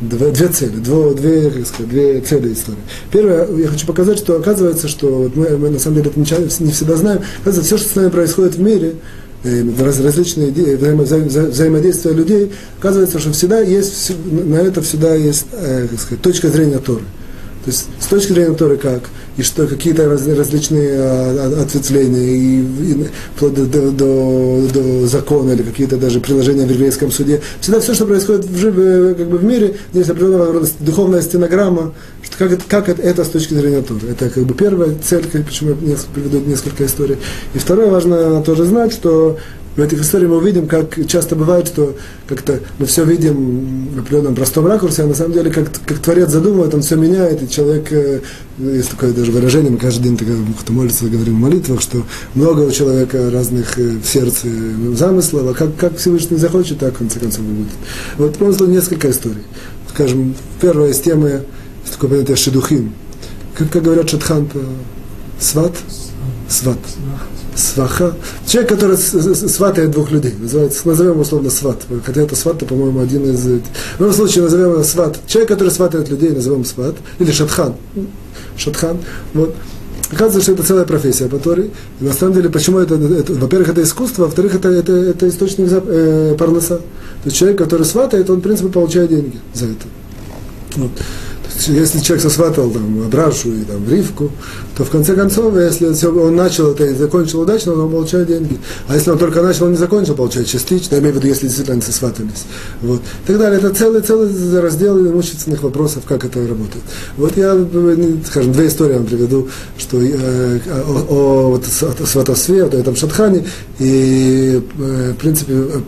две, 0.00 0.30
две 0.30 0.48
цели, 0.48 0.76
две, 0.76 1.14
две, 1.14 1.50
как 1.50 1.66
сказать, 1.66 1.88
две 1.88 2.20
цели 2.20 2.52
истории. 2.52 2.78
Первое, 3.10 3.48
я 3.56 3.68
хочу 3.68 3.86
показать, 3.86 4.18
что 4.18 4.36
оказывается, 4.36 4.88
что 4.88 5.08
вот 5.08 5.36
мы, 5.36 5.56
мы 5.56 5.70
на 5.70 5.78
самом 5.78 5.96
деле 5.96 6.10
это 6.10 6.20
не, 6.20 6.64
не 6.66 6.72
всегда 6.72 6.96
знаем, 6.96 7.20
оказывается, 7.42 7.76
все, 7.76 7.78
что 7.78 7.92
с 7.92 7.96
нами 7.96 8.10
происходит 8.10 8.54
в 8.56 8.60
мире, 8.60 8.94
э, 9.44 9.62
раз, 9.80 10.00
различные 10.00 10.50
взаимо, 10.50 11.02
вза, 11.02 11.18
взаимодействия 11.18 12.12
людей, 12.12 12.52
оказывается, 12.78 13.18
что 13.18 13.32
всегда 13.32 13.60
есть, 13.60 14.12
на 14.24 14.56
это 14.56 14.82
всегда 14.82 15.14
есть, 15.14 15.46
э, 15.52 15.86
как 15.90 16.00
сказать, 16.00 16.22
точка 16.22 16.48
зрения 16.48 16.78
Торы. 16.78 17.04
То 17.64 17.70
есть 17.70 17.86
с 17.98 18.06
точки 18.06 18.32
зрения 18.32 18.54
Торы 18.54 18.76
как? 18.76 19.04
И 19.36 19.42
что 19.42 19.66
какие-то 19.66 20.08
раз, 20.08 20.26
различные 20.26 20.94
а, 20.96 21.62
ответвления, 21.62 22.20
и, 22.20 22.60
и 22.60 23.06
вплоть 23.34 23.54
до, 23.54 23.64
до, 23.64 23.90
до, 23.90 24.68
до 24.72 25.06
закона 25.06 25.52
или 25.52 25.62
какие-то 25.62 25.96
даже 25.96 26.20
приложения 26.20 26.66
в 26.66 26.70
еврейском 26.70 27.10
суде. 27.10 27.40
Всегда 27.60 27.80
все, 27.80 27.94
что 27.94 28.06
происходит 28.06 28.44
в, 28.44 28.56
живе, 28.56 29.14
как 29.14 29.28
бы 29.28 29.38
в 29.38 29.44
мире, 29.44 29.76
здесь 29.92 30.08
определенного 30.08 30.66
духовная 30.80 31.22
стенограмма, 31.22 31.92
что 32.22 32.38
как, 32.38 32.58
как 32.68 32.88
это, 32.88 33.02
это 33.02 33.24
с 33.24 33.28
точки 33.28 33.54
зрения 33.54 33.82
Торы. 33.82 34.08
Это 34.10 34.30
как 34.30 34.44
бы 34.44 34.54
первая 34.54 34.94
цель, 35.02 35.26
почему 35.26 35.70
я 35.82 35.96
приведу 36.14 36.40
несколько 36.40 36.86
историй. 36.86 37.18
И 37.54 37.58
второе, 37.58 37.90
важно 37.90 38.42
тоже 38.42 38.64
знать, 38.64 38.92
что 38.92 39.38
в 39.76 39.80
этих 39.80 40.00
историях 40.00 40.30
мы 40.30 40.36
увидим, 40.36 40.68
как 40.68 40.94
часто 41.06 41.34
бывает, 41.34 41.66
что 41.66 41.96
как-то 42.28 42.60
мы 42.78 42.86
все 42.86 43.04
видим 43.04 43.88
в 43.88 44.00
определенном 44.00 44.34
простом 44.36 44.66
ракурсе, 44.66 45.02
а 45.02 45.06
на 45.06 45.14
самом 45.14 45.32
деле, 45.32 45.50
как, 45.50 45.68
как 45.84 45.98
Творец 45.98 46.30
задумывает, 46.30 46.74
он 46.74 46.82
все 46.82 46.94
меняет, 46.94 47.42
и 47.42 47.48
человек, 47.48 47.92
э, 47.92 48.20
есть 48.58 48.90
такое 48.90 49.12
даже 49.12 49.32
выражение, 49.32 49.72
мы 49.72 49.78
каждый 49.78 50.04
день, 50.04 50.18
кто 50.60 50.72
молится, 50.72 51.06
говорим 51.06 51.36
в 51.36 51.40
молитвах, 51.40 51.80
что 51.80 52.04
много 52.34 52.60
у 52.60 52.70
человека 52.70 53.30
разных 53.30 53.76
э, 53.78 53.96
в 54.02 54.06
сердце 54.06 54.46
замыслов, 54.94 55.50
а 55.50 55.54
как, 55.54 55.76
как 55.76 55.96
Всевышний 55.96 56.36
захочет, 56.36 56.78
так 56.78 56.94
в 56.94 56.98
конце 56.98 57.18
концов 57.18 57.44
будет. 57.44 57.72
Вот 58.16 58.36
просто 58.36 58.66
несколько 58.66 59.10
историй. 59.10 59.42
Скажем, 59.88 60.36
первая 60.60 60.90
из 60.90 61.00
темы, 61.00 61.42
такое 61.90 62.10
понятие 62.10 62.36
шедухим. 62.36 62.92
Как, 63.56 63.70
как 63.70 63.82
говорят 63.82 64.08
шатханта, 64.08 64.60
сват, 65.40 65.72
сват 66.48 66.78
сваха. 67.54 68.14
Человек, 68.46 68.70
который 68.70 68.96
сватает 68.96 69.90
двух 69.90 70.10
людей, 70.10 70.34
называется, 70.38 70.86
назовем 70.88 71.20
условно 71.20 71.50
сват. 71.50 71.82
Хотя 72.04 72.22
это 72.22 72.36
сват, 72.36 72.58
то, 72.58 72.66
по-моему, 72.66 73.00
один 73.00 73.30
из... 73.30 73.40
В 73.44 73.60
любом 73.98 74.14
случае, 74.14 74.44
назовем 74.44 74.72
его 74.72 74.82
сват. 74.82 75.18
Человек, 75.26 75.50
который 75.50 75.70
сватает 75.70 76.08
людей, 76.08 76.30
назовем 76.30 76.64
сват. 76.64 76.94
Или 77.18 77.30
шатхан. 77.30 77.74
Шатхан. 78.56 78.98
Вот. 79.32 79.54
Оказывается, 80.10 80.42
что 80.42 80.52
это 80.52 80.62
целая 80.62 80.84
профессия, 80.84 81.28
которой, 81.28 81.70
на 81.98 82.12
самом 82.12 82.34
деле, 82.34 82.48
почему 82.48 82.78
это, 82.78 82.94
это 82.94 83.32
во-первых, 83.32 83.70
это 83.70 83.82
искусство, 83.82 84.24
во-вторых, 84.24 84.54
это, 84.54 84.68
это, 84.68 84.92
это 84.92 85.28
источник 85.28 85.68
э, 85.70 86.36
парноса. 86.38 86.76
То 86.76 86.82
есть 87.24 87.36
человек, 87.36 87.58
который 87.58 87.84
сватает, 87.84 88.28
он, 88.30 88.38
в 88.38 88.42
принципе, 88.42 88.68
получает 88.68 89.10
деньги 89.10 89.40
за 89.54 89.66
это. 89.66 89.86
Вот 90.76 90.90
если 91.56 92.00
человек 92.00 92.22
сосватывал 92.22 92.70
там 92.70 93.02
Абрашу 93.06 93.52
и 93.52 93.62
там 93.62 93.88
Ривку, 93.88 94.30
то 94.76 94.84
в 94.84 94.90
конце 94.90 95.14
концов, 95.14 95.56
если 95.56 95.86
он 96.08 96.34
начал 96.34 96.72
это 96.72 96.84
и 96.84 96.94
закончил 96.94 97.40
удачно, 97.42 97.72
он 97.72 97.90
получает 97.90 98.26
деньги. 98.26 98.58
А 98.88 98.94
если 98.94 99.10
он 99.10 99.18
только 99.18 99.40
начал, 99.40 99.66
он 99.66 99.72
не 99.72 99.76
закончил, 99.76 100.14
получает 100.14 100.48
частично, 100.48 100.96
я 100.96 101.00
имею 101.00 101.14
в 101.14 101.16
виду, 101.18 101.28
если 101.28 101.46
действительно 101.46 101.74
они 101.74 101.82
сосватывались. 101.82 102.44
Вот. 102.82 103.00
И 103.00 103.26
так 103.26 103.38
далее. 103.38 103.58
Это 103.58 103.70
целый, 103.70 104.02
целый 104.02 104.60
раздел 104.60 104.98
имущественных 104.98 105.62
вопросов, 105.62 106.04
как 106.06 106.24
это 106.24 106.40
работает. 106.40 106.84
Вот 107.16 107.36
я, 107.36 107.56
скажем, 108.26 108.52
две 108.52 108.66
истории 108.66 108.94
вам 108.94 109.06
приведу, 109.06 109.48
что 109.78 109.98
э, 110.00 110.58
о, 110.66 111.06
о, 111.08 111.50
вот, 111.50 111.64
сватовстве, 111.64 112.64
о 112.64 112.66
этом 112.66 112.96
шатхане, 112.96 113.46
и, 113.78 114.60
э, 114.78 115.12
в 115.12 115.20
принципе, 115.20 115.52
э, 115.52 115.80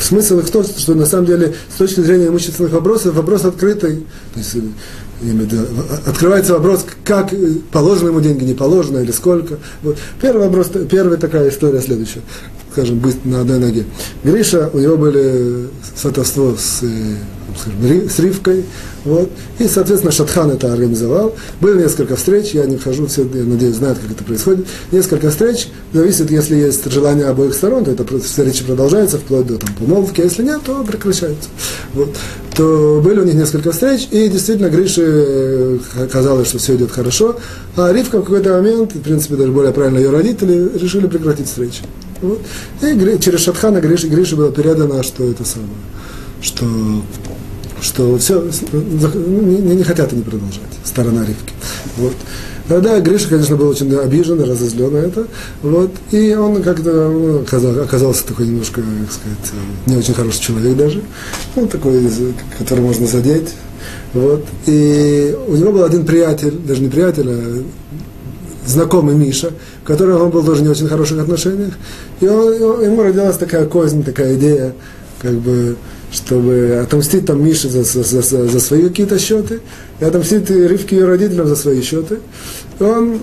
смысл 0.00 0.38
их 0.38 0.46
в 0.46 0.50
том, 0.50 0.64
что 0.64 0.94
на 0.94 1.06
самом 1.06 1.26
деле 1.26 1.54
с 1.72 1.78
точки 1.78 2.00
зрения 2.00 2.28
имущественных 2.28 2.72
вопросов, 2.72 3.14
вопрос 3.14 3.44
открытый. 3.44 4.06
То 4.34 4.38
есть, 4.38 4.56
открывается 6.06 6.54
вопрос, 6.54 6.84
как 7.04 7.32
положено 7.70 8.08
ему 8.08 8.20
деньги, 8.20 8.44
не 8.44 8.54
положено, 8.54 8.98
или 8.98 9.10
сколько. 9.10 9.58
Вот. 9.82 9.98
Первый 10.20 10.46
вопрос, 10.46 10.70
первая 10.90 11.16
такая 11.16 11.48
история 11.48 11.80
следующая, 11.80 12.22
скажем, 12.72 12.98
быстро 12.98 13.28
на 13.28 13.40
одной 13.40 13.58
ноге. 13.58 13.84
Гриша, 14.24 14.70
у 14.72 14.78
него 14.78 14.96
были 14.96 15.68
сватовство 15.96 16.54
с, 16.56 16.82
э, 16.82 17.16
скажем, 17.56 18.08
с 18.08 18.18
Ривкой, 18.18 18.64
вот. 19.04 19.30
И, 19.58 19.66
соответственно, 19.66 20.12
Шатхан 20.12 20.50
это 20.50 20.72
организовал. 20.72 21.34
Было 21.60 21.74
несколько 21.74 22.16
встреч, 22.16 22.50
я 22.52 22.64
не 22.66 22.76
вхожу, 22.76 23.06
все, 23.06 23.22
я 23.22 23.44
надеюсь, 23.44 23.76
знают, 23.76 23.98
как 23.98 24.12
это 24.12 24.22
происходит. 24.22 24.66
Несколько 24.92 25.30
встреч, 25.30 25.68
зависит, 25.92 26.30
если 26.30 26.56
есть 26.56 26.90
желание 26.90 27.26
обоих 27.26 27.54
сторон, 27.54 27.84
то 27.84 27.90
это 27.90 28.04
встреча 28.20 28.64
продолжается 28.64 29.18
вплоть 29.18 29.46
до 29.46 29.58
там, 29.58 29.74
помолвки, 29.74 30.20
а 30.20 30.24
если 30.24 30.44
нет, 30.44 30.60
то 30.64 30.84
прекращается. 30.84 31.48
Вот. 31.94 32.14
То 32.56 33.00
были 33.02 33.20
у 33.20 33.24
них 33.24 33.34
несколько 33.34 33.72
встреч, 33.72 34.08
и 34.10 34.28
действительно 34.28 34.68
Грише 34.68 35.02
э, 35.02 35.78
казалось, 36.10 36.48
что 36.48 36.58
все 36.58 36.76
идет 36.76 36.92
хорошо, 36.92 37.36
а 37.76 37.92
Ривка 37.92 38.20
в 38.20 38.24
какой-то 38.24 38.50
момент, 38.50 38.94
в 38.94 39.00
принципе, 39.00 39.36
даже 39.36 39.50
более 39.50 39.72
правильно 39.72 39.98
ее 39.98 40.10
родители, 40.10 40.70
решили 40.78 41.06
прекратить 41.06 41.46
встречи. 41.46 41.82
Вот. 42.20 42.40
И 42.82 43.18
через 43.18 43.40
Шатхана 43.40 43.80
Грише, 43.80 44.06
Грише 44.08 44.36
было 44.36 44.52
передано, 44.52 45.02
что 45.02 45.24
это 45.24 45.44
самое, 45.44 45.70
что 46.40 46.66
что 47.82 48.16
все, 48.16 48.48
не, 48.72 49.74
не 49.74 49.82
хотят 49.82 50.12
они 50.12 50.22
продолжать, 50.22 50.62
сторона 50.84 51.20
Ривки. 51.26 51.52
Вот. 51.96 52.14
Тогда 52.68 53.00
Гриша, 53.00 53.28
конечно, 53.28 53.56
был 53.56 53.68
очень 53.68 53.92
обижен 53.96 54.40
разозлен 54.40 54.92
на 54.92 54.98
это. 54.98 55.26
Вот. 55.62 55.90
И 56.12 56.32
он 56.34 56.62
как-то 56.62 57.10
ну, 57.10 57.40
оказался, 57.82 58.24
такой 58.24 58.46
немножко, 58.46 58.80
как 58.80 59.12
сказать, 59.12 59.64
не 59.86 59.96
очень 59.96 60.14
хороший 60.14 60.40
человек 60.40 60.76
даже. 60.76 61.02
Он 61.56 61.68
такой, 61.68 62.08
который 62.58 62.80
можно 62.80 63.06
задеть. 63.06 63.50
Вот. 64.14 64.44
И 64.66 65.36
у 65.48 65.56
него 65.56 65.72
был 65.72 65.84
один 65.84 66.06
приятель, 66.06 66.52
даже 66.52 66.82
не 66.82 66.88
приятель, 66.88 67.26
а 67.28 67.62
знакомый 68.66 69.16
Миша, 69.16 69.50
которого 69.84 70.24
он 70.24 70.30
был 70.30 70.44
тоже 70.44 70.62
не 70.62 70.68
очень 70.68 70.86
хороших 70.86 71.20
отношениях. 71.20 71.74
И 72.20 72.26
он, 72.26 72.84
ему 72.84 73.02
родилась 73.02 73.36
такая 73.36 73.66
кознь, 73.66 74.04
такая 74.04 74.36
идея, 74.36 74.74
как 75.20 75.32
бы, 75.32 75.76
чтобы 76.12 76.80
отомстить 76.82 77.26
там 77.26 77.42
Мише 77.44 77.68
за, 77.68 77.82
за, 77.82 78.02
за, 78.02 78.46
за 78.46 78.60
свои 78.60 78.88
какие-то 78.88 79.18
счеты, 79.18 79.60
и 79.98 80.04
отомстить 80.04 80.50
Ривке 80.50 80.96
ее 80.96 81.06
родителям 81.06 81.48
за 81.48 81.56
свои 81.56 81.82
счеты. 81.82 82.18
И 82.78 82.82
он 82.82 83.18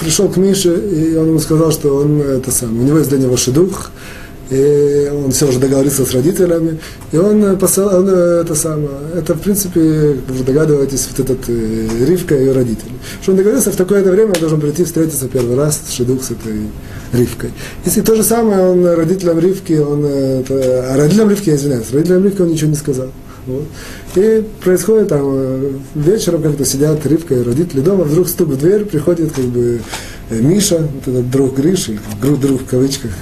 пришел 0.00 0.28
к 0.28 0.38
Мише, 0.38 0.74
и 0.74 1.14
он 1.14 1.28
ему 1.28 1.38
сказал, 1.38 1.70
что 1.70 1.96
он 1.96 2.20
это 2.22 2.50
сам, 2.50 2.80
у 2.80 2.82
него 2.82 2.98
есть 2.98 3.10
для 3.10 3.18
него 3.18 3.36
шедух, 3.36 3.90
и 4.52 5.08
он 5.08 5.30
все 5.32 5.48
уже 5.48 5.58
договорился 5.58 6.04
с 6.04 6.12
родителями, 6.12 6.78
и 7.10 7.16
он 7.16 7.58
посылал, 7.58 8.00
он, 8.00 8.08
это 8.08 8.54
самое, 8.54 8.90
это 9.16 9.34
в 9.34 9.40
принципе, 9.40 9.80
вы 9.80 10.44
догадываетесь, 10.44 11.08
вот 11.10 11.20
этот 11.20 11.48
э, 11.48 11.88
Ривка 12.06 12.36
и 12.36 12.40
ее 12.40 12.52
родители. 12.52 12.92
Что 13.22 13.32
он 13.32 13.38
договорился, 13.38 13.72
в 13.72 13.76
такое-то 13.76 14.10
время 14.10 14.32
он 14.34 14.40
должен 14.40 14.60
прийти 14.60 14.84
встретиться 14.84 15.28
первый 15.28 15.56
раз 15.56 15.80
с 15.88 15.92
Шедук, 15.92 16.22
с 16.22 16.32
этой 16.32 16.68
Ривкой. 17.12 17.50
Если 17.84 18.02
то 18.02 18.14
же 18.14 18.22
самое, 18.22 18.60
он 18.68 18.84
родителям 18.84 19.38
Ривки, 19.38 19.74
он, 19.74 20.04
это, 20.04 20.92
а 20.92 20.96
родителям 20.96 21.30
Ривки, 21.30 21.48
я 21.48 21.56
извиняюсь, 21.56 21.90
родителям 21.92 22.24
Ривки 22.24 22.42
он 22.42 22.48
ничего 22.48 22.70
не 22.70 22.76
сказал. 22.76 23.08
Вот. 23.46 23.64
И 24.14 24.44
происходит 24.62 25.08
там 25.08 25.22
э, 25.24 25.72
вечером 25.94 26.42
как-то 26.42 26.64
сидят 26.64 27.04
Ривка 27.06 27.34
и 27.34 27.42
родители 27.42 27.80
дома, 27.80 28.04
вдруг 28.04 28.28
стук 28.28 28.50
в 28.50 28.58
дверь, 28.58 28.84
приходит 28.84 29.32
как 29.32 29.44
бы 29.46 29.60
э, 29.60 29.78
Миша, 30.30 30.78
вот 30.78 31.08
этот 31.08 31.30
друг 31.30 31.56
Гриши, 31.56 31.98
друг, 32.20 32.40
друг 32.40 32.62
в 32.62 32.66
кавычках, 32.66 33.12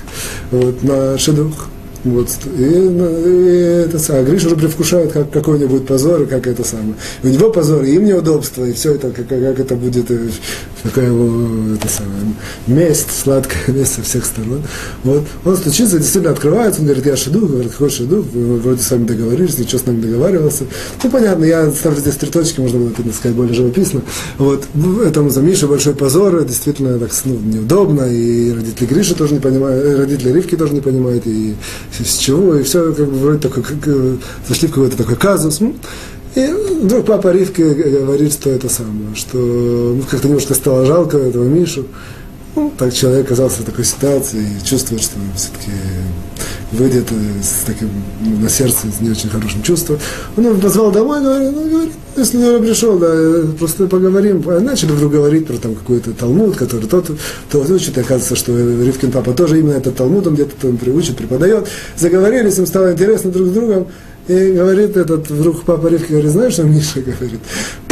вот, 0.50 0.82
на 0.82 1.18
шедух. 1.18 1.68
Вот, 2.02 2.28
и, 2.56 2.62
и 2.62 3.84
это 3.84 3.98
самое, 3.98 4.24
Гриша 4.24 4.46
уже 4.46 4.56
предвкушает, 4.56 5.12
как, 5.12 5.30
какой 5.30 5.56
у 5.56 5.58
него 5.58 5.70
будет 5.70 5.86
позор, 5.86 6.22
и 6.22 6.26
как 6.26 6.46
это 6.46 6.64
самое. 6.64 6.94
И 7.22 7.26
у 7.26 7.30
него 7.30 7.50
позор, 7.50 7.84
и 7.84 7.94
им 7.94 8.06
неудобство, 8.06 8.64
и 8.64 8.72
все 8.72 8.94
это, 8.94 9.10
как, 9.10 9.28
как 9.28 9.60
это 9.60 9.74
будет, 9.74 10.10
э, 10.10 10.30
такая 10.82 11.08
его, 11.08 11.74
это 11.74 11.88
самое, 11.88 12.34
месть, 12.66 13.10
сладкая 13.12 13.62
месть 13.68 13.96
со 13.96 14.02
всех 14.02 14.24
сторон. 14.24 14.62
Вот, 15.04 15.24
он 15.44 15.56
стучится, 15.56 15.98
действительно 15.98 16.32
открывается, 16.32 16.80
он 16.80 16.86
говорит, 16.86 17.04
я 17.04 17.16
шеду, 17.16 17.46
говорит, 17.46 17.72
какой 17.72 17.90
шеду, 17.90 18.24
вы 18.32 18.56
вроде 18.56 18.82
с 18.82 18.90
вами 18.90 19.04
договорились, 19.04 19.58
ничего 19.58 19.78
с 19.78 19.84
нами 19.84 20.00
договаривался. 20.00 20.64
Ну, 21.02 21.10
понятно, 21.10 21.44
я 21.44 21.70
ставлю 21.70 22.00
здесь 22.00 22.14
три 22.14 22.30
точки, 22.30 22.60
можно 22.60 22.78
было 22.78 22.88
это 22.88 23.12
сказать 23.12 23.36
более 23.36 23.54
живописно. 23.54 24.00
Вот, 24.38 24.64
этому 25.04 25.28
за 25.28 25.42
Мишу 25.42 25.68
большой 25.68 25.94
позор, 25.94 26.44
действительно 26.44 26.98
так 26.98 27.10
ну, 27.26 27.38
неудобно, 27.38 28.04
и 28.04 28.52
родители 28.52 28.86
Гриши 28.86 29.14
тоже 29.14 29.34
не 29.34 29.40
понимают, 29.40 29.84
и 29.84 29.94
родители 29.96 30.32
Ривки 30.32 30.56
тоже 30.56 30.72
не 30.72 30.80
понимают, 30.80 31.26
и 31.26 31.54
с 31.98 32.18
чего, 32.18 32.56
и 32.56 32.62
все 32.62 32.92
как 32.92 33.06
бы 33.06 33.18
вроде 33.18 33.38
такой, 33.38 33.62
как, 33.62 33.76
э, 33.86 34.16
зашли 34.48 34.68
в 34.68 34.72
какой-то 34.72 34.96
такой 34.96 35.16
казус. 35.16 35.60
И 36.34 36.46
вдруг 36.82 37.06
папа 37.06 37.32
Ривки 37.32 37.62
говорит, 37.62 38.32
что 38.32 38.50
это 38.50 38.68
самое, 38.68 39.14
что 39.14 39.36
ну, 39.36 40.02
как-то 40.08 40.28
немножко 40.28 40.54
стало 40.54 40.86
жалко 40.86 41.18
этого 41.18 41.44
Мишу. 41.44 41.86
Ну, 42.54 42.72
так 42.76 42.92
человек 42.94 43.26
оказался 43.26 43.62
в 43.62 43.64
такой 43.64 43.84
ситуации 43.84 44.40
и 44.40 44.66
чувствует, 44.66 45.02
что 45.02 45.16
все-таки 45.36 45.70
выйдет 46.72 47.06
с 47.42 47.64
таким 47.66 47.88
ну, 48.20 48.38
на 48.38 48.48
сердце 48.48 48.86
с 48.96 49.00
не 49.00 49.10
очень 49.10 49.28
хорошим 49.28 49.62
чувством. 49.62 49.98
Он 50.36 50.44
его 50.44 50.54
позвал 50.56 50.92
домой, 50.92 51.22
говорит, 51.22 51.50
ну, 51.52 51.68
говорит, 51.68 51.92
если 52.16 52.36
не 52.36 52.60
пришел, 52.60 52.98
да, 52.98 53.12
просто 53.58 53.86
поговорим. 53.86 54.42
Начали 54.60 54.92
вдруг 54.92 55.12
говорить 55.12 55.46
про 55.46 55.56
там 55.56 55.74
какой-то 55.74 56.12
Талмуд, 56.12 56.56
который 56.56 56.86
тот, 56.86 57.10
тот 57.50 57.70
учит, 57.70 57.98
оказывается, 57.98 58.36
что 58.36 58.56
Ривкин 58.56 59.10
папа 59.10 59.32
тоже 59.32 59.58
именно 59.58 59.74
этот 59.74 59.96
Талмуд, 59.96 60.26
он 60.26 60.34
где-то 60.34 60.52
там 60.60 60.76
приучит, 60.76 61.16
преподает. 61.16 61.68
Заговорились, 61.96 62.58
им 62.58 62.66
стало 62.66 62.92
интересно 62.92 63.30
друг 63.30 63.48
с 63.48 63.50
другом. 63.50 63.86
И 64.28 64.52
говорит 64.52 64.96
этот 64.96 65.28
вдруг 65.28 65.64
папа 65.64 65.88
Ривки, 65.88 66.12
говорит, 66.12 66.30
знаешь, 66.30 66.52
что 66.52 66.62
Миша 66.62 67.00
говорит? 67.00 67.40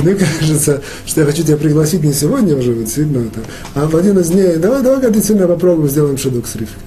Мне 0.02 0.14
кажется, 0.14 0.82
что 1.04 1.20
я 1.22 1.26
хочу 1.26 1.42
тебя 1.42 1.56
пригласить 1.56 2.04
не 2.04 2.12
сегодня 2.12 2.54
уже, 2.56 2.74
вот 2.74 2.88
сильно 2.88 3.18
это, 3.18 3.40
а 3.74 3.88
в 3.88 3.96
один 3.96 4.18
из 4.18 4.28
дней, 4.28 4.56
давай, 4.56 4.82
давай, 4.82 5.00
действительно 5.10 5.48
попробуем, 5.48 5.88
сделаем 5.88 6.16
шедук 6.16 6.46
с 6.46 6.54
Ривкой. 6.54 6.78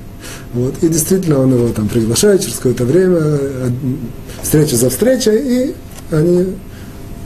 Вот. 0.53 0.75
И 0.81 0.87
действительно 0.89 1.39
он 1.39 1.53
его 1.53 1.69
там 1.69 1.87
приглашает 1.87 2.41
через 2.41 2.55
какое-то 2.55 2.85
время, 2.85 3.39
встреча 4.41 4.75
за 4.75 4.89
встречей, 4.89 5.37
и 5.37 5.75
они 6.11 6.47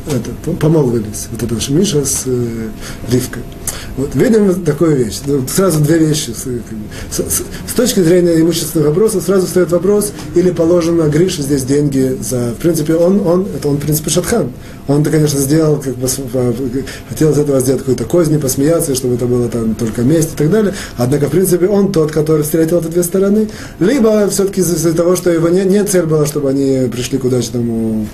это, 0.08 0.52
помолвились. 0.60 1.28
Вот 1.32 1.42
это 1.42 1.74
Миша 1.74 2.06
с 2.06 2.24
э, 2.28 2.70
Ривкой. 3.12 3.42
Вот, 3.98 4.14
видим 4.14 4.64
такую 4.64 4.98
вещь. 4.98 5.22
Ну, 5.26 5.44
сразу 5.48 5.80
две 5.80 5.98
вещи. 5.98 6.32
С, 6.32 6.44
с, 7.12 7.44
с 7.68 7.74
точки 7.76 8.02
зрения 8.02 8.40
имущественных 8.40 8.90
вопросов 8.90 9.24
сразу 9.24 9.48
встает 9.48 9.72
вопрос, 9.72 10.12
или 10.36 10.52
положено 10.52 11.04
Грише 11.04 11.42
здесь 11.42 11.64
деньги 11.64 12.18
за... 12.22 12.52
В 12.52 12.62
принципе, 12.62 12.96
он, 12.96 13.26
он, 13.26 13.48
это 13.56 13.68
он, 13.68 13.78
в 13.78 13.80
принципе, 13.80 14.10
Шатхан. 14.10 14.52
Он-то, 14.88 15.10
конечно, 15.10 15.40
сделал, 15.40 15.78
как 15.82 15.96
бы, 15.96 16.08
хотел 17.10 17.32
из 17.32 17.38
этого 17.38 17.60
сделать 17.60 17.82
какую-то 17.82 18.06
козни, 18.06 18.38
посмеяться, 18.38 18.96
чтобы 18.96 19.16
это 19.16 19.26
было 19.26 19.50
там 19.50 19.76
только 19.76 20.02
месть 20.02 20.34
и 20.34 20.38
так 20.38 20.52
далее. 20.52 20.74
Однако, 20.98 21.28
в 21.28 21.32
принципе, 21.32 21.68
он 21.68 21.92
тот, 21.92 22.12
который 22.12 22.44
встретил 22.44 22.80
эти 22.80 22.88
две 22.88 23.04
стороны. 23.04 23.50
Либо 23.80 24.28
все-таки 24.30 24.62
из-за 24.62 24.94
того, 24.94 25.16
что 25.16 25.32
его 25.32 25.50
не, 25.50 25.64
не 25.64 25.84
цель 25.84 26.06
была, 26.06 26.26
чтобы 26.26 26.50
они 26.50 26.88
пришли 26.92 27.18
к 27.18 27.26
удачному 27.26 28.08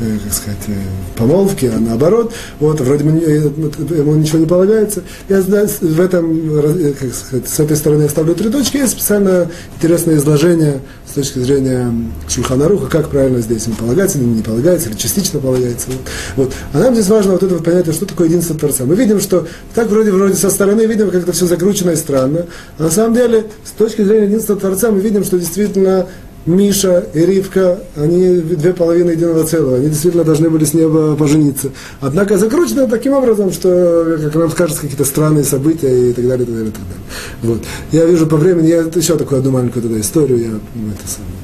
Э, 0.00 0.16
как 0.24 0.32
сказать, 0.32 0.60
э, 0.68 0.72
помолвки, 1.14 1.66
а 1.66 1.78
наоборот, 1.78 2.32
вот, 2.58 2.80
вроде 2.80 3.04
бы 3.04 3.10
ему 3.10 4.14
ничего 4.14 4.38
не 4.38 4.46
полагается. 4.46 5.02
Я 5.28 5.42
в 5.42 6.00
этом, 6.00 6.58
э, 6.58 6.94
как 6.98 7.12
сказать, 7.12 7.46
с 7.46 7.60
этой 7.60 7.76
стороны 7.76 8.04
я 8.04 8.08
ставлю 8.08 8.34
три 8.34 8.48
точки, 8.48 8.78
есть 8.78 8.92
специально 8.92 9.50
интересное 9.76 10.16
изложение 10.16 10.80
с 11.10 11.14
точки 11.14 11.40
зрения 11.40 11.92
Шульханаруха, 12.28 12.86
как 12.86 13.08
правильно 13.08 13.40
здесь 13.40 13.66
ему 13.66 13.74
полагается, 13.74 14.18
или 14.18 14.26
не 14.26 14.42
полагается, 14.42 14.88
или 14.88 14.96
частично 14.96 15.40
полагается. 15.40 15.88
Вот. 15.88 16.00
вот. 16.36 16.54
А 16.72 16.78
нам 16.78 16.94
здесь 16.94 17.08
важно 17.08 17.32
вот 17.32 17.42
это 17.42 17.54
вот 17.54 17.64
понятие, 17.64 17.92
что 17.92 18.06
такое 18.06 18.28
единство 18.28 18.56
Творца. 18.56 18.84
Мы 18.84 18.94
видим, 18.94 19.18
что 19.20 19.46
так 19.74 19.88
вроде, 19.88 20.12
вроде 20.12 20.34
со 20.34 20.50
стороны 20.50 20.82
видим, 20.82 21.10
как 21.10 21.22
это 21.22 21.32
все 21.32 21.46
закручено 21.46 21.90
и 21.90 21.96
странно, 21.96 22.46
а 22.78 22.84
на 22.84 22.90
самом 22.90 23.14
деле, 23.14 23.46
с 23.64 23.72
точки 23.72 24.02
зрения 24.02 24.26
единства 24.26 24.54
Творца, 24.54 24.92
мы 24.92 25.00
видим, 25.00 25.24
что 25.24 25.38
действительно 25.38 26.06
Миша 26.46 27.06
и 27.12 27.20
Ривка, 27.20 27.80
они 27.96 28.38
две 28.40 28.72
половины 28.72 29.10
единого 29.10 29.44
целого, 29.44 29.76
они 29.76 29.88
действительно 29.88 30.24
должны 30.24 30.48
были 30.48 30.64
с 30.64 30.72
неба 30.72 31.14
пожениться. 31.14 31.70
Однако 32.00 32.38
закручено 32.38 32.88
таким 32.88 33.12
образом, 33.12 33.52
что, 33.52 34.18
как 34.22 34.34
нам 34.34 34.50
скажут, 34.50 34.78
какие-то 34.78 35.04
странные 35.04 35.44
события 35.44 36.10
и 36.10 36.12
так 36.12 36.26
далее, 36.26 36.44
и 36.44 36.46
так 36.46 36.54
далее, 36.54 36.70
и 36.70 36.72
так 36.72 36.82
далее. 36.82 37.04
Вот. 37.42 37.62
Я 37.92 38.06
вижу 38.06 38.26
по 38.26 38.36
времени, 38.36 38.68
я 38.68 38.78
еще 38.78 39.16
такую 39.16 39.40
одну 39.40 39.50
маленькую 39.50 39.82
тогда 39.82 40.00
историю, 40.00 40.40
я, 40.40 40.50
ну, 40.50 40.92
это 40.92 41.06
самое, 41.06 41.34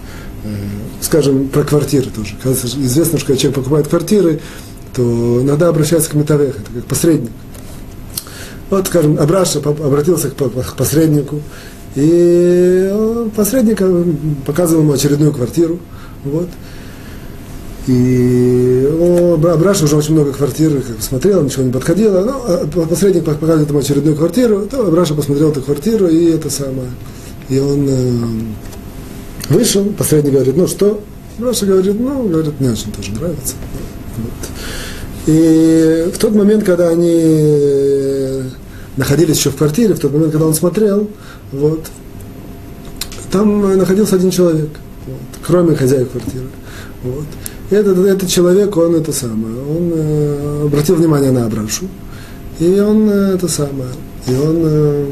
э, 0.44 1.02
скажем, 1.02 1.48
про 1.48 1.62
квартиры 1.62 2.08
тоже. 2.10 2.34
Известно, 2.44 3.18
что 3.18 3.28
когда 3.28 3.40
человек 3.40 3.56
покупает 3.56 3.88
квартиры, 3.88 4.40
то 4.94 5.42
иногда 5.42 5.68
обращается 5.68 6.08
к 6.08 6.14
метавех, 6.14 6.56
это 6.56 6.70
как 6.74 6.84
посредник. 6.86 7.30
Вот, 8.70 8.86
скажем, 8.88 9.18
Абраша 9.18 9.60
обратился 9.60 10.30
к 10.30 10.76
посреднику, 10.76 11.40
и 11.94 12.92
посредник 13.34 13.80
показывал 14.44 14.82
ему 14.82 14.92
очередную 14.92 15.32
квартиру. 15.32 15.78
Вот. 16.24 16.48
И 17.86 18.88
ну, 18.90 19.34
Абраша 19.34 19.84
уже 19.84 19.96
очень 19.96 20.14
много 20.14 20.32
квартир 20.32 20.82
смотрел, 21.00 21.42
ничего 21.42 21.62
не 21.62 21.72
подходило. 21.72 22.24
Но 22.24 22.44
а, 22.44 22.86
посредник 22.86 23.24
показывает 23.24 23.68
ему 23.68 23.78
очередную 23.78 24.16
квартиру, 24.16 24.66
то 24.68 24.86
Абраша 24.86 25.14
посмотрел 25.14 25.50
эту 25.50 25.62
квартиру, 25.62 26.08
и 26.08 26.30
это 26.30 26.50
самое. 26.50 26.90
И 27.48 27.60
он 27.60 27.86
э, 27.88 29.54
вышел, 29.54 29.84
посредник 29.96 30.32
говорит, 30.32 30.56
ну 30.56 30.66
что? 30.66 31.00
Абраша 31.38 31.64
говорит, 31.66 31.98
ну, 31.98 32.28
говорит, 32.28 32.58
мне 32.58 32.72
очень 32.72 32.90
тоже 32.90 33.12
нравится. 33.12 33.54
Вот. 34.16 34.50
И 35.26 36.10
в 36.12 36.18
тот 36.18 36.34
момент, 36.34 36.64
когда 36.64 36.88
они 36.88 38.15
находились 38.96 39.36
еще 39.36 39.50
в 39.50 39.56
квартире, 39.56 39.94
в 39.94 39.98
тот 39.98 40.12
момент, 40.12 40.32
когда 40.32 40.46
он 40.46 40.54
смотрел, 40.54 41.08
вот, 41.52 41.84
там 43.30 43.76
находился 43.76 44.16
один 44.16 44.30
человек, 44.30 44.70
вот, 45.06 45.20
кроме 45.46 45.74
хозяев 45.74 46.10
квартиры. 46.10 46.46
Вот. 47.02 47.24
И 47.70 47.74
этот, 47.74 47.98
этот 47.98 48.28
человек, 48.28 48.76
он 48.76 48.94
это 48.94 49.12
самое, 49.12 49.56
он 49.56 49.92
э, 49.94 50.62
обратил 50.66 50.94
внимание 50.96 51.30
на 51.32 51.46
Абрашу, 51.46 51.86
и 52.58 52.80
он 52.80 53.08
э, 53.10 53.34
это 53.34 53.48
самое, 53.48 53.90
и 54.26 54.34
он, 54.34 54.56
э, 54.64 55.06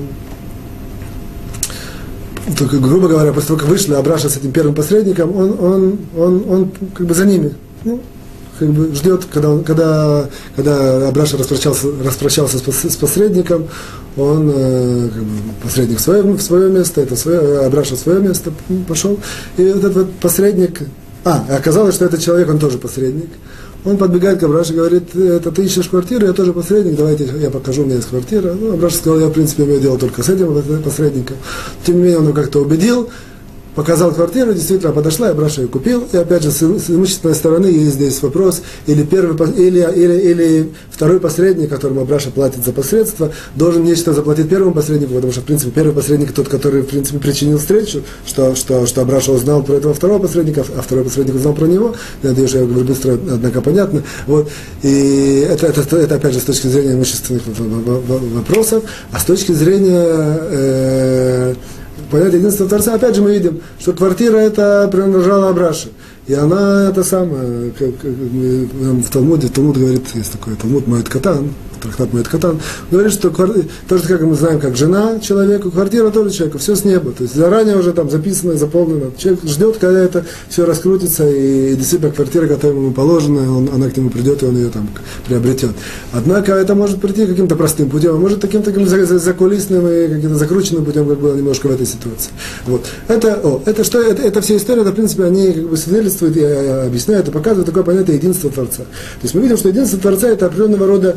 только, 2.58 2.78
грубо 2.78 3.08
говоря, 3.08 3.32
после 3.32 3.48
того, 3.48 3.60
как 3.60 3.68
вышли 3.68 3.94
Абраша 3.94 4.28
с 4.28 4.36
этим 4.36 4.52
первым 4.52 4.74
посредником, 4.74 5.34
он, 5.36 5.58
он, 5.58 5.98
он, 6.16 6.44
он 6.48 6.70
как 6.94 7.06
бы 7.06 7.14
за 7.14 7.24
ними. 7.24 7.54
Ну, 7.84 8.00
как 8.58 8.70
бы 8.70 8.94
ждет, 8.94 9.26
когда, 9.32 9.58
когда, 9.58 10.28
когда 10.56 11.08
Абраша 11.08 11.36
распрощался, 11.36 11.88
распрощался 12.04 12.58
с, 12.58 12.90
с 12.90 12.96
посредником, 12.96 13.68
он, 14.16 14.50
э, 14.54 15.08
как 15.12 15.22
бы, 15.22 15.38
посредник 15.62 15.98
в 15.98 16.00
свое, 16.00 16.22
в 16.22 16.40
свое 16.40 16.70
место, 16.70 17.00
это 17.00 17.16
свое, 17.16 17.66
Абраша 17.66 17.96
в 17.96 17.98
свое 17.98 18.20
место 18.20 18.52
пошел, 18.88 19.18
и 19.56 19.64
вот 19.64 19.78
этот 19.78 19.94
вот 19.94 20.12
посредник, 20.14 20.82
а, 21.24 21.44
оказалось, 21.50 21.94
что 21.94 22.04
этот 22.04 22.20
человек, 22.20 22.48
он 22.48 22.58
тоже 22.58 22.78
посредник, 22.78 23.30
он 23.84 23.98
подбегает 23.98 24.40
к 24.40 24.42
Абраше 24.44 24.72
и 24.72 24.76
говорит, 24.76 25.14
это 25.14 25.50
ты 25.50 25.64
ищешь 25.64 25.88
квартиру, 25.88 26.26
я 26.26 26.32
тоже 26.32 26.52
посредник, 26.52 26.96
давайте 26.96 27.28
я 27.38 27.50
покажу, 27.50 27.82
у 27.82 27.84
меня 27.84 27.96
есть 27.96 28.08
квартира. 28.08 28.54
Ну, 28.54 28.72
Абраша 28.72 28.96
сказал, 28.96 29.20
я, 29.20 29.26
в 29.26 29.32
принципе, 29.32 29.64
имею 29.64 29.80
дело 29.80 29.98
только 29.98 30.22
с 30.22 30.28
этим 30.30 30.82
посредником. 30.82 31.36
Тем 31.84 31.96
не 31.96 32.02
менее, 32.02 32.18
он 32.18 32.24
его 32.24 32.34
как-то 32.34 32.60
убедил, 32.60 33.10
показал 33.74 34.12
квартиру, 34.12 34.52
действительно 34.52 34.92
подошла, 34.92 35.28
я 35.28 35.34
Браша 35.34 35.62
ее 35.62 35.68
купил. 35.68 36.04
И 36.12 36.16
опять 36.16 36.42
же, 36.42 36.50
с, 36.50 36.62
имущественной 36.62 37.34
стороны 37.34 37.66
есть 37.66 37.94
здесь 37.94 38.22
вопрос, 38.22 38.62
или, 38.86 39.02
первый, 39.02 39.36
или, 39.52 39.80
или, 39.94 40.30
или 40.30 40.72
второй 40.90 41.20
посредник, 41.20 41.70
которому 41.70 42.02
Абраша 42.02 42.30
платит 42.30 42.64
за 42.64 42.72
посредство, 42.72 43.32
должен 43.54 43.84
нечто 43.84 44.12
заплатить 44.12 44.48
первому 44.48 44.72
посреднику, 44.72 45.14
потому 45.14 45.32
что, 45.32 45.42
в 45.42 45.44
принципе, 45.44 45.70
первый 45.72 45.92
посредник 45.94 46.32
тот, 46.32 46.48
который, 46.48 46.82
в 46.82 46.86
принципе, 46.86 47.18
причинил 47.18 47.58
встречу, 47.58 48.02
что, 48.26 48.54
что, 48.54 48.86
что 48.86 49.02
Абраша 49.02 49.32
узнал 49.32 49.62
про 49.62 49.74
этого 49.74 49.94
второго 49.94 50.20
посредника, 50.20 50.64
а 50.76 50.82
второй 50.82 51.04
посредник 51.04 51.34
узнал 51.34 51.54
про 51.54 51.66
него. 51.66 51.94
Надеюсь, 52.22 52.52
я 52.52 52.64
говорю 52.64 52.84
быстро, 52.84 53.12
однако 53.12 53.60
понятно. 53.60 54.02
Вот. 54.26 54.48
И 54.82 55.46
это, 55.48 55.66
это, 55.66 55.96
это, 55.96 56.14
опять 56.14 56.34
же, 56.34 56.40
с 56.40 56.44
точки 56.44 56.68
зрения 56.68 56.92
имущественных 56.92 57.42
вопросов, 57.46 58.84
а 59.12 59.18
с 59.18 59.24
точки 59.24 59.52
зрения 59.52 60.04
э, 60.04 61.54
понятие 62.14 62.38
единства 62.38 62.68
Творца, 62.68 62.94
опять 62.94 63.16
же 63.16 63.22
мы 63.22 63.32
видим, 63.32 63.60
что 63.78 63.92
квартира 63.92 64.36
это 64.36 64.88
принадлежала 64.90 65.48
Абраше. 65.48 65.88
И 66.28 66.34
она 66.34 66.88
это 66.88 67.02
самое, 67.02 67.72
как, 67.72 67.96
как 67.98 68.12
в 68.12 69.10
Талмуде, 69.10 69.48
Талмуд 69.48 69.76
говорит, 69.76 70.06
есть 70.14 70.32
такой 70.32 70.54
Талмуд 70.54 70.86
Моет 70.86 71.08
Катан, 71.08 71.50
трактат 71.84 72.12
Моет 72.12 72.28
Катан, 72.28 72.60
говорит, 72.90 73.12
что 73.12 73.30
то, 73.30 73.98
что 73.98 74.08
как 74.08 74.22
мы 74.22 74.34
знаем, 74.34 74.60
как 74.60 74.76
жена 74.76 75.20
человеку, 75.20 75.70
квартира 75.70 76.10
тоже 76.10 76.30
человеку, 76.30 76.58
все 76.58 76.74
с 76.74 76.84
неба. 76.84 77.12
То 77.12 77.22
есть 77.24 77.34
заранее 77.34 77.76
уже 77.76 77.92
там 77.92 78.10
записано, 78.10 78.56
заполнено. 78.56 79.10
Человек 79.16 79.44
ждет, 79.44 79.76
когда 79.78 80.00
это 80.00 80.24
все 80.48 80.64
раскрутится, 80.64 81.28
и 81.28 81.74
действительно 81.76 82.10
квартира, 82.10 82.46
которая 82.46 82.76
ему 82.76 82.92
положена, 82.92 83.56
он, 83.56 83.70
она 83.72 83.90
к 83.90 83.96
нему 83.96 84.10
придет, 84.10 84.42
и 84.42 84.46
он 84.46 84.56
ее 84.56 84.70
там 84.70 84.88
приобретет. 85.26 85.72
Однако 86.12 86.52
это 86.52 86.74
может 86.74 87.00
прийти 87.00 87.26
каким-то 87.26 87.56
простым 87.56 87.90
путем, 87.90 88.14
а 88.14 88.18
может 88.18 88.40
таким 88.40 88.62
таким 88.62 88.86
закулисным 88.86 89.86
и 89.88 90.08
каким-то 90.08 90.36
закрученным 90.36 90.84
путем, 90.84 91.08
как 91.08 91.18
было 91.18 91.36
немножко 91.36 91.68
в 91.68 91.70
этой 91.70 91.86
ситуации. 91.86 92.30
Вот. 92.66 92.86
Это, 93.08 93.40
о, 93.42 93.62
это 93.66 93.84
что, 93.84 94.00
это, 94.00 94.22
это 94.22 94.40
все 94.40 94.56
истории, 94.56 94.82
это, 94.82 94.92
в 94.92 94.94
принципе, 94.94 95.24
они 95.24 95.52
как 95.52 95.68
бы 95.68 95.76
свидетельствуют 95.76 96.36
и 96.36 96.44
объясняют, 96.44 97.28
и 97.28 97.30
показывают 97.30 97.66
такое 97.66 97.82
понятие 97.82 98.16
единства 98.16 98.50
Творца. 98.50 98.82
То 98.84 99.22
есть 99.22 99.34
мы 99.34 99.42
видим, 99.42 99.56
что 99.56 99.68
единство 99.68 99.98
Творца 99.98 100.28
это 100.28 100.46
определенного 100.46 100.86
рода 100.86 101.16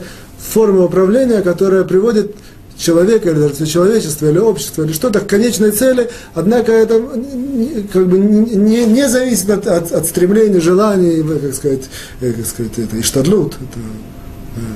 форма 0.58 0.86
управления, 0.86 1.44
которая 1.44 1.84
приводит 1.84 2.36
человека, 2.80 3.30
или 3.30 3.66
человечество, 3.66 4.26
или 4.28 4.40
общество, 4.40 4.82
или 4.82 4.92
что-то 4.92 5.20
к 5.20 5.28
конечной 5.28 5.70
цели, 5.70 6.10
однако 6.34 6.72
это 6.72 7.00
как 7.94 8.08
бы 8.08 8.18
не, 8.18 8.86
не 8.86 9.08
зависит 9.08 9.52
от, 9.52 9.68
от, 9.68 9.92
от 9.92 10.06
стремлений, 10.08 10.60
желаний, 10.60 11.22
как 11.22 11.54
сказать, 11.54 11.84
как 12.20 12.46
сказать 12.48 12.80
это 12.80 13.00
иштадлут, 13.00 13.54
это 13.54 13.80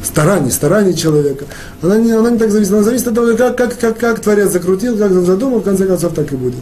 стараний, 0.03 0.51
стараний 0.51 0.93
человека. 0.93 1.45
Она 1.81 1.97
не, 1.97 2.11
она 2.11 2.31
не 2.31 2.37
так 2.37 2.51
зависит, 2.51 2.73
она 2.73 2.83
зависит 2.83 3.07
от 3.07 3.15
того, 3.15 3.35
как, 3.35 3.57
как, 3.57 3.77
как, 3.77 3.97
как 3.97 4.19
Творец 4.19 4.51
закрутил, 4.51 4.97
как 4.97 5.11
он 5.11 5.25
задумал, 5.25 5.59
в 5.59 5.63
конце 5.63 5.85
концов 5.85 6.13
так 6.13 6.31
и 6.31 6.35
будет. 6.35 6.61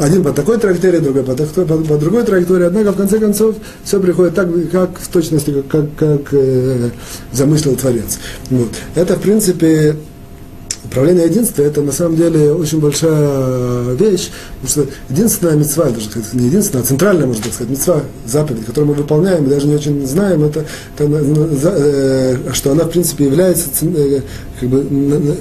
Один 0.00 0.22
по 0.22 0.32
такой 0.32 0.58
траектории, 0.58 0.98
другой 0.98 1.22
по, 1.22 1.34
по, 1.34 1.76
по 1.76 1.96
другой 1.96 2.24
траектории, 2.24 2.66
однако 2.66 2.92
в 2.92 2.96
конце 2.96 3.18
концов 3.18 3.56
все 3.84 4.00
приходит 4.00 4.34
так, 4.34 4.48
как 4.70 4.98
в 4.98 5.08
точности, 5.08 5.62
как, 5.70 5.84
как, 5.96 5.96
как 5.96 6.20
э, 6.32 6.90
замыслил 7.32 7.76
Творец. 7.76 8.18
Вот. 8.50 8.70
Это, 8.94 9.16
в 9.16 9.20
принципе, 9.20 9.96
Управление 10.84 11.26
единства 11.26 11.62
это 11.62 11.80
на 11.80 11.92
самом 11.92 12.16
деле 12.16 12.52
очень 12.52 12.78
большая 12.78 13.94
вещь, 13.94 14.30
потому 14.60 14.68
что 14.68 14.86
единственная 15.08 15.54
мецва, 15.54 15.86
даже 15.86 16.08
не 16.34 16.46
единственная, 16.46 16.82
а 16.82 16.86
центральная, 16.86 17.26
можно 17.26 17.44
так 17.44 17.54
сказать, 17.54 17.70
мецва, 17.70 18.02
заповедь, 18.26 18.66
которую 18.66 18.88
мы 18.88 18.94
выполняем, 18.94 19.44
мы 19.44 19.50
даже 19.50 19.66
не 19.66 19.74
очень 19.74 20.06
знаем, 20.06 20.44
это, 20.44 20.64
это 20.96 21.04
э, 21.04 22.36
что 22.52 22.72
она 22.72 22.84
в 22.84 22.90
принципе 22.90 23.24
является 23.24 23.68
э, 23.82 24.20
как 24.60 24.68
бы, 24.68 25.36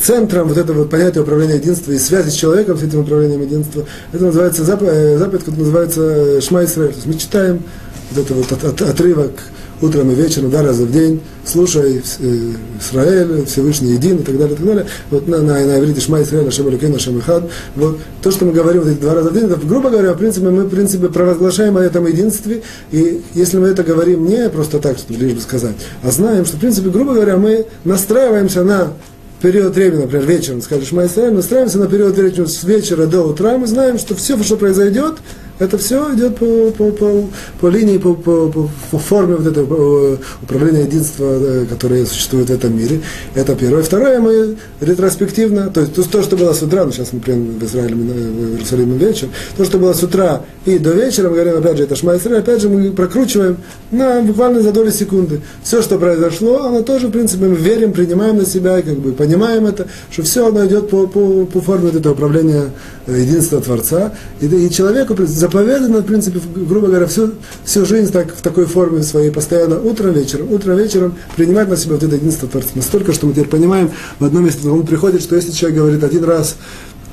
центром 0.00 0.48
вот 0.48 0.58
этого 0.58 0.84
понятия 0.84 1.20
управления 1.20 1.56
единства 1.56 1.92
и 1.92 1.98
связи 1.98 2.30
с 2.30 2.34
человеком 2.34 2.78
с 2.78 2.82
этим 2.82 3.00
управлением 3.00 3.42
единства. 3.42 3.84
Это 4.12 4.24
называется 4.24 4.64
заповедь, 4.64 4.92
э, 4.92 5.18
заповедь 5.18 5.44
которая 5.44 5.60
называется 5.60 6.40
Шма 6.40 6.64
Исраэль. 6.64 6.90
То 6.90 6.96
есть 6.96 7.06
мы 7.06 7.14
читаем 7.14 7.62
вот 8.10 8.24
этот 8.24 8.36
вот 8.36 8.52
от, 8.52 8.64
от, 8.64 8.82
отрывок 8.82 9.32
утром 9.80 10.10
и 10.10 10.14
вечером, 10.14 10.50
два 10.50 10.62
раза 10.62 10.84
в 10.84 10.92
день, 10.92 11.20
слушай 11.44 12.02
э, 12.20 12.52
Израиль, 12.80 13.44
Всевышний 13.46 13.92
един 13.92 14.16
и 14.16 14.22
так 14.22 14.36
далее, 14.38 14.54
и 14.54 14.56
так 14.56 14.66
далее. 14.66 14.86
Вот 15.10 15.28
на, 15.28 15.38
на, 15.38 15.64
на 15.64 15.78
иврите 15.78 16.00
Шма 16.00 16.22
Израиль, 16.22 16.48
Ашем 16.48 16.68
Элюкин, 16.68 16.94
Ашем 16.94 17.18
Ихад. 17.18 17.50
Вот 17.76 17.98
то, 18.22 18.30
что 18.30 18.44
мы 18.44 18.52
говорим 18.52 18.82
вот 18.82 18.90
эти 18.90 19.00
два 19.00 19.14
раза 19.14 19.30
в 19.30 19.34
день, 19.34 19.44
это, 19.44 19.56
грубо 19.56 19.90
говоря, 19.90 20.12
в 20.12 20.18
принципе, 20.18 20.48
мы, 20.48 20.64
в 20.64 20.70
принципе, 20.70 21.08
провозглашаем 21.08 21.76
о 21.76 21.80
этом 21.80 22.06
единстве, 22.06 22.62
и 22.92 23.22
если 23.34 23.58
мы 23.58 23.68
это 23.68 23.82
говорим 23.82 24.26
не 24.26 24.48
просто 24.50 24.78
так, 24.78 24.98
чтобы 24.98 25.20
лишь 25.20 25.34
бы 25.34 25.40
сказать, 25.40 25.76
а 26.02 26.10
знаем, 26.10 26.44
что, 26.44 26.56
в 26.56 26.60
принципе, 26.60 26.90
грубо 26.90 27.14
говоря, 27.14 27.36
мы 27.36 27.66
настраиваемся 27.84 28.64
на 28.64 28.92
период 29.40 29.74
времени, 29.74 30.02
например, 30.02 30.26
вечером, 30.26 30.62
скажешь, 30.62 30.92
Исраиль, 30.92 31.32
настраиваемся 31.32 31.78
на 31.78 31.86
период 31.86 32.14
времени 32.14 32.44
с 32.44 32.62
вечера 32.64 33.06
до 33.06 33.22
утра, 33.22 33.56
мы 33.56 33.66
знаем, 33.66 33.98
что 33.98 34.14
все, 34.14 34.40
что 34.42 34.56
произойдет, 34.56 35.16
это 35.60 35.78
все 35.78 36.12
идет 36.14 36.36
по, 36.36 36.70
по, 36.72 36.90
по, 36.90 37.28
по 37.60 37.68
линии, 37.68 37.98
по, 37.98 38.14
по, 38.14 38.48
по, 38.48 38.98
форме 38.98 39.36
вот 39.36 39.46
этого 39.46 40.18
управления 40.42 40.82
единства, 40.82 41.24
э, 41.24 41.66
которое 41.68 42.06
существует 42.06 42.48
в 42.48 42.52
этом 42.52 42.76
мире. 42.76 43.02
Это 43.34 43.54
первое. 43.54 43.82
Второе, 43.82 44.20
мы 44.20 44.56
ретроспективно, 44.80 45.70
то 45.70 45.82
есть 45.82 46.10
то, 46.10 46.22
что 46.22 46.36
было 46.36 46.54
с 46.54 46.62
утра, 46.62 46.84
ну, 46.84 46.92
сейчас 46.92 47.12
мы 47.12 47.20
приедем 47.20 47.58
в 47.58 47.64
Израиль, 47.64 47.94
в 47.94 48.52
Иерусалим 48.52 48.96
вечером, 48.96 49.32
то, 49.56 49.64
что 49.64 49.78
было 49.78 49.92
с 49.92 50.02
утра 50.02 50.42
и 50.64 50.78
до 50.78 50.92
вечера, 50.92 51.28
мы 51.28 51.34
говорим, 51.34 51.58
опять 51.58 51.76
же, 51.76 51.84
это 51.84 51.94
Шма 51.94 52.16
Исраиль, 52.16 52.40
опять 52.40 52.62
же, 52.62 52.68
мы 52.68 52.90
прокручиваем 52.92 53.58
на 53.90 54.22
буквально 54.22 54.62
за 54.62 54.72
доли 54.72 54.90
секунды. 54.90 55.42
Все, 55.62 55.82
что 55.82 55.98
произошло, 55.98 56.64
оно 56.64 56.82
тоже, 56.82 57.08
в 57.08 57.10
принципе, 57.10 57.44
мы 57.44 57.56
верим, 57.56 57.92
принимаем 57.92 58.38
на 58.38 58.46
себя, 58.46 58.80
как 58.80 58.98
бы 58.98 59.12
понимаем 59.12 59.66
это, 59.66 59.88
что 60.10 60.22
все 60.22 60.48
оно 60.48 60.64
идет 60.66 60.88
по, 60.88 61.06
по, 61.06 61.44
по 61.44 61.60
форме 61.60 61.86
вот 61.86 61.96
этого 61.96 62.14
управления 62.14 62.70
э, 63.06 63.20
единства 63.20 63.60
Творца. 63.60 64.14
И, 64.40 64.46
и 64.46 64.70
человеку 64.70 65.14
заповедано, 65.50 66.00
в 66.00 66.04
принципе, 66.04 66.40
грубо 66.54 66.86
говоря, 66.86 67.06
всю, 67.06 67.32
всю 67.64 67.84
жизнь 67.84 68.12
так, 68.12 68.34
в 68.34 68.40
такой 68.40 68.66
форме 68.66 69.02
своей, 69.02 69.30
постоянно 69.30 69.80
утром, 69.80 70.12
вечером, 70.12 70.52
утром, 70.52 70.78
вечером 70.78 71.14
принимать 71.36 71.68
на 71.68 71.76
себя 71.76 71.94
вот 71.94 72.02
это 72.02 72.14
единство 72.16 72.48
Творца. 72.48 72.70
Настолько, 72.74 73.12
что 73.12 73.26
мы 73.26 73.32
теперь 73.32 73.48
понимаем, 73.48 73.90
в 74.18 74.24
одном 74.24 74.44
месте 74.44 74.68
он 74.68 74.86
приходит, 74.86 75.22
что 75.22 75.36
если 75.36 75.50
человек 75.50 75.78
говорит 75.78 76.04
один 76.04 76.24
раз, 76.24 76.56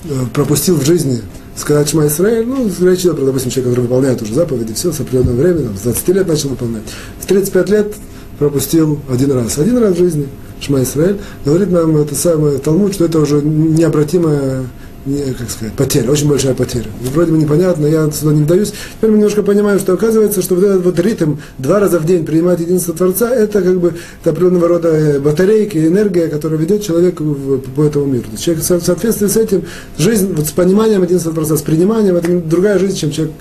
э, 0.06 0.10
пропустил 0.34 0.76
в 0.76 0.86
жизни 0.86 1.22
сказать 1.56 1.90
Шма 1.90 2.08
Исраэль, 2.08 2.46
ну, 2.46 2.70
речь 2.82 3.02
идет 3.02 3.16
про, 3.16 3.26
допустим, 3.26 3.50
человек, 3.50 3.72
который 3.72 3.84
выполняет 3.84 4.22
уже 4.22 4.34
заповеди, 4.34 4.74
все, 4.74 4.92
с 4.92 5.00
определенного 5.00 5.36
времени, 5.36 5.64
там, 5.66 5.78
с 5.78 5.82
20 5.82 6.10
лет 6.10 6.28
начал 6.28 6.50
выполнять. 6.50 6.84
В 7.20 7.26
35 7.26 7.70
лет 7.70 7.94
пропустил 8.38 9.00
один 9.10 9.32
раз. 9.32 9.58
Один 9.58 9.80
раз 9.80 9.96
в 9.96 9.98
жизни 9.98 10.28
Шма 10.60 10.84
Исраэль. 10.84 11.18
Говорит 11.44 11.72
нам 11.72 11.98
это 11.98 12.14
самое 12.14 12.60
Талмуд, 12.60 12.94
что 12.94 13.06
это 13.06 13.20
уже 13.20 13.42
необратимая 13.42 14.66
не, 15.08 15.34
как 15.34 15.50
сказать, 15.50 15.74
потеря, 15.74 16.12
очень 16.12 16.28
большая 16.28 16.54
потеря. 16.54 16.88
Вроде 17.14 17.32
бы 17.32 17.38
непонятно, 17.38 17.86
я 17.88 18.10
сюда 18.12 18.34
не 18.34 18.44
вдаюсь. 18.44 18.74
Теперь 18.98 19.12
мы 19.12 19.18
немножко 19.18 19.42
понимаем, 19.42 19.80
что 19.80 19.94
оказывается, 19.94 20.42
что 20.42 20.56
вот 20.56 20.64
этот 20.66 20.84
вот 20.84 21.00
ритм 21.00 21.36
два 21.58 21.80
раза 21.80 22.00
в 22.00 22.06
день 22.06 22.26
принимать 22.26 22.60
единство 22.60 22.94
Творца, 22.94 23.34
это 23.34 23.62
как 23.62 23.80
бы 23.80 23.94
это 24.22 24.32
определенного 24.32 24.68
рода 24.68 24.90
э, 24.90 25.20
батарейки, 25.20 25.78
энергия, 25.78 26.28
которая 26.28 26.60
ведет 26.60 26.84
человека 26.84 27.24
в, 27.24 27.60
по 27.60 27.84
этому 27.84 28.06
миру. 28.06 28.26
Человек 28.38 28.64
в 28.64 28.68
соответствии 28.68 29.28
с 29.28 29.38
этим, 29.38 29.64
жизнь 29.98 30.34
вот 30.34 30.48
с 30.48 30.52
пониманием 30.52 31.04
единства 31.04 31.32
Творца, 31.32 31.56
с 31.56 31.62
приниманием, 31.62 32.18
это 32.18 32.40
другая 32.40 32.78
жизнь, 32.78 32.98
чем 32.98 33.12
человек 33.12 33.34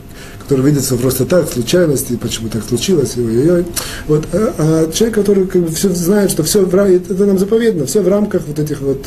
который 0.47 0.65
видится 0.65 0.95
просто 0.95 1.25
так, 1.25 1.51
случайности, 1.53 2.15
почему 2.15 2.49
так 2.49 2.63
случилось, 2.63 3.17
ой-ой-ой. 3.17 3.65
Вот, 4.07 4.27
а, 4.33 4.55
а 4.59 4.93
человек, 4.93 5.17
который 5.17 5.45
как 5.45 5.63
бы 5.63 5.75
все 5.75 5.89
знает, 5.89 6.31
что 6.31 6.45
все 6.45 6.65
в, 6.65 6.73
это 6.73 7.27
нам 7.27 7.37
заповедно, 7.37 7.85
все 7.85 8.01
в 8.01 8.07
рамках 8.07 8.43
вот 8.47 8.57
этих 8.61 8.81
вот 8.81 9.07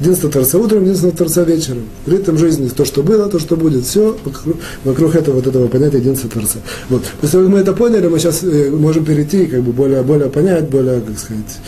единство 0.00 0.30
Творца 0.30 0.58
утром, 0.58 0.84
единство 0.84 1.10
Творца 1.10 1.44
вечером. 1.44 1.84
Ритм 2.06 2.36
жизни, 2.36 2.68
то, 2.68 2.84
что 2.84 3.02
было, 3.02 3.28
то, 3.28 3.38
что 3.38 3.56
будет, 3.56 3.84
все 3.84 4.16
вокруг, 4.24 4.56
вокруг 4.84 5.14
этого, 5.14 5.36
вот 5.36 5.46
этого 5.46 5.68
понятия 5.68 5.98
единства 5.98 6.28
Творца. 6.30 6.58
Вот. 6.88 7.02
Если 7.22 7.38
мы 7.38 7.58
это 7.60 7.72
поняли, 7.72 8.08
мы 8.08 8.18
сейчас 8.18 8.42
э, 8.42 8.70
можем 8.70 9.04
перейти, 9.04 9.46
как 9.46 9.62
бы 9.62 9.72
более, 9.72 10.02
более 10.02 10.28
понять, 10.28 10.68
более, 10.68 11.00
как 11.00 11.18
сказать, 11.18 11.58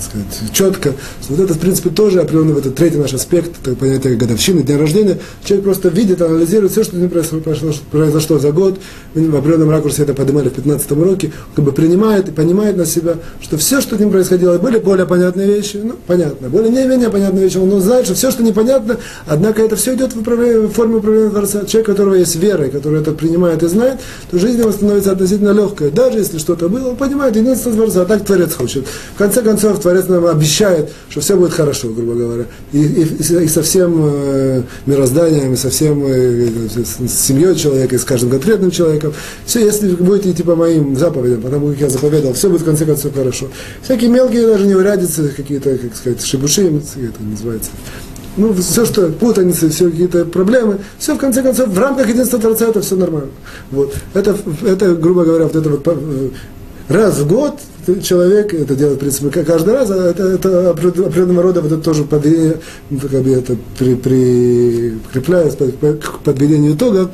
сказать, 0.00 0.52
четко. 0.52 0.94
Вот 1.28 1.40
это, 1.40 1.54
в 1.54 1.58
принципе, 1.58 1.90
тоже 1.90 2.20
определенный 2.20 2.54
вот 2.54 2.66
этот 2.66 2.76
третий 2.76 2.98
наш 2.98 3.12
аспект, 3.14 3.50
это 3.62 3.76
понятие 3.76 4.16
годовщины, 4.16 4.62
дня 4.62 4.78
рождения. 4.78 5.18
Человек 5.44 5.64
просто 5.64 5.88
видит, 5.88 6.22
анализирует 6.22 6.72
все, 6.72 6.84
что 6.84 6.96
с 6.96 6.98
ним 6.98 7.10
произошло, 7.10 7.72
произошло 7.90 8.38
за 8.38 8.52
год. 8.52 8.78
Мы 9.14 9.30
в 9.30 9.36
определенном 9.36 9.70
ракурсе 9.70 10.02
это 10.02 10.14
поднимали 10.14 10.48
в 10.48 10.52
15 10.52 10.92
уроке. 10.92 11.32
как 11.54 11.64
бы 11.64 11.72
принимает 11.72 12.28
и 12.28 12.32
понимает 12.32 12.76
на 12.76 12.86
себя, 12.86 13.16
что 13.40 13.56
все, 13.56 13.80
что 13.80 13.96
с 13.96 13.98
ним 13.98 14.10
происходило, 14.10 14.58
были 14.58 14.78
более 14.78 15.06
понятные 15.06 15.46
вещи, 15.46 15.80
ну, 15.82 15.94
понятно, 16.06 16.48
более 16.48 16.70
не 16.70 16.84
менее 16.86 17.10
понятные 17.10 17.44
вещи. 17.44 17.56
Он 17.56 17.80
знает, 17.80 18.06
что 18.06 18.14
все, 18.14 18.30
что 18.30 18.42
непонятно, 18.42 18.98
однако 19.26 19.62
это 19.62 19.76
все 19.76 19.94
идет 19.94 20.14
в, 20.14 20.20
в 20.20 20.68
форме 20.70 20.96
управления 20.96 21.30
Творца. 21.30 21.64
Человек, 21.64 21.88
у 21.88 21.92
которого 21.92 22.14
есть 22.14 22.36
вера, 22.36 22.66
и 22.66 22.70
который 22.70 23.00
это 23.00 23.12
принимает 23.12 23.62
и 23.62 23.68
знает, 23.68 24.00
то 24.30 24.38
жизнь 24.38 24.58
его 24.58 24.72
становится 24.72 25.12
относительно 25.12 25.50
легкой. 25.50 25.90
Даже 25.90 26.18
если 26.18 26.38
что-то 26.38 26.68
было, 26.68 26.90
он 26.90 26.96
понимает 26.96 27.36
единство 27.36 27.72
Творца, 27.72 28.02
а 28.02 28.04
так 28.04 28.24
Творец 28.24 28.54
хочет. 28.54 28.86
В 29.14 29.18
конце 29.18 29.42
концов, 29.42 29.69
концов, 29.70 29.82
Творец 29.82 30.08
нам 30.08 30.26
обещает, 30.26 30.90
что 31.08 31.20
все 31.20 31.36
будет 31.36 31.52
хорошо, 31.52 31.88
грубо 31.88 32.14
говоря. 32.14 32.44
И, 32.72 32.82
и, 32.82 33.44
и 33.44 33.48
со 33.48 33.62
всем 33.62 34.00
э, 34.02 34.62
мирозданием, 34.86 35.52
и 35.52 35.56
со 35.56 35.70
всем 35.70 36.04
э, 36.06 36.48
с 36.76 37.12
семьей 37.12 37.54
человека, 37.54 37.94
и 37.94 37.98
с 37.98 38.04
каждым 38.04 38.30
конкретным 38.30 38.70
человеком. 38.70 39.12
Все, 39.46 39.64
если 39.64 39.90
будете 39.90 40.32
идти 40.32 40.42
по 40.42 40.56
моим 40.56 40.96
заповедям, 40.96 41.42
потому 41.42 41.68
как 41.68 41.80
я 41.80 41.88
заповедал, 41.88 42.32
все 42.34 42.48
будет 42.48 42.62
в 42.62 42.64
конце 42.64 42.84
концов 42.84 43.14
хорошо. 43.14 43.48
Всякие 43.82 44.10
мелкие 44.10 44.46
даже 44.46 44.66
неурядицы, 44.66 45.28
какие-то, 45.28 45.76
как 45.76 45.96
сказать, 45.96 46.24
шибуши, 46.24 46.66
это 46.68 47.22
называется 47.22 47.70
ну, 48.36 48.54
все, 48.54 48.84
что 48.84 49.08
путаницы, 49.08 49.68
все 49.70 49.90
какие-то 49.90 50.24
проблемы, 50.24 50.78
все, 50.98 51.14
в 51.14 51.18
конце 51.18 51.42
концов, 51.42 51.68
в 51.68 51.78
рамках 51.78 52.08
единства 52.08 52.38
Творца 52.38 52.68
это 52.68 52.80
все 52.80 52.96
нормально. 52.96 53.30
Вот. 53.70 53.94
Это, 54.14 54.36
это, 54.64 54.94
грубо 54.94 55.24
говоря, 55.24 55.44
вот 55.44 55.56
это 55.56 55.68
вот 55.68 55.82
э, 55.86 56.28
раз 56.90 57.18
в 57.18 57.28
год 57.28 57.60
человек 58.02 58.52
это 58.54 58.74
делает, 58.74 58.98
в 58.98 59.00
принципе, 59.00 59.44
каждый 59.44 59.74
раз, 59.74 59.90
а 59.90 60.10
это, 60.10 60.22
это 60.24 60.70
определенного 60.70 61.42
рода 61.42 61.60
вот 61.60 61.72
это 61.72 61.82
тоже 61.82 62.04
подведение, 62.04 62.58
ну, 62.90 62.98
как 63.00 63.22
бы 63.22 63.30
это 63.30 63.56
при, 63.78 63.94
прикрепляется 63.94 65.70
к 65.70 66.18
подведению 66.24 66.74
итогов, 66.74 67.10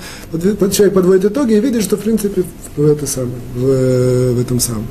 человек 0.73 0.95
подводит 0.95 1.27
итоги 1.27 1.55
и 1.55 1.61
видит, 1.61 1.83
что, 1.83 1.97
в 1.97 2.01
принципе, 2.01 2.45
в, 2.77 2.85
это 2.85 3.07
самое, 3.07 3.37
в, 3.55 4.35
в 4.35 4.41
этом 4.41 4.61
самом. 4.61 4.87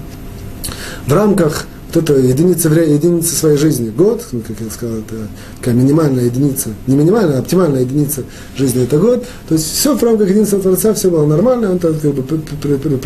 В 1.06 1.14
рамках 1.14 1.68
это 1.96 2.14
единица, 2.14 2.70
единица 2.70 3.36
своей 3.36 3.58
жизни, 3.58 3.90
год, 3.90 4.26
ну, 4.32 4.42
как 4.42 4.60
я 4.60 4.70
сказал, 4.70 4.98
это 4.98 5.16
такая 5.60 5.76
минимальная 5.76 6.26
единица, 6.26 6.70
не 6.88 6.96
минимальная, 6.96 7.38
а 7.38 7.40
оптимальная 7.40 7.82
единица 7.82 8.24
жизни 8.56 8.84
это 8.84 8.98
год. 8.98 9.26
То 9.48 9.56
есть 9.56 9.72
все 9.72 9.96
в 9.96 10.04
рамках 10.04 10.30
единства 10.30 10.60
Творца, 10.60 10.94
все 10.94 11.10
было 11.10 11.26
нормально, 11.26 11.72
он 11.72 11.80
так 11.80 12.00
как 12.02 12.14
бы 12.14 12.24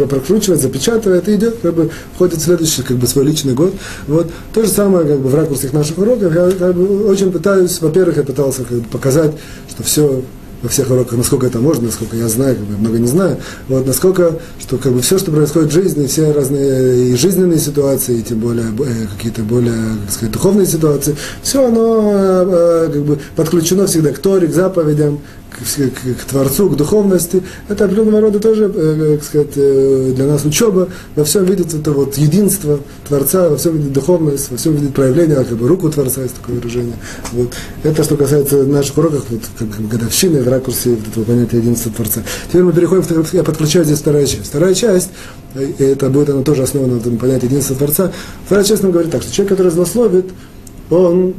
прокручивает, 0.07 0.61
запечатывает 0.61 1.27
и 1.29 1.35
идет, 1.35 1.57
как 1.61 1.73
бы 1.73 1.89
входит 2.15 2.39
в 2.39 2.41
следующий, 2.41 2.83
как 2.83 2.97
бы 2.97 3.07
свой 3.07 3.25
личный 3.25 3.53
год. 3.53 3.73
Вот. 4.07 4.31
То 4.53 4.63
же 4.63 4.69
самое, 4.69 5.05
как 5.05 5.19
бы 5.19 5.29
в 5.29 5.35
ракурсах 5.35 5.73
наших 5.73 5.97
уроков, 5.97 6.33
я 6.33 6.51
как 6.51 6.75
бы, 6.75 7.05
очень 7.05 7.31
пытаюсь, 7.31 7.79
во-первых, 7.81 8.17
я 8.17 8.23
пытался 8.23 8.63
как 8.63 8.77
бы, 8.77 8.83
показать, 8.89 9.31
что 9.69 9.83
все 9.83 10.23
во 10.61 10.69
всех 10.69 10.89
уроках, 10.91 11.17
насколько 11.17 11.47
это 11.47 11.59
можно, 11.59 11.85
насколько 11.85 12.15
я 12.17 12.27
знаю, 12.27 12.55
как 12.55 12.65
бы 12.65 12.77
много 12.77 12.99
не 12.99 13.07
знаю, 13.07 13.37
вот 13.67 13.85
насколько, 13.85 14.39
что 14.59 14.77
как 14.77 14.93
бы 14.93 15.01
все, 15.01 15.17
что 15.17 15.31
происходит 15.31 15.69
в 15.69 15.73
жизни, 15.73 16.07
все 16.07 16.31
разные 16.31 17.09
и 17.11 17.15
жизненные 17.15 17.59
ситуации, 17.59 18.19
и 18.19 18.23
тем 18.23 18.39
более 18.39 18.67
э, 18.67 19.07
какие-то 19.15 19.41
более, 19.43 19.73
так 20.05 20.13
сказать, 20.13 20.33
духовные 20.33 20.67
ситуации, 20.67 21.15
все 21.41 21.67
оно 21.67 22.45
э, 22.47 22.89
как 22.93 23.03
бы 23.03 23.19
подключено 23.35 23.87
всегда 23.87 24.11
к 24.11 24.19
Торе, 24.19 24.47
к 24.47 24.53
заповедям, 24.53 25.19
к, 25.59 26.21
к, 26.21 26.23
Творцу, 26.25 26.69
к 26.69 26.75
духовности. 26.75 27.43
Это 27.67 27.85
определенного 27.85 28.21
рода 28.21 28.39
тоже, 28.39 28.71
э, 28.73 29.15
как 29.17 29.25
сказать, 29.25 29.51
э, 29.55 30.13
для 30.15 30.25
нас 30.25 30.45
учеба. 30.45 30.89
Во 31.15 31.23
всем 31.23 31.45
видит 31.45 31.73
это 31.73 31.91
вот 31.91 32.17
единство 32.17 32.79
Творца, 33.07 33.49
во 33.49 33.57
всем 33.57 33.77
видит 33.77 33.93
духовность, 33.93 34.51
во 34.51 34.57
всем 34.57 34.75
видит 34.75 34.93
проявление, 34.93 35.35
как 35.37 35.57
бы 35.57 35.67
руку 35.67 35.89
Творца, 35.89 36.21
есть 36.21 36.35
такое 36.35 36.55
выражение. 36.55 36.95
Вот. 37.33 37.53
Это 37.83 38.03
что 38.03 38.15
касается 38.15 38.63
наших 38.63 38.97
уроков, 38.97 39.25
вот, 39.29 39.41
как 39.57 39.87
годовщины, 39.87 40.41
в 40.41 40.47
ракурсе 40.47 40.91
вот 40.91 41.07
этого 41.07 41.23
понятия 41.23 41.57
единства 41.57 41.91
Творца. 41.91 42.21
Теперь 42.47 42.63
мы 42.63 42.73
переходим, 42.73 43.25
я 43.33 43.43
подключаю 43.43 43.85
здесь 43.85 43.99
вторая 43.99 44.25
часть. 44.25 44.47
Вторая 44.47 44.73
часть, 44.73 45.09
э, 45.55 45.71
это 45.79 46.09
будет 46.09 46.29
она 46.29 46.43
тоже 46.43 46.63
основана 46.63 46.99
на 47.03 47.17
понятии 47.17 47.45
единства 47.45 47.75
Творца. 47.75 48.11
Вторая 48.45 48.65
часть 48.65 48.83
нам 48.83 48.91
говорит 48.91 49.11
так, 49.11 49.21
что 49.21 49.33
человек, 49.33 49.49
который 49.57 49.71
злословит, 49.71 50.25
он 50.89 51.35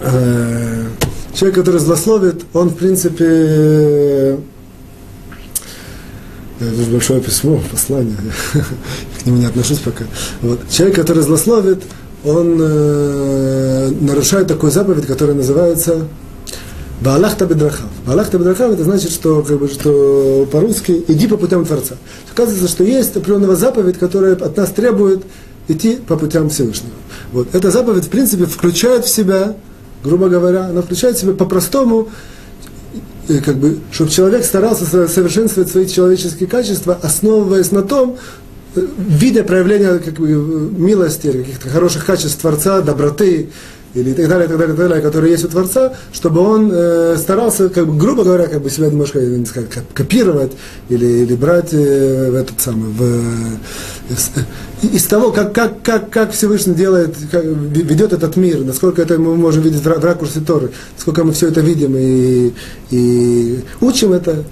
э, 0.00 0.77
Человек, 1.38 1.54
который 1.54 1.78
злословит, 1.78 2.42
он, 2.52 2.70
в 2.70 2.74
принципе, 2.74 4.38
это 6.58 6.90
большое 6.90 7.20
письмо, 7.20 7.62
послание, 7.70 8.16
к 9.22 9.24
нему 9.24 9.36
не 9.36 9.46
отношусь 9.46 9.78
пока. 9.78 10.02
Вот. 10.42 10.68
Человек, 10.68 10.96
который 10.96 11.22
злословит, 11.22 11.84
он 12.24 12.58
э, 12.60 13.90
нарушает 14.00 14.48
такую 14.48 14.72
заповедь, 14.72 15.06
которая 15.06 15.36
называется 15.36 16.08
Баалахта 17.02 17.46
бедрахав. 17.46 17.86
Баалахта 18.04 18.36
бедрахав 18.36 18.72
это 18.72 18.82
значит, 18.82 19.12
что, 19.12 19.44
как 19.44 19.60
бы, 19.60 19.68
что 19.68 20.44
по-русски 20.50 21.04
иди 21.06 21.28
по 21.28 21.36
путям 21.36 21.64
Творца. 21.64 21.94
Оказывается, 22.32 22.66
что 22.66 22.82
есть 22.82 23.16
определенного 23.16 23.54
заповедь, 23.54 23.96
которая 23.96 24.34
от 24.34 24.56
нас 24.56 24.70
требует 24.70 25.22
идти 25.68 26.00
по 26.04 26.16
путям 26.16 26.50
Всевышнего. 26.50 26.94
Вот. 27.30 27.54
Эта 27.54 27.70
заповедь, 27.70 28.06
в 28.06 28.08
принципе, 28.08 28.46
включает 28.46 29.04
в 29.04 29.08
себя 29.08 29.54
грубо 30.02 30.28
говоря, 30.28 30.66
она 30.66 30.82
включает 30.82 31.16
в 31.16 31.20
себя 31.20 31.32
по-простому, 31.32 32.08
как 33.44 33.56
бы, 33.56 33.78
чтобы 33.90 34.10
человек 34.10 34.44
старался 34.44 34.86
совершенствовать 35.08 35.70
свои 35.70 35.86
человеческие 35.86 36.48
качества, 36.48 36.98
основываясь 37.02 37.70
на 37.72 37.82
том, 37.82 38.16
э, 38.74 38.86
видя 38.96 39.44
проявления 39.44 39.98
как 39.98 40.14
бы, 40.14 40.28
милости, 40.28 41.30
каких-то 41.30 41.68
хороших 41.68 42.06
качеств 42.06 42.40
Творца, 42.40 42.80
доброты, 42.80 43.50
или 43.94 44.10
и 44.10 44.14
так 44.14 44.28
далее, 44.28 44.46
и 44.46 44.48
так 44.48 44.58
далее, 44.58 44.74
и 44.74 44.76
так 44.76 44.88
далее, 44.88 45.02
которые 45.02 45.32
есть 45.32 45.44
у 45.44 45.48
Творца, 45.48 45.94
чтобы 46.12 46.40
он 46.40 46.70
э, 46.72 47.16
старался, 47.18 47.68
как 47.68 47.86
бы, 47.86 47.96
грубо 47.96 48.24
говоря, 48.24 48.46
как 48.46 48.62
бы 48.62 48.70
себя 48.70 48.88
немножко, 48.88 49.18
не 49.20 49.46
сказать, 49.46 49.70
копировать 49.94 50.52
или, 50.88 51.06
или 51.06 51.34
брать 51.34 51.72
э, 51.72 52.30
в 52.30 52.34
этот 52.34 52.60
самый, 52.60 52.90
в, 52.90 53.02
э, 53.02 54.42
из 54.82 55.04
того, 55.04 55.32
как, 55.32 55.54
как, 55.54 55.82
как, 55.82 56.10
как 56.10 56.32
Всевышний 56.32 56.74
делает, 56.74 57.16
как, 57.30 57.44
ведет 57.44 58.12
этот 58.12 58.36
мир, 58.36 58.60
насколько 58.60 59.02
это 59.02 59.18
мы 59.18 59.36
можем 59.36 59.62
видеть 59.62 59.80
в, 59.80 59.84
в 59.84 60.04
ракурсе 60.04 60.40
Торы, 60.40 60.70
насколько 60.96 61.24
мы 61.24 61.32
все 61.32 61.48
это 61.48 61.60
видим 61.60 61.94
и, 61.96 62.52
и 62.90 63.64
учим 63.80 64.12
это, 64.12 64.44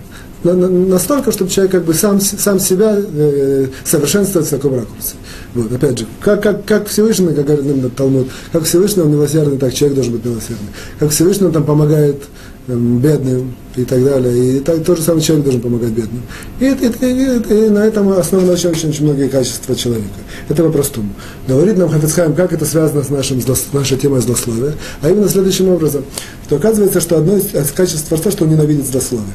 настолько, 0.55 1.33
чтобы 1.33 1.51
человек 1.51 1.73
как 1.73 1.85
бы 1.85 1.95
сам, 1.95 2.21
сам 2.21 2.59
себя 2.59 2.97
э, 2.97 3.67
совершенствовать 3.85 4.49
в 4.49 4.51
таком 4.51 4.75
ракурсе. 4.75 5.15
Вот, 5.55 5.73
опять 5.73 5.99
же, 5.99 6.07
как, 6.21 6.43
как, 6.43 6.65
как 6.65 6.89
Всевышний, 6.89 7.35
как 7.35 7.47
говорит 7.47 7.65
нам 7.65 7.91
Талмуд, 7.91 8.29
как 8.53 8.65
Всевышний 8.65 9.03
он 9.03 9.13
милосердный, 9.13 9.59
так 9.59 9.73
человек 9.73 9.97
должен 9.97 10.15
быть 10.15 10.25
милосердный. 10.25 10.69
Как 10.99 11.11
Всевышний 11.11 11.47
он 11.47 11.53
там 11.53 11.65
помогает 11.65 12.23
там, 12.67 12.99
бедным 12.99 13.55
и 13.77 13.85
так 13.85 14.05
далее. 14.05 14.57
И 14.57 14.61
так, 14.61 14.83
тот 14.85 14.99
же 14.99 15.05
самый 15.05 15.21
человек 15.21 15.45
должен 15.45 15.61
помогать 15.61 15.91
бедным. 15.91 16.23
И, 16.61 16.65
и, 16.65 16.69
и, 16.69 17.67
и 17.67 17.71
на 17.71 17.85
этом 17.85 18.11
основаны 18.11 18.53
очень, 18.53 18.71
очень, 18.71 18.91
очень 18.91 19.05
многие 19.05 19.29
качества 19.29 19.75
человека. 19.75 20.09
Это 20.49 20.63
по-простому. 20.65 21.11
Говорит 21.47 21.79
нам 21.79 21.89
Хафицхайм, 21.89 22.35
как 22.35 22.53
это 22.53 22.65
связано 22.65 23.03
с 23.03 23.09
нашим, 23.09 23.41
с 23.41 23.73
нашей 23.73 23.97
темой 23.97 24.21
злословия. 24.21 24.75
А 25.03 25.11
именно 25.11 25.29
следующим 25.29 25.69
образом, 25.69 26.05
что 26.47 26.57
оказывается, 26.57 27.01
что 27.01 27.19
одно 27.19 27.37
из 27.37 27.71
качеств 27.73 28.09
Творца, 28.09 28.31
что 28.31 28.45
он 28.45 28.51
ненавидит 28.51 28.87
злословие 28.87 29.35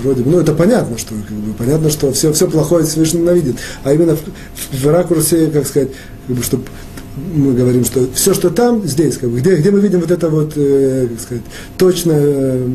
вроде 0.00 0.22
бы, 0.22 0.30
ну 0.30 0.40
это 0.40 0.52
понятно, 0.54 0.98
что 0.98 1.14
как 1.28 1.36
бы, 1.36 1.52
понятно, 1.54 1.90
что 1.90 2.12
все, 2.12 2.32
все 2.32 2.48
плохое 2.48 2.84
Всевышний 2.84 3.20
ненавидит, 3.20 3.56
а 3.84 3.92
именно 3.92 4.16
в, 4.16 4.20
в, 4.20 4.84
в 4.84 4.88
ракурсе, 4.88 5.48
как 5.48 5.66
сказать, 5.66 5.90
как 6.26 6.36
бы, 6.36 6.42
чтобы 6.42 6.64
мы 7.34 7.54
говорим, 7.54 7.84
что 7.84 8.08
все, 8.14 8.34
что 8.34 8.50
там, 8.50 8.86
здесь, 8.86 9.18
как 9.18 9.30
бы, 9.30 9.40
где, 9.40 9.56
где 9.56 9.70
мы 9.70 9.80
видим 9.80 10.00
вот 10.00 10.10
это 10.10 10.28
вот, 10.28 10.52
э, 10.56 11.08
как 11.10 11.20
сказать, 11.20 11.44
точно, 11.76 12.12
э, 12.14 12.68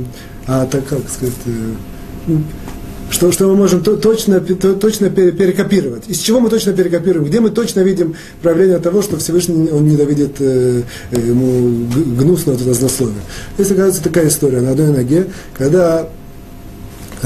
а 0.48 0.66
так, 0.66 0.86
как 0.86 1.10
сказать, 1.10 1.36
э, 1.46 2.34
что, 3.10 3.32
что 3.32 3.48
мы 3.48 3.56
можем 3.56 3.84
то, 3.84 3.96
точно, 3.96 4.40
то, 4.40 4.74
точно 4.74 5.10
перекопировать. 5.10 6.04
Из 6.08 6.20
чего 6.20 6.40
мы 6.40 6.50
точно 6.50 6.74
перекопируем? 6.74 7.26
Где 7.26 7.40
мы 7.40 7.50
точно 7.50 7.82
видим 7.82 8.16
проявление 8.42 8.80
того, 8.80 9.02
что 9.02 9.18
Всевышний 9.18 9.70
он 9.70 9.88
ненавидит 9.88 10.36
э, 10.40 10.82
ему 11.12 11.88
гнусно 12.18 12.54
вот 12.54 12.62
это 12.62 12.74
злословие. 12.74 13.22
Здесь 13.58 13.72
оказывается 13.72 14.04
такая 14.04 14.28
история 14.28 14.62
на 14.62 14.72
одной 14.72 14.88
ноге, 14.88 15.28
когда 15.56 16.10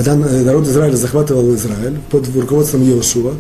когда 0.03 0.15
народ 0.15 0.65
Израиля 0.65 0.95
захватывал 0.95 1.53
Израиль 1.55 1.97
под 2.09 2.33
руководством 2.33 2.83
Иошуа, 2.83 3.33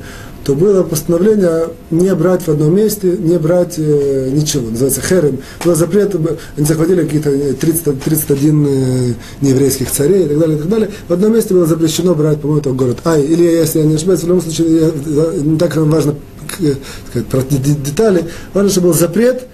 то 0.43 0.55
было 0.55 0.83
постановление 0.83 1.67
не 1.89 2.13
брать 2.15 2.43
в 2.43 2.49
одном 2.49 2.75
месте, 2.75 3.15
не 3.17 3.37
брать 3.37 3.75
э, 3.77 4.29
ничего. 4.31 4.69
Называется 4.69 5.01
херем. 5.01 5.39
Был 5.63 5.75
запрет, 5.75 6.15
они 6.57 6.65
захватили 6.65 7.03
какие-то 7.03 7.53
30, 7.53 8.01
31 8.01 8.67
э, 8.67 9.13
нееврейских 9.41 9.91
царей 9.91 10.25
и 10.25 10.27
так 10.27 10.39
далее, 10.39 10.57
и 10.57 10.59
так 10.59 10.69
далее. 10.69 10.89
В 11.07 11.13
одном 11.13 11.33
месте 11.33 11.53
было 11.53 11.65
запрещено 11.65 12.15
брать, 12.15 12.41
по-моему, 12.41 12.61
это 12.61 12.71
город 12.71 12.97
Ай. 13.05 13.21
Или, 13.21 13.43
если 13.43 13.79
я 13.79 13.85
не 13.85 13.95
ошибаюсь, 13.95 14.21
в 14.21 14.27
любом 14.27 14.41
случае, 14.41 14.79
я, 14.79 15.41
не 15.41 15.57
так 15.57 15.75
важно 15.75 16.15
э, 16.59 16.73
сказать, 17.09 17.27
про 17.27 17.41
детали, 17.41 18.25
важно, 18.53 18.69
чтобы 18.69 18.87
был 18.87 18.93
запрет 18.93 19.45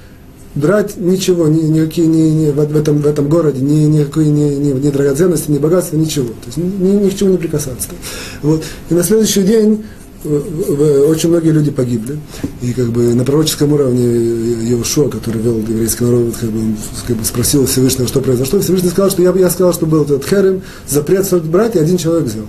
брать 0.56 0.98
ничего, 0.98 1.48
ни, 1.48 1.62
никакие, 1.62 2.08
ни, 2.08 2.30
ни, 2.30 2.52
в, 2.52 2.60
этом, 2.60 3.00
в 3.00 3.08
этом 3.08 3.30
городе, 3.30 3.62
ни, 3.62 3.86
никакой 3.86 4.28
ни, 4.28 4.56
ни, 4.56 4.72
ни 4.72 4.90
драгоценности, 4.90 5.52
ни 5.52 5.58
богатства, 5.58 5.98
ничего. 5.98 6.28
То 6.28 6.48
есть 6.48 6.58
ни, 6.58 7.04
ни 7.06 7.10
к 7.10 7.16
чему 7.16 7.32
не 7.32 7.38
прикасаться. 7.38 7.90
Вот. 8.42 8.64
И 8.90 8.94
на 8.94 9.04
следующий 9.04 9.44
день 9.44 9.84
очень 10.26 11.30
многие 11.30 11.52
люди 11.52 11.72
погибли. 11.72 12.18
И 12.62 12.74
как 12.74 12.88
бы 12.88 13.14
на 13.14 13.24
пророческом 13.24 13.74
уровне 13.74 14.04
Иошуа, 14.72 15.10
который 15.10 15.42
вел 15.42 15.58
еврейский 15.60 16.04
народ, 16.04 16.36
как 16.40 16.50
бы, 16.50 16.76
как 17.08 17.18
бы 17.18 17.26
спросил 17.26 17.66
Всевышнего, 17.66 18.08
что 18.08 18.22
произошло. 18.22 18.60
Всевышний 18.60 18.90
сказал, 18.90 19.12
что 19.12 19.22
я, 19.22 19.32
я 19.34 19.50
сказал, 19.50 19.74
что 19.74 19.86
был 19.86 20.04
этот 20.04 20.26
Херем, 20.26 20.62
запрет 20.88 21.32
брать, 21.46 21.76
и 21.76 21.80
один 21.80 21.98
человек 21.98 22.26
взял. 22.26 22.46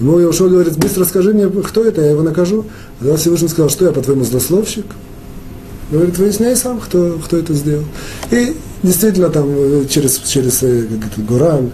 Ему 0.00 0.18
Иошуа 0.18 0.48
говорит, 0.48 0.76
быстро 0.78 1.04
скажи 1.04 1.32
мне, 1.32 1.48
кто 1.48 1.84
это, 1.84 2.00
я 2.00 2.10
его 2.10 2.22
накажу. 2.22 2.64
А 2.98 3.04
тогда 3.04 3.16
Всевышний 3.16 3.48
сказал, 3.48 3.70
что 3.70 3.84
я, 3.84 3.92
по-твоему, 3.92 4.24
злословщик? 4.24 4.86
Говорит, 5.90 6.18
выясняй 6.18 6.56
сам, 6.56 6.78
кто, 6.78 7.18
кто 7.24 7.36
это 7.36 7.52
сделал. 7.54 7.84
И 8.30 8.54
действительно 8.82 9.28
там 9.28 9.46
э, 9.48 9.84
через, 9.88 10.18
через 10.18 10.62
э, 10.62 10.86
Гуран, 11.16 11.72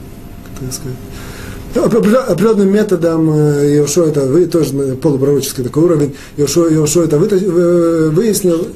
так 0.59 0.73
сказать, 0.73 2.29
определенным 2.29 2.73
методом 2.73 3.31
э, 3.31 3.77
Иошуа 3.77 4.07
это 4.07 4.25
вы, 4.27 4.47
тоже 4.47 4.97
полупророческий 4.97 5.65
такой 5.65 5.85
уровень, 5.85 6.15
Иошуа, 6.39 6.71
Иошуа 6.71 7.05
это 7.05 7.19
вы, 7.19 8.11
выяснил, 8.11 8.69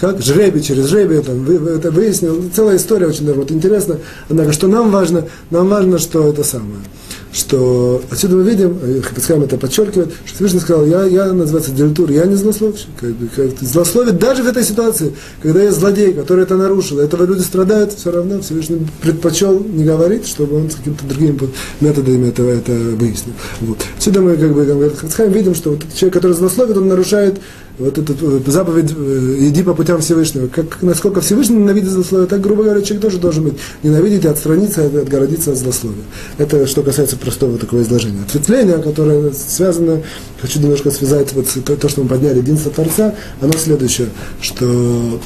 как? 0.00 0.22
Жребий 0.22 0.62
через 0.62 0.86
жребий, 0.86 1.22
там, 1.22 1.44
вы, 1.44 1.70
это 1.70 1.90
выяснил, 1.90 2.44
целая 2.54 2.76
история 2.76 3.08
очень 3.08 3.32
вот, 3.32 3.50
интересно, 3.50 3.98
однако, 4.28 4.52
что 4.52 4.68
нам 4.68 4.92
важно, 4.92 5.24
нам 5.50 5.68
важно, 5.68 5.98
что 5.98 6.28
это 6.28 6.44
самое– 6.44 6.82
что 7.38 8.02
отсюда 8.10 8.36
мы 8.36 8.42
видим, 8.42 8.76
э, 8.82 9.00
Хапицхайм 9.00 9.42
это 9.42 9.56
подчеркивает, 9.56 10.12
что 10.24 10.34
Всевышний 10.34 10.58
сказал, 10.58 10.84
я, 10.84 11.04
я 11.04 11.32
называется 11.32 11.70
дилетур, 11.70 12.10
я 12.10 12.24
не 12.24 12.34
злословщик. 12.34 12.88
Как 13.00 13.10
бы, 13.10 13.28
как, 13.28 13.58
злословит 13.60 14.18
даже 14.18 14.42
в 14.42 14.46
этой 14.48 14.64
ситуации, 14.64 15.14
когда 15.40 15.62
есть 15.62 15.78
злодей, 15.78 16.12
который 16.12 16.42
это 16.42 16.56
нарушил, 16.56 16.98
этого 16.98 17.24
люди 17.24 17.42
страдают, 17.42 17.92
все 17.92 18.10
равно 18.10 18.40
Всевышний 18.40 18.84
предпочел 19.00 19.60
не 19.60 19.84
говорить, 19.84 20.26
чтобы 20.26 20.56
он 20.56 20.70
с 20.70 20.74
какими-то 20.74 21.06
другими 21.06 21.38
методами 21.80 22.28
это, 22.28 22.42
это 22.42 22.72
выяснил. 22.72 23.34
Вот. 23.60 23.78
Отсюда 23.96 24.20
мы, 24.20 24.36
как 24.36 24.52
бы, 24.52 24.66
как 24.66 24.98
Хапицхайм 24.98 25.32
видим, 25.32 25.54
что 25.54 25.70
вот 25.70 25.84
человек, 25.94 26.14
который 26.14 26.32
злословит, 26.32 26.76
он 26.76 26.88
нарушает 26.88 27.38
вот 27.78 27.96
эту 27.96 28.14
вот, 28.14 28.46
заповедь 28.46 28.92
э, 28.96 29.36
«иди 29.40 29.62
по 29.62 29.74
путям 29.74 30.00
Всевышнего», 30.00 30.48
как, 30.48 30.82
насколько 30.82 31.20
Всевышний 31.20 31.56
ненавидит 31.56 31.90
злословие, 31.90 32.28
так, 32.28 32.40
грубо 32.40 32.64
говоря, 32.64 32.82
человек 32.82 33.02
тоже 33.02 33.18
должен 33.18 33.44
быть 33.44 33.54
ненавидеть 33.82 34.24
и 34.24 34.28
отстраниться, 34.28 34.86
отгородиться 34.86 35.52
от 35.52 35.58
злословия. 35.58 36.02
Это 36.38 36.66
что 36.66 36.82
касается 36.82 37.16
простого 37.16 37.56
такого 37.58 37.82
изложения. 37.82 38.22
Ответвление, 38.22 38.78
которое 38.78 39.32
связано, 39.32 40.02
хочу 40.40 40.60
немножко 40.60 40.90
связать 40.90 41.32
вот 41.32 41.46
то, 41.64 41.88
что 41.88 42.02
мы 42.02 42.08
подняли, 42.08 42.38
единство 42.38 42.72
Творца, 42.72 43.14
оно 43.40 43.52
следующее, 43.52 44.08
что 44.40 45.20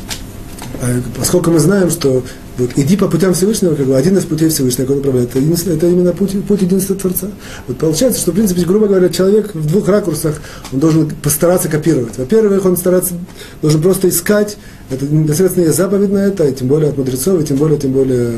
э, 0.83 1.01
поскольку 1.17 1.51
мы 1.51 1.59
знаем, 1.59 1.91
что 1.91 2.23
вот, 2.59 2.71
иди 2.77 2.97
по 2.97 3.09
путям 3.09 3.35
Всевышнего, 3.35 3.75
как 3.75 3.87
бы 3.87 3.97
один 3.97 4.17
из 4.19 4.25
путей 4.25 4.49
Всевышнего, 4.49 4.93
он 4.93 4.99
управляет, 4.99 5.31
это, 5.35 5.71
это 5.71 5.87
именно 5.87 6.13
путь, 6.13 6.33
путь 6.45 6.63
единства 6.63 6.95
Творца. 6.95 7.29
Вот 7.67 7.79
получается, 7.79 8.21
что, 8.21 8.33
в 8.33 8.35
принципе, 8.35 8.63
грубо 8.63 8.87
говоря, 8.87 9.09
человек 9.09 9.55
в 9.55 9.67
двух 9.67 9.89
ракурсах, 9.89 10.41
он 10.73 10.81
должен 10.81 11.11
постараться 11.23 11.69
копировать. 11.69 12.19
Во-первых, 12.19 12.65
он 12.65 12.77
стараться, 12.77 13.15
должен 13.63 13.81
просто 13.81 14.09
искать 14.09 14.57
это 14.91 15.07
непосредственно 15.07 15.65
есть 15.65 15.77
заповедь 15.77 16.11
на 16.11 16.19
это, 16.19 16.45
и 16.45 16.55
тем 16.55 16.69
более 16.69 16.91
от 16.91 16.99
мудрецов, 16.99 17.41
и 17.41 17.45
тем 17.45 17.57
более, 17.57 17.79
тем 17.79 17.93
более, 17.93 18.33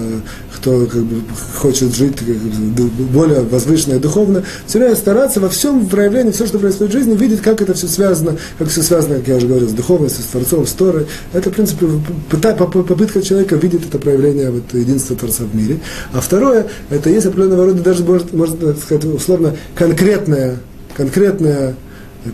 кто 0.54 0.86
как 0.86 1.02
бы, 1.02 1.22
хочет 1.56 1.94
жить 1.94 2.16
как 2.16 2.26
бы, 2.26 2.88
более 3.12 3.40
возвышенно 3.40 3.94
и 3.94 3.98
духовно, 3.98 4.44
все 4.66 4.78
время 4.78 4.94
стараться 4.96 5.40
во 5.40 5.48
всем 5.48 5.86
проявлении, 5.86 6.32
все, 6.32 6.46
что 6.46 6.58
происходит 6.58 6.92
в 6.92 6.96
жизни, 6.96 7.16
видеть, 7.16 7.40
как 7.40 7.60
это 7.60 7.74
все 7.74 7.88
связано, 7.88 8.36
как 8.58 8.68
все 8.68 8.82
связано, 8.82 9.16
как 9.16 9.28
я 9.28 9.36
уже 9.36 9.46
говорил, 9.46 9.68
с 9.68 9.72
духовностью, 9.72 10.22
с 10.22 10.28
Творцом, 10.28 10.66
с 10.66 10.72
Торой. 10.72 11.06
Это, 11.32 11.50
в 11.50 11.54
принципе, 11.54 11.86
попытка 12.30 13.22
человека 13.22 13.56
видеть 13.56 13.86
это 13.88 13.98
проявление 13.98 14.50
вот, 14.50 14.62
единства 14.72 15.16
Творца 15.16 15.44
в 15.44 15.54
мире. 15.54 15.80
А 16.12 16.20
второе, 16.20 16.66
это 16.90 17.10
есть 17.10 17.26
определенного 17.26 17.66
рода, 17.66 17.82
даже, 17.82 18.04
может, 18.04 18.32
можно 18.32 18.74
сказать, 18.74 19.04
условно, 19.04 19.56
конкретное, 19.74 20.58
конкретное 20.96 21.74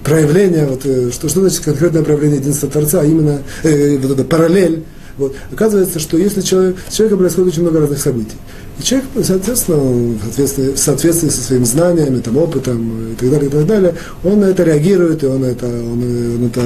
проявление, 0.05 0.67
вот, 0.67 0.83
э, 0.85 1.11
что, 1.11 1.29
что 1.29 1.41
значит 1.41 1.61
конкретное 1.61 2.03
проявление 2.03 2.39
единства 2.39 2.69
Творца, 2.69 3.01
а 3.01 3.05
именно 3.05 3.43
э, 3.63 3.99
вот 3.99 4.13
это 4.13 4.25
параллель. 4.25 4.85
Вот. 5.17 5.35
Оказывается, 5.53 5.99
что 5.99 6.17
если 6.17 6.41
человек, 6.41 6.77
с 6.89 6.95
человеком 6.95 7.19
происходит 7.19 7.53
очень 7.53 7.63
много 7.63 7.81
разных 7.81 7.99
событий, 7.99 8.37
и 8.79 8.83
человек, 8.83 9.09
соответственно, 9.23 9.79
в 9.79 10.23
соответствии, 10.25 10.73
в 10.73 10.79
соответствии 10.79 11.29
со 11.29 11.43
своими 11.43 11.65
знаниями, 11.65 12.21
там, 12.21 12.39
опытом 12.39 13.13
и 13.13 13.15
так 13.17 13.31
далее, 13.31 13.49
и 13.49 13.53
так 13.53 13.67
далее, 13.67 13.95
он 14.25 14.41
на 14.41 14.47
это 14.47 14.63
реагирует, 14.63 15.23
и 15.23 15.27
он 15.27 15.45
это, 15.45 15.67
он, 15.67 16.03
он 16.03 16.47
это 16.47 16.63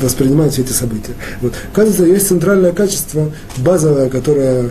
воспринимает 0.00 0.52
все 0.52 0.62
эти 0.62 0.72
события. 0.72 1.12
Вот. 1.42 1.52
Оказывается, 1.72 2.04
есть 2.04 2.28
центральное 2.28 2.72
качество, 2.72 3.30
базовое, 3.58 4.08
которое 4.08 4.70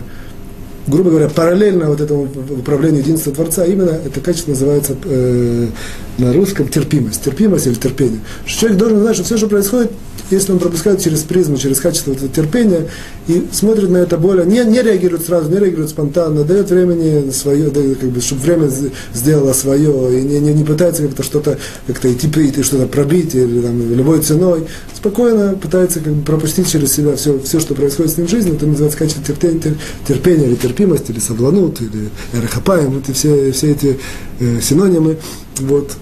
грубо 0.86 1.10
говоря, 1.10 1.28
параллельно 1.28 1.86
вот 1.86 2.00
этому 2.00 2.28
управлению 2.50 3.02
единства 3.02 3.32
Творца, 3.32 3.64
именно 3.64 3.90
это 3.90 4.20
качество 4.20 4.50
называется 4.50 4.96
э, 5.04 5.68
на 6.18 6.32
русском 6.32 6.68
терпимость. 6.68 7.22
Терпимость 7.22 7.66
или 7.66 7.74
терпение. 7.74 8.20
Человек 8.46 8.78
должен 8.78 9.00
знать, 9.00 9.14
что 9.14 9.24
все, 9.24 9.36
что 9.36 9.48
происходит, 9.48 9.92
если 10.30 10.52
он 10.52 10.58
пропускает 10.58 11.00
через 11.00 11.22
призму, 11.22 11.56
через 11.56 11.80
качество 11.80 12.12
этого 12.12 12.28
терпения 12.28 12.88
и 13.28 13.46
смотрит 13.52 13.90
на 13.90 13.98
это 13.98 14.16
более, 14.16 14.46
не, 14.46 14.64
не 14.64 14.82
реагирует 14.82 15.24
сразу, 15.24 15.50
не 15.50 15.58
реагирует 15.58 15.90
спонтанно, 15.90 16.44
дает 16.44 16.70
времени 16.70 17.30
свое, 17.30 17.70
дает, 17.70 17.98
как 17.98 18.10
бы, 18.10 18.20
чтобы 18.20 18.42
время 18.42 18.70
сделало 19.14 19.52
свое, 19.52 20.20
и 20.20 20.22
не, 20.22 20.40
не, 20.40 20.52
не 20.52 20.64
пытается 20.64 21.02
как-то 21.02 21.22
что-то 21.22 21.58
как-то 21.86 22.12
идти, 22.12 22.28
идти 22.28 22.62
что-то 22.62 22.86
пробить 22.86 23.34
или 23.34 23.60
там, 23.60 23.94
любой 23.94 24.20
ценой, 24.20 24.66
спокойно 24.94 25.54
пытается 25.54 26.00
как 26.00 26.12
бы, 26.12 26.24
пропустить 26.24 26.70
через 26.70 26.92
себя 26.92 27.16
все, 27.16 27.38
все, 27.40 27.60
что 27.60 27.74
происходит 27.74 28.12
с 28.12 28.16
ним 28.16 28.26
в 28.26 28.30
жизни, 28.30 28.54
это 28.54 28.66
называется 28.66 28.98
качество 28.98 29.22
терпения, 29.24 29.76
терпения 30.06 30.46
или 30.46 30.54
терпимость, 30.72 31.10
или 31.10 31.18
сабланут, 31.18 31.80
или 31.80 32.10
эрахапаем, 32.32 32.90
вот 32.90 33.08
и 33.08 33.12
все, 33.12 33.52
все 33.52 33.72
эти 33.72 33.98
э, 34.40 34.60
синонимы. 34.60 35.18
Вот 35.58 35.92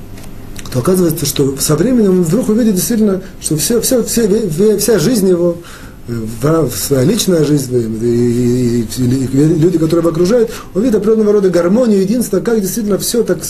то 0.73 0.79
оказывается, 0.79 1.27
что 1.27 1.57
со 1.59 1.75
временем 1.75 2.11
он 2.11 2.23
вдруг 2.23 2.49
увидит 2.49 2.77
действительно, 2.77 3.23
что 3.41 3.57
все, 3.57 3.81
все, 3.81 4.05
все, 4.05 4.79
вся 4.79 4.99
жизнь 5.01 5.29
его, 5.29 5.57
э, 6.07 6.69
своя 6.73 7.03
личная 7.05 7.45
жизнь, 7.45 7.75
и, 7.75 8.07
и, 8.07 8.81
и, 8.83 9.25
и 9.25 9.45
люди, 9.59 9.79
которые 9.79 10.01
его 10.03 10.11
окружают, 10.11 10.51
он 10.75 10.83
видит 10.83 10.97
определенного 10.97 11.33
рода 11.33 11.51
гармонию, 11.51 12.03
единство, 12.03 12.39
как 12.39 12.61
действительно 12.61 12.99
все 12.99 13.25
так 13.25 13.41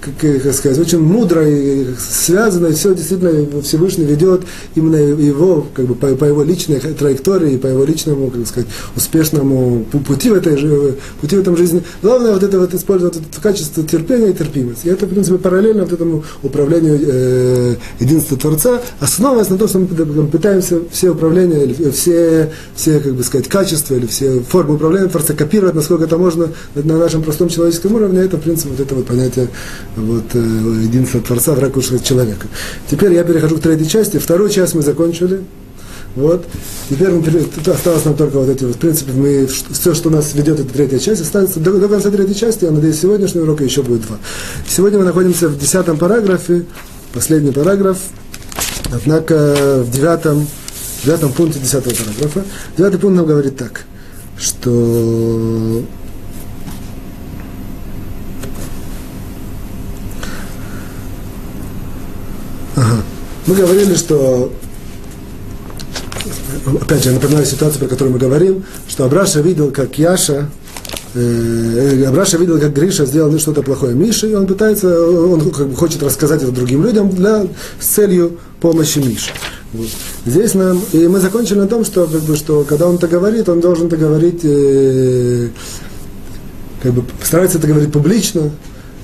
как, 0.00 0.42
как 0.42 0.52
сказать, 0.54 0.78
очень 0.78 1.00
мудро 1.00 1.48
и 1.48 1.86
связано, 1.98 2.68
и 2.68 2.72
все 2.74 2.94
действительно 2.94 3.62
Всевышний 3.62 4.04
ведет 4.04 4.42
именно 4.74 4.96
его, 4.96 5.66
как 5.74 5.86
бы 5.86 5.94
по, 5.94 6.08
по 6.14 6.24
его 6.24 6.42
личной 6.42 6.78
траектории, 6.80 7.56
по 7.56 7.66
его 7.66 7.84
личному, 7.84 8.30
как 8.30 8.46
сказать, 8.46 8.68
успешному 8.96 9.84
пути 9.84 10.30
в, 10.30 10.34
этой, 10.34 10.56
пути 11.20 11.36
в 11.36 11.40
этом 11.40 11.56
жизни. 11.56 11.82
Главное 12.02 12.32
вот 12.32 12.42
это 12.42 12.58
вот 12.58 12.74
использовать 12.74 13.16
это 13.16 13.40
качество 13.40 13.82
терпения 13.82 14.30
и 14.30 14.34
терпимости. 14.34 14.86
И 14.86 14.90
это, 14.90 15.06
в 15.06 15.08
принципе, 15.08 15.38
параллельно 15.38 15.84
вот 15.84 15.92
этому 15.92 16.24
управлению 16.42 16.98
э, 17.00 17.74
единства 18.00 18.36
Творца, 18.36 18.80
основываясь 19.00 19.48
на 19.48 19.58
том, 19.58 19.68
что 19.68 19.78
мы 19.78 20.26
пытаемся 20.28 20.80
все 20.90 21.10
управления, 21.10 21.64
или 21.64 21.90
все, 21.90 22.52
все, 22.74 23.00
как 23.00 23.14
бы 23.14 23.22
сказать, 23.22 23.48
качества 23.48 23.94
или 23.94 24.06
все 24.06 24.40
формы 24.40 24.74
управления 24.74 25.08
Творца 25.08 25.34
копировать, 25.34 25.74
насколько 25.74 26.04
это 26.04 26.18
можно 26.18 26.48
на 26.74 26.98
нашем 26.98 27.22
простом 27.22 27.48
человеческом 27.48 27.94
уровне. 27.94 28.20
Это, 28.20 28.36
в 28.36 28.40
принципе, 28.40 28.70
вот 28.70 28.80
это 28.80 28.94
вот 28.94 29.06
понятие 29.06 29.48
вот, 29.98 30.24
э, 30.34 30.38
единство 30.38 31.20
Творца 31.20 31.54
в 31.54 31.58
ракурсе 31.58 31.98
человека. 32.00 32.46
Теперь 32.90 33.12
я 33.14 33.24
перехожу 33.24 33.56
к 33.56 33.60
третьей 33.60 33.88
части. 33.88 34.18
Вторую 34.18 34.50
часть 34.50 34.74
мы 34.74 34.82
закончили. 34.82 35.42
Вот. 36.16 36.46
Теперь 36.88 37.10
мы, 37.10 37.22
осталось 37.72 38.04
нам 38.04 38.16
только 38.16 38.38
вот 38.38 38.48
эти 38.48 38.64
вот, 38.64 38.74
в 38.74 38.78
принципе, 38.78 39.12
мы, 39.12 39.46
все, 39.46 39.94
что 39.94 40.10
нас 40.10 40.34
ведет, 40.34 40.58
эта 40.58 40.72
третья 40.72 40.98
часть, 40.98 41.20
останется 41.20 41.60
до, 41.60 41.72
до 41.78 41.88
конца 41.88 42.10
третьей 42.10 42.34
части, 42.34 42.64
я 42.64 42.70
надеюсь, 42.70 42.98
сегодняшнего 43.00 43.44
урока 43.44 43.62
еще 43.62 43.82
будет 43.82 44.02
два. 44.02 44.16
Сегодня 44.66 44.98
мы 44.98 45.04
находимся 45.04 45.48
в 45.48 45.58
десятом 45.58 45.96
параграфе, 45.96 46.64
последний 47.12 47.52
параграф, 47.52 47.98
однако 48.92 49.84
в 49.86 49.90
девятом, 49.90 50.46
девятом 51.04 51.32
пункте 51.32 51.60
десятого 51.60 51.94
параграфа. 51.94 52.44
Девятый 52.76 52.98
пункт 52.98 53.16
нам 53.16 53.26
говорит 53.26 53.56
так, 53.56 53.84
что 54.38 55.82
Мы 63.46 63.54
говорили, 63.54 63.94
что 63.94 64.52
опять 66.80 67.02
же, 67.02 67.10
я 67.10 67.14
напоминаю 67.14 67.46
ситуацию, 67.46 67.80
про 67.80 67.88
которую 67.88 68.12
мы 68.12 68.18
говорим, 68.18 68.64
что 68.88 69.04
Абраша 69.04 69.40
видел, 69.40 69.70
как 69.70 69.98
Яша, 69.98 70.48
э, 71.14 72.04
Абраша 72.06 72.36
видел, 72.38 72.60
как 72.60 72.74
Гриша 72.74 73.06
сделал 73.06 73.36
что-то 73.38 73.62
плохое 73.62 73.94
Мише, 73.94 74.30
и 74.30 74.34
он 74.34 74.46
пытается, 74.46 75.06
он 75.06 75.50
как 75.50 75.68
бы 75.68 75.76
хочет 75.76 76.02
рассказать 76.02 76.42
это 76.42 76.52
другим 76.52 76.84
людям 76.84 77.10
для, 77.10 77.46
с 77.80 77.86
целью 77.86 78.38
помощи 78.60 78.98
Мише. 78.98 79.30
Вот. 79.72 79.88
Здесь 80.24 80.54
нам, 80.54 80.80
и 80.92 81.06
мы 81.08 81.20
закончили 81.20 81.58
на 81.58 81.68
том, 81.68 81.84
что, 81.84 82.06
как 82.06 82.22
бы, 82.22 82.36
что 82.36 82.64
когда 82.64 82.86
он 82.86 82.96
это 82.96 83.06
говорит, 83.06 83.48
он 83.48 83.60
должен 83.60 83.88
это 83.88 83.96
говорить, 83.96 84.40
э, 84.44 85.48
как 86.82 86.92
бы 86.92 87.04
старается 87.22 87.58
это 87.58 87.66
говорить 87.66 87.92
публично, 87.92 88.50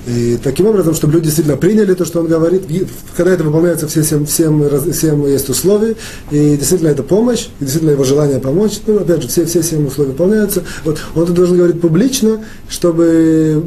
и 0.05 0.37
таким 0.43 0.67
образом, 0.67 0.93
чтобы 0.93 1.13
люди 1.13 1.25
действительно 1.25 1.57
приняли 1.57 1.93
то, 1.93 2.05
что 2.05 2.19
он 2.19 2.27
говорит, 2.27 2.63
когда 3.15 3.33
это 3.33 3.43
выполняется 3.43 3.87
все 3.87 4.01
всем, 4.03 4.25
всем, 4.25 4.91
всем 4.91 5.25
есть 5.27 5.49
условия, 5.49 5.95
и 6.31 6.55
действительно 6.57 6.89
это 6.89 7.03
помощь, 7.03 7.47
и 7.59 7.63
действительно 7.63 7.91
его 7.91 8.03
желание 8.03 8.39
помочь, 8.39 8.79
ну, 8.85 8.97
опять 8.97 9.23
же, 9.23 9.27
все, 9.27 9.45
все 9.45 9.63
семь 9.63 9.87
условия 9.87 10.11
выполняются. 10.11 10.63
Вот, 10.83 10.99
он 11.15 11.23
это 11.23 11.33
должен 11.33 11.57
говорить 11.57 11.81
публично, 11.81 12.43
чтобы 12.69 13.63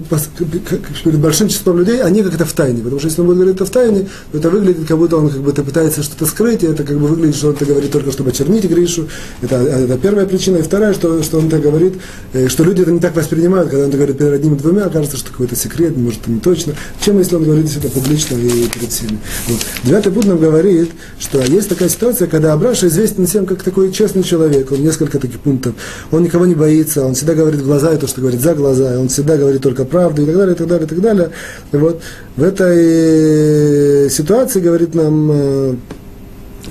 перед 1.05 1.18
большим 1.18 1.49
числом 1.49 1.78
людей, 1.78 2.03
они 2.03 2.22
как 2.22 2.34
это 2.34 2.45
в 2.45 2.53
тайне, 2.53 2.82
потому 2.82 2.99
что 3.01 3.09
если 3.09 3.20
он 3.20 3.26
будет 3.26 3.39
говорить 3.39 3.57
это 3.57 3.66
в 3.66 3.70
тайне, 3.70 4.09
то 4.32 4.39
это 4.39 4.51
выглядит, 4.51 4.86
как 4.86 4.99
будто 4.99 5.16
он 5.16 5.30
как 5.30 5.41
будто 5.41 5.62
пытается 5.62 6.03
что-то 6.03 6.26
скрыть, 6.26 6.62
и 6.62 6.66
это 6.66 6.84
как 6.84 6.99
бы 6.99 7.09
выглядит, 7.09 7.36
что 7.36 7.49
он 7.49 7.55
это 7.55 7.64
говорит 7.64 7.91
только, 7.91 8.12
чтобы 8.12 8.30
очернить 8.30 8.64
Гришу. 8.64 9.09
Это, 9.43 9.57
это 9.57 9.99
первая 9.99 10.26
причина. 10.26 10.59
И 10.59 10.62
вторая, 10.62 10.95
что, 10.95 11.22
что 11.22 11.39
он 11.39 11.49
это 11.49 11.59
говорит, 11.59 11.95
э, 12.32 12.49
что 12.49 12.64
люди 12.64 12.82
это 12.82 12.93
не 12.93 13.01
так 13.01 13.16
воспринимают, 13.16 13.70
когда 13.70 13.84
он 13.84 13.89
это 13.89 13.99
говорит 13.99 14.18
перед 14.18 14.32
одним 14.32 14.55
и 14.55 14.59
двумя, 14.59 14.89
кажется, 14.89 15.16
что 15.16 15.30
какой-то 15.30 15.57
секрет, 15.57 15.97
может, 15.97 16.28
не 16.29 16.41
точно, 16.41 16.74
чем 17.01 17.18
если 17.18 17.37
он 17.37 17.45
говорит 17.45 17.68
это 17.76 17.89
публично 17.89 18.37
и 18.37 18.68
перед 18.68 18.91
всеми. 18.91 19.18
Вот. 19.47 19.59
Девятый 19.85 20.12
пункт 20.12 20.29
нам 20.29 20.39
говорит, 20.39 20.91
что 21.18 21.43
есть 21.43 21.68
такая 21.68 21.89
ситуация, 21.89 22.29
когда 22.29 22.53
Абраша 22.53 22.89
известен 22.89 23.26
всем 23.26 23.47
как 23.47 23.62
такой 23.62 23.93
честный 23.93 24.22
человек, 24.22 24.72
он 24.72 24.83
несколько 24.83 25.18
таких 25.18 25.41
пунктов, 25.41 25.74
он 26.11 26.22
никого 26.22 26.47
не 26.47 26.55
боится, 26.55 27.05
он 27.05 27.14
всегда 27.14 27.35
говорит 27.35 27.61
в 27.61 27.66
глаза 27.66 27.93
и 27.93 27.99
то, 27.99 28.07
что 28.07 28.20
говорит 28.20 28.41
за 28.41 28.55
глаза, 28.55 28.99
он 28.99 29.09
всегда 29.09 29.37
говорит 29.37 29.62
только 29.62 29.85
правду 29.85 30.22
и 30.22 30.26
так 30.26 30.37
далее, 30.37 30.55
и 30.55 30.59
так 30.59 30.66
далее, 30.66 30.87
и 30.87 30.89
так 30.89 31.01
далее. 31.01 31.31
И 31.72 31.76
вот 31.76 32.03
в 32.37 32.43
этой 32.43 34.11
ситуации, 34.11 34.61
говорит 34.61 34.95
нам 34.95 35.79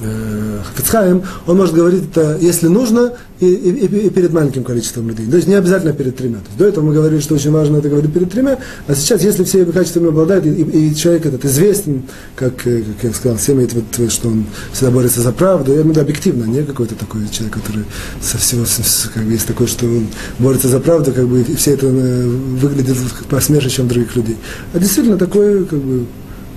э, 0.02 0.58
э, 0.58 0.64
Хафицхайм, 0.64 1.24
он 1.46 1.58
может 1.58 1.74
говорить 1.74 2.04
это, 2.12 2.38
если 2.40 2.68
нужно, 2.68 3.14
и, 3.40 3.46
и, 3.46 3.86
и 3.86 4.10
перед 4.10 4.34
маленьким 4.34 4.64
количеством 4.64 5.10
людей. 5.10 5.28
То 5.28 5.36
есть 5.36 5.48
не 5.48 5.54
обязательно 5.54 5.94
перед 5.94 6.16
тремя. 6.16 6.38
То 6.38 6.46
есть 6.48 6.58
до 6.58 6.66
этого 6.66 6.86
мы 6.86 6.94
говорили, 6.94 7.20
что 7.20 7.36
очень 7.36 7.52
важно 7.52 7.78
это 7.78 7.90
говорить 7.90 8.12
перед 8.12 8.32
тремя, 8.32 8.58
а 8.88 8.96
сейчас, 8.96 9.22
если 9.24 9.44
все 9.44 9.66
качествами 9.66 10.10
обладает, 10.10 10.46
и, 10.46 10.50
и, 10.50 10.90
и 10.90 10.96
человек 10.96 11.26
этот 11.26 11.46
известен, 11.46 12.04
как, 12.36 12.66
э, 12.66 12.84
как 12.84 13.04
я 13.04 13.14
сказал, 13.14 13.38
все 13.38 13.54
имеет 13.54 13.74
вот, 13.74 14.12
что 14.12 14.30
он 14.30 14.46
всегда 14.74 14.92
борется 14.92 15.22
за 15.22 15.32
правду, 15.32 15.74
и, 15.74 15.84
ну, 15.84 16.00
объективно, 16.00 16.46
не 16.46 16.64
какой-то 16.64 16.96
такой 16.96 17.28
человек, 17.30 17.56
который 17.56 17.86
со 18.22 18.38
всего, 18.38 18.66
со, 18.66 18.82
как 19.10 19.24
бы 19.24 19.32
есть 19.32 19.48
такой, 19.48 19.68
что 19.68 19.86
он 19.86 20.08
борется 20.40 20.68
за 20.68 20.80
правду, 20.80 21.12
как 21.12 21.28
бы, 21.28 21.44
все 21.58 21.74
это 21.74 21.88
э, 21.88 22.28
выглядит 22.28 22.98
посмешищем 23.30 23.88
других 23.88 24.16
людей. 24.16 24.38
А 24.74 24.80
действительно 24.80 25.18
такой, 25.18 25.66
как 25.66 25.80
бы, 25.80 26.06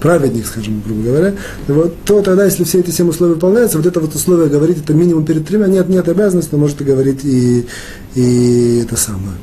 праведник, 0.01 0.47
скажем, 0.47 0.83
грубо 0.85 1.03
говоря, 1.03 1.35
вот, 1.69 1.95
то 2.05 2.23
тогда, 2.23 2.45
если 2.45 2.65
все 2.65 2.81
эти 2.81 2.91
семь 2.91 3.09
условия 3.09 3.35
выполняются, 3.35 3.79
вот 3.79 3.87
это 3.87 4.01
вот 4.01 4.15
условие 4.15 4.49
говорить, 4.49 4.79
это 4.79 4.95
минимум 4.95 5.25
перед 5.25 5.47
тремя, 5.47 5.67
нет, 5.67 5.89
нет 5.89 6.09
обязанности, 6.09 6.51
но 6.53 6.59
может 6.59 6.81
и 6.81 6.85
говорить 6.85 7.25
и, 7.25 7.67
и 8.15 8.81
это 8.83 8.97
самое 8.97 9.37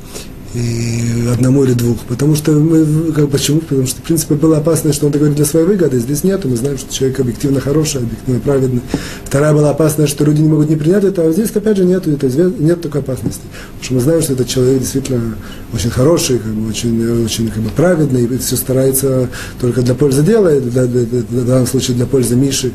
и 0.54 1.28
одному 1.32 1.64
или 1.64 1.74
двух. 1.74 1.98
Потому 2.06 2.34
что 2.34 2.52
мы, 2.52 3.12
как, 3.12 3.28
почему? 3.30 3.60
Потому 3.60 3.86
что, 3.86 4.00
в 4.00 4.04
принципе, 4.04 4.34
было 4.34 4.58
опасность, 4.58 4.96
что 4.96 5.06
он 5.06 5.10
это 5.10 5.18
говорит 5.18 5.36
для 5.36 5.44
своей 5.44 5.66
выгоды. 5.66 5.98
Здесь 5.98 6.24
нет, 6.24 6.44
мы 6.44 6.56
знаем, 6.56 6.78
что 6.78 6.92
человек 6.92 7.20
объективно 7.20 7.60
хороший, 7.60 7.98
объективно 7.98 8.40
праведный. 8.40 8.80
Вторая 9.24 9.52
была 9.52 9.70
опасность, 9.70 10.10
что 10.10 10.24
люди 10.24 10.40
не 10.40 10.48
могут 10.48 10.70
не 10.70 10.76
принять 10.76 11.04
это, 11.04 11.22
а 11.22 11.32
здесь, 11.32 11.50
опять 11.54 11.76
же, 11.76 11.84
нет, 11.84 12.06
это, 12.06 12.26
нет 12.58 12.80
такой 12.80 13.02
опасности. 13.02 13.42
Потому 13.78 13.84
что 13.84 13.94
мы 13.94 14.00
знаем, 14.00 14.22
что 14.22 14.32
этот 14.32 14.48
человек 14.48 14.80
действительно 14.80 15.36
очень 15.74 15.90
хороший, 15.90 16.38
как 16.38 16.52
бы, 16.52 16.68
очень, 16.68 17.24
очень 17.24 17.48
как 17.48 17.62
бы, 17.62 17.70
праведный, 17.70 18.24
и 18.24 18.38
все 18.38 18.56
старается 18.56 19.28
только 19.60 19.82
для 19.82 19.94
пользы 19.94 20.22
дела, 20.22 20.54
и 20.54 20.60
для, 20.60 20.86
для, 20.86 21.02
для, 21.02 21.20
в 21.20 21.46
данном 21.46 21.66
случае 21.66 21.96
для 21.96 22.06
пользы 22.06 22.36
Миши, 22.36 22.72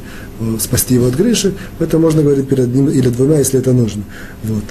спасти 0.60 0.96
его 0.96 1.08
от 1.08 1.16
Гриши. 1.16 1.54
Это 1.80 1.98
можно 1.98 2.22
говорить 2.22 2.48
перед 2.48 2.66
одним 2.66 2.90
или 2.90 3.10
двумя, 3.10 3.40
если 3.40 3.60
это 3.60 3.74
нужно. 3.74 4.04
Вот. 4.44 4.64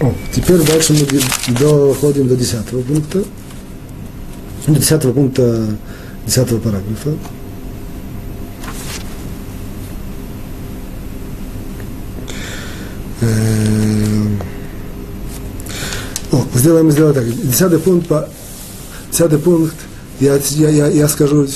О, 0.00 0.14
теперь 0.32 0.62
дальше 0.64 0.92
мы 0.92 1.54
доходим 1.54 2.28
до 2.28 2.36
десятого 2.36 2.82
пункта. 2.82 3.24
До 4.68 4.78
десятого 4.78 5.12
пункта, 5.12 5.66
десятого 6.24 6.60
параграфа. 6.60 7.14
Эм. 13.20 14.40
О, 16.30 16.44
сделаем, 16.54 16.92
сделаем 16.92 17.14
так. 17.14 17.24
Десятый 17.26 17.80
пункт, 17.80 18.08
десятый 19.10 19.38
пункт, 19.40 19.74
я, 20.20 20.38
я, 20.50 20.68
я, 20.68 20.86
я 20.88 21.08
скажу 21.08 21.46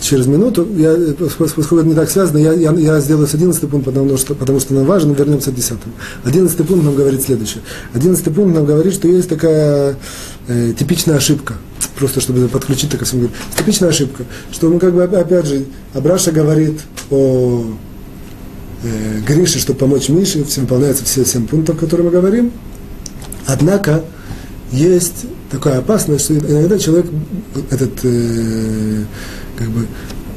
через 0.00 0.26
минуту, 0.26 0.66
я, 0.76 0.96
поскольку 1.38 1.78
это 1.78 1.88
не 1.88 1.94
так 1.94 2.08
связано, 2.08 2.38
я, 2.38 2.52
я, 2.52 2.72
я 2.72 3.00
сделаю 3.00 3.26
с 3.26 3.34
11 3.34 3.68
пункт, 3.68 3.86
потому 3.86 4.16
что, 4.16 4.34
потому 4.34 4.60
что 4.60 4.74
нам 4.74 4.84
важно, 4.84 5.12
вернемся 5.12 5.50
к 5.50 5.54
10. 5.54 5.76
11 6.24 6.56
пункт 6.66 6.84
нам 6.84 6.94
говорит 6.94 7.22
следующее. 7.22 7.62
11 7.94 8.24
пункт 8.34 8.54
нам 8.54 8.64
говорит, 8.64 8.94
что 8.94 9.08
есть 9.08 9.28
такая 9.28 9.96
э, 10.48 10.72
типичная 10.78 11.16
ошибка, 11.16 11.54
просто 11.98 12.20
чтобы 12.20 12.46
подключить 12.48 12.90
это 12.90 12.98
ко 12.98 13.04
всему. 13.04 13.28
Типичная 13.56 13.88
ошибка, 13.88 14.24
что 14.52 14.68
мы 14.68 14.78
как 14.78 14.94
бы, 14.94 15.02
опять 15.02 15.46
же, 15.46 15.64
Абраша 15.92 16.30
говорит 16.30 16.80
о 17.10 17.64
э, 18.84 19.20
Грише, 19.26 19.58
чтобы 19.58 19.78
помочь 19.78 20.08
Мише, 20.08 20.44
все 20.44 20.60
выполняются 20.60 21.04
все 21.04 21.24
7 21.24 21.46
пунктов, 21.48 21.76
о 21.76 21.78
которых 21.80 22.06
мы 22.06 22.12
говорим, 22.12 22.52
однако 23.46 24.04
есть 24.72 25.26
такая 25.50 25.78
опасность, 25.78 26.24
что 26.24 26.34
иногда 26.34 26.78
человек, 26.78 27.06
этот 27.70 27.92
э, 28.04 29.04
как 29.56 29.68
бы 29.68 29.86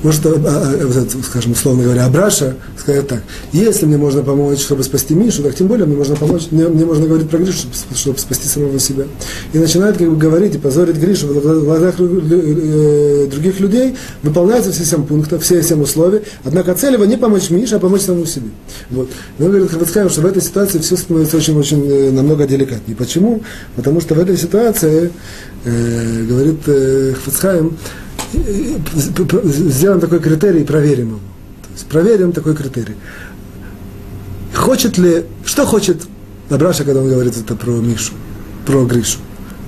может, 0.04 0.26
а, 0.26 0.32
а, 0.36 1.24
скажем, 1.24 1.52
условно 1.52 1.84
говоря, 1.84 2.06
Абраша 2.06 2.56
сказать 2.78 3.08
так, 3.08 3.22
если 3.52 3.86
мне 3.86 3.98
можно 3.98 4.24
помочь, 4.24 4.60
чтобы 4.60 4.84
спасти 4.84 5.14
Мишу, 5.14 5.44
так 5.44 5.56
тем 5.56 5.68
более 5.68 5.86
мне 5.86 5.98
можно 5.98 6.16
помочь, 6.16 6.48
мне, 6.52 6.68
мне 6.68 6.86
можно 6.86 7.06
говорить 7.06 7.30
про 7.30 7.38
Гришу, 7.38 7.68
чтобы, 7.94 8.18
спасти 8.18 8.48
самого 8.48 8.80
себя. 8.80 9.06
И 9.54 9.60
начинает 9.60 9.98
как 9.98 10.10
бы 10.10 10.16
говорить 10.16 10.56
и 10.56 10.58
позорить 10.58 10.96
Гришу 10.96 11.28
в 11.28 11.64
глазах 11.64 11.96
э, 12.00 13.28
других 13.30 13.60
людей, 13.60 13.96
выполняются 14.24 14.72
все 14.72 14.86
семь 14.86 15.04
пунктов, 15.04 15.44
все 15.44 15.62
семь 15.62 15.82
условий, 15.82 16.22
однако 16.44 16.74
цель 16.76 16.94
его 16.94 17.06
не 17.06 17.18
помочь 17.18 17.50
Мише, 17.50 17.76
а 17.76 17.80
помочь 17.80 18.02
самому 18.02 18.26
себе. 18.26 18.50
Вот. 18.90 19.10
И 19.38 19.44
он 19.44 19.50
говорит 19.50 19.70
Хавацкаем, 19.72 20.10
что 20.10 20.22
в 20.22 20.26
этой 20.26 20.42
ситуации 20.42 20.80
все 20.80 20.96
становится 20.96 21.38
очень-очень 21.38 21.86
э, 21.90 22.12
намного 22.12 22.48
деликатнее. 22.48 22.96
Почему? 22.96 23.42
Потому 23.76 24.00
что 24.00 24.16
в 24.16 24.20
этой 24.20 24.38
ситуации, 24.38 25.12
э, 25.66 26.24
говорит 26.24 26.60
э, 26.68 27.14
Хавацкаем, 27.26 27.78
сделаем 28.34 30.00
такой 30.00 30.20
критерий 30.20 30.62
и 30.62 30.66
проверим 30.66 31.08
его. 31.10 31.20
То 31.64 31.74
есть 31.74 31.88
проверим 31.88 32.32
такой 32.32 32.56
критерий. 32.56 32.96
Хочет 34.54 34.98
ли, 34.98 35.26
что 35.46 35.66
хочет 35.66 36.04
Абраша, 36.50 36.84
когда 36.84 37.02
он 37.02 37.10
говорит 37.10 37.38
это 37.38 37.56
про 37.56 37.72
Мишу, 37.72 38.14
про 38.66 38.86
Гришу? 38.86 39.20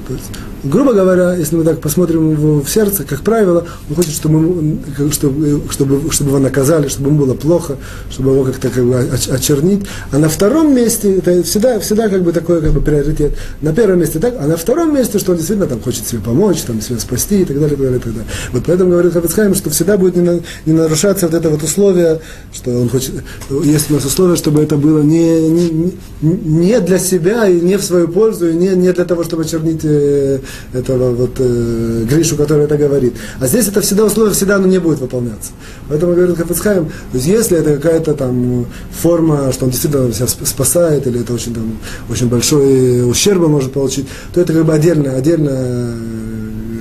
То 0.07 0.13
есть 0.13 0.29
грубо 0.63 0.93
говоря, 0.93 1.35
если 1.35 1.55
мы 1.55 1.63
так 1.63 1.79
посмотрим 1.79 2.31
его 2.31 2.61
в 2.61 2.69
сердце, 2.69 3.03
как 3.03 3.21
правило, 3.21 3.65
он 3.89 3.95
хочет, 3.95 4.13
чтобы, 4.13 4.77
чтобы, 5.11 5.61
чтобы, 5.69 6.11
чтобы 6.11 6.29
его 6.31 6.39
наказали, 6.39 6.87
чтобы 6.87 7.09
ему 7.09 7.25
было 7.25 7.33
плохо, 7.33 7.77
чтобы 8.09 8.31
его 8.31 8.43
как-то 8.43 8.69
как 8.69 8.83
бы 8.83 8.97
очернить. 9.31 9.85
А 10.11 10.17
на 10.17 10.29
втором 10.29 10.75
месте, 10.75 11.17
это 11.17 11.43
всегда, 11.43 11.79
всегда 11.79 12.09
как 12.09 12.23
бы 12.23 12.31
такой 12.31 12.61
как 12.61 12.71
бы 12.71 12.81
приоритет. 12.81 13.33
На 13.61 13.73
первом 13.73 13.99
месте 13.99 14.19
так, 14.19 14.35
а 14.39 14.47
на 14.47 14.57
втором 14.57 14.93
месте, 14.93 15.19
что 15.19 15.31
он 15.31 15.37
действительно 15.37 15.67
там 15.67 15.81
хочет 15.81 16.07
себе 16.07 16.21
помочь, 16.21 16.61
там 16.61 16.81
себя 16.81 16.99
спасти 16.99 17.41
и 17.41 17.45
так 17.45 17.59
далее, 17.59 17.75
и 17.75 17.77
так 17.77 17.85
далее, 17.85 17.99
и 17.99 18.03
так 18.03 18.13
далее. 18.13 18.29
Вот 18.51 18.63
поэтому 18.65 18.91
говорит 18.91 19.13
Хабицхайм, 19.13 19.55
что 19.55 19.69
всегда 19.69 19.97
будет 19.97 20.15
не, 20.15 20.21
на, 20.21 20.39
не 20.65 20.73
нарушаться 20.73 21.27
вот 21.27 21.35
это 21.35 21.49
вот 21.49 21.63
условие, 21.63 22.19
что 22.53 22.71
он 22.71 22.89
хочет, 22.89 23.13
есть 23.49 23.89
у 23.89 23.95
нас 23.95 24.05
условие, 24.05 24.35
чтобы 24.35 24.61
это 24.61 24.77
было 24.77 25.01
не, 25.01 25.49
не, 25.49 25.93
не 26.21 26.79
для 26.79 26.99
себя 26.99 27.47
и 27.47 27.59
не 27.59 27.77
в 27.77 27.83
свою 27.83 28.07
пользу, 28.07 28.49
и 28.49 28.53
не, 28.53 28.69
не 28.69 28.91
для 28.91 29.05
того, 29.05 29.23
чтобы 29.23 29.43
очернить 29.43 29.81
э, 29.83 30.39
этого 30.73 31.13
вот 31.13 31.31
э, 31.39 32.05
Гришу, 32.09 32.35
который 32.35 32.65
это 32.65 32.77
говорит. 32.77 33.13
А 33.39 33.47
здесь 33.47 33.67
это 33.67 33.81
всегда 33.81 34.05
условие, 34.05 34.33
всегда 34.33 34.55
оно 34.55 34.67
не 34.67 34.79
будет 34.79 34.99
выполняться. 34.99 35.51
Поэтому 35.89 36.13
говорит 36.13 36.37
Хафицхайм, 36.37 36.85
то 36.85 37.17
есть 37.17 37.27
если 37.27 37.57
это 37.57 37.75
какая-то 37.75 38.13
там 38.13 38.65
форма, 38.91 39.51
что 39.51 39.65
он 39.65 39.71
действительно 39.71 40.11
себя 40.13 40.27
спасает, 40.27 41.07
или 41.07 41.21
это 41.21 41.33
очень, 41.33 41.53
там, 41.53 41.77
очень 42.09 42.27
большой 42.27 43.09
ущерб 43.09 43.47
может 43.47 43.73
получить, 43.73 44.07
то 44.33 44.41
это 44.41 44.53
как 44.53 44.65
бы 44.65 44.73
отдельно, 44.73 45.15
отдельно 45.15 45.95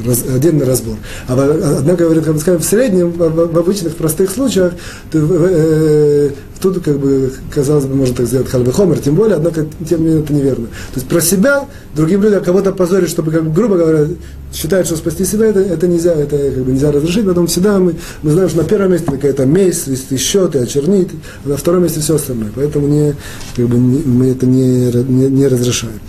раз, 0.07 0.24
отдельный 0.24 0.66
разбор. 0.66 0.96
А, 1.28 1.76
однако, 1.78 2.05
говорит 2.05 2.24
Хаббскайм, 2.24 2.59
в 2.59 2.64
среднем, 2.64 3.11
в, 3.11 3.53
в 3.53 3.59
обычных 3.59 3.96
простых 3.96 4.30
случаях, 4.30 4.72
то, 5.11 5.18
э, 5.18 6.30
тут, 6.61 6.82
как 6.82 6.98
бы, 6.98 7.32
казалось 7.53 7.86
бы, 7.86 7.94
можно 7.94 8.16
так 8.16 8.26
сделать 8.26 8.48
хальвы 8.48 8.72
хомер, 8.72 8.98
тем 8.98 9.14
более, 9.14 9.36
однако, 9.36 9.66
тем 9.88 10.01
не 10.01 10.07
менее, 10.07 10.22
это 10.22 10.32
неверно. 10.32 10.66
То 10.66 10.96
есть 10.96 11.09
про 11.09 11.20
себя, 11.20 11.66
другим 11.94 12.22
людям 12.22 12.42
кого-то 12.44 12.72
позорить, 12.72 13.09
чтобы, 13.09 13.30
как, 13.30 13.53
грубо 13.53 13.76
говоря, 13.76 14.07
считать, 14.53 14.86
что 14.86 14.96
спасти 14.96 15.24
себя, 15.24 15.46
это, 15.46 15.61
это 15.61 15.86
нельзя, 15.86 16.12
это 16.12 16.36
как 16.36 16.64
бы 16.64 16.72
нельзя 16.72 16.92
разрешить, 16.92 17.24
поэтому 17.24 17.46
всегда 17.46 17.78
мы, 17.78 17.96
мы 18.22 18.32
знаем, 18.32 18.48
что 18.48 18.59
на 18.59 18.64
первом 18.64 18.92
месте 18.92 19.11
какая-то 19.11 19.46
месть, 19.46 19.84
свести 19.84 20.16
счеты, 20.16 20.59
очернить, 20.59 21.09
а 21.44 21.51
на 21.51 21.57
втором 21.57 21.82
месте 21.82 22.01
все 22.01 22.16
остальное. 22.16 22.51
Поэтому 22.55 22.88
не, 22.88 23.14
как 23.57 23.66
бы, 23.66 23.78
не, 23.78 24.03
мы 24.03 24.26
это 24.28 24.46
не, 24.46 24.92
не, 24.92 25.28
не 25.28 25.46
разрешаем. 25.46 26.01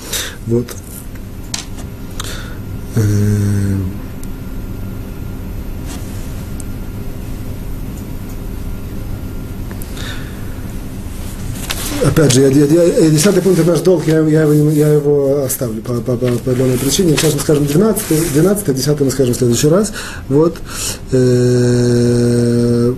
Вот. 0.48 0.66
Э, 2.96 3.78
опять 12.06 12.34
же, 12.34 12.42
я, 12.42 12.48
я, 12.48 12.84
я, 12.84 13.10
десятый 13.10 13.42
пункт 13.42 13.60
это 13.60 13.70
наш 13.70 13.80
долг, 13.82 14.06
я, 14.08 14.20
я, 14.20 14.42
его, 14.42 14.72
я 14.72 14.88
его 14.90 15.44
оставлю 15.44 15.82
по, 15.82 15.94
по, 15.96 16.18
по, 16.18 16.28
по 16.28 16.52
одной 16.52 16.78
причине. 16.78 17.16
Сейчас 17.16 17.34
мы 17.34 17.40
скажем 17.40 17.66
12, 17.66 18.34
12, 18.34 18.76
10 18.76 19.00
мы 19.00 19.12
скажем 19.12 19.34
в 19.34 19.38
следующий 19.38 19.68
раз. 19.68 19.94
Вот. 20.28 20.58
12 21.12 21.12
э, 21.12 22.94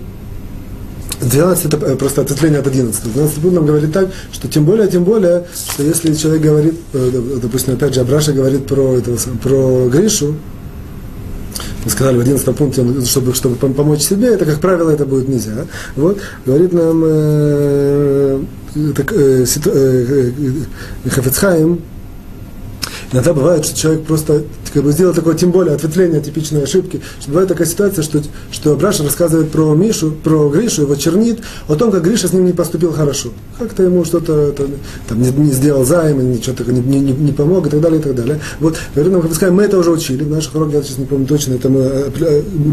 это 1.24 1.78
просто 1.96 2.22
ответвление 2.22 2.60
от 2.60 2.68
11. 2.68 3.14
12 3.14 3.36
пункт 3.36 3.56
нам 3.56 3.66
говорит 3.66 3.92
так, 3.94 4.10
что 4.32 4.48
тем 4.48 4.66
более, 4.66 4.88
тем 4.88 5.04
более, 5.04 5.46
что 5.54 5.84
если 5.84 6.14
человек 6.14 6.42
говорит, 6.42 6.76
э, 6.94 7.40
допустим, 7.42 7.74
опять 7.74 7.94
же, 7.94 8.02
Абраша 8.02 8.34
говорит 8.34 8.66
про, 8.66 8.98
этого, 8.98 9.18
про 9.42 9.90
Гришу, 9.90 10.36
мы 11.86 11.92
сказали 11.92 12.18
в 12.18 12.22
11 12.22 12.56
пункте, 12.56 12.86
чтобы, 13.06 13.34
чтобы 13.34 13.56
помочь 13.56 14.02
себе, 14.02 14.30
это, 14.30 14.46
как 14.46 14.60
правило, 14.60 14.90
это 14.90 15.06
будет 15.06 15.28
нельзя. 15.28 15.66
Вот, 15.96 16.20
говорит 16.46 16.74
нам 16.74 17.04
э, 17.06 18.42
так, 18.96 19.12
э, 19.12 19.46
э, 19.66 20.32
э, 21.06 21.10
Хафицхайм, 21.10 21.82
Иногда 23.14 23.34
бывает, 23.34 23.64
что 23.64 23.78
человек 23.78 24.06
просто 24.06 24.44
как 24.74 24.84
бы, 24.84 24.92
сделал 24.92 25.14
такое, 25.14 25.36
тем 25.36 25.52
более, 25.52 25.76
ответвление 25.76 26.20
типичной 26.20 26.64
ошибки, 26.64 27.00
что 27.20 27.30
бывает 27.30 27.48
такая 27.48 27.68
ситуация, 27.68 28.04
что, 28.04 28.24
что 28.52 28.76
Браша 28.76 29.04
рассказывает 29.04 29.52
про 29.52 29.76
Мишу, 29.76 30.12
про 30.24 30.50
Гришу, 30.50 30.82
его 30.82 30.96
чернит, 30.96 31.42
о 31.68 31.76
том, 31.76 31.92
как 31.92 32.04
Гриша 32.04 32.28
с 32.28 32.34
ним 32.34 32.46
не 32.46 32.54
поступил 32.54 32.92
хорошо. 32.92 33.30
Как-то 33.60 33.84
ему 33.84 34.04
что-то 34.04 34.52
там, 35.08 35.22
не, 35.22 35.30
не 35.30 35.52
сделал 35.52 35.86
займ, 35.86 36.34
ничего 36.34 36.56
такого 36.56 36.74
не, 36.74 36.82
не, 36.82 37.12
не 37.12 37.32
помог 37.32 37.68
и 37.68 37.70
так 37.70 37.82
далее, 37.82 38.00
и 38.00 38.04
так 38.04 38.16
далее. 38.16 38.40
Вот, 38.60 38.78
говорю, 38.96 39.12
нам, 39.12 39.56
мы 39.56 39.64
это 39.64 39.78
уже 39.78 39.92
учили, 39.92 40.24
в 40.24 40.32
наших 40.32 40.56
уроках, 40.56 40.74
я 40.74 40.82
сейчас 40.82 40.98
не 40.98 41.06
помню 41.06 41.28
точно, 41.28 41.54
это 41.54 41.70
мы 41.70 42.12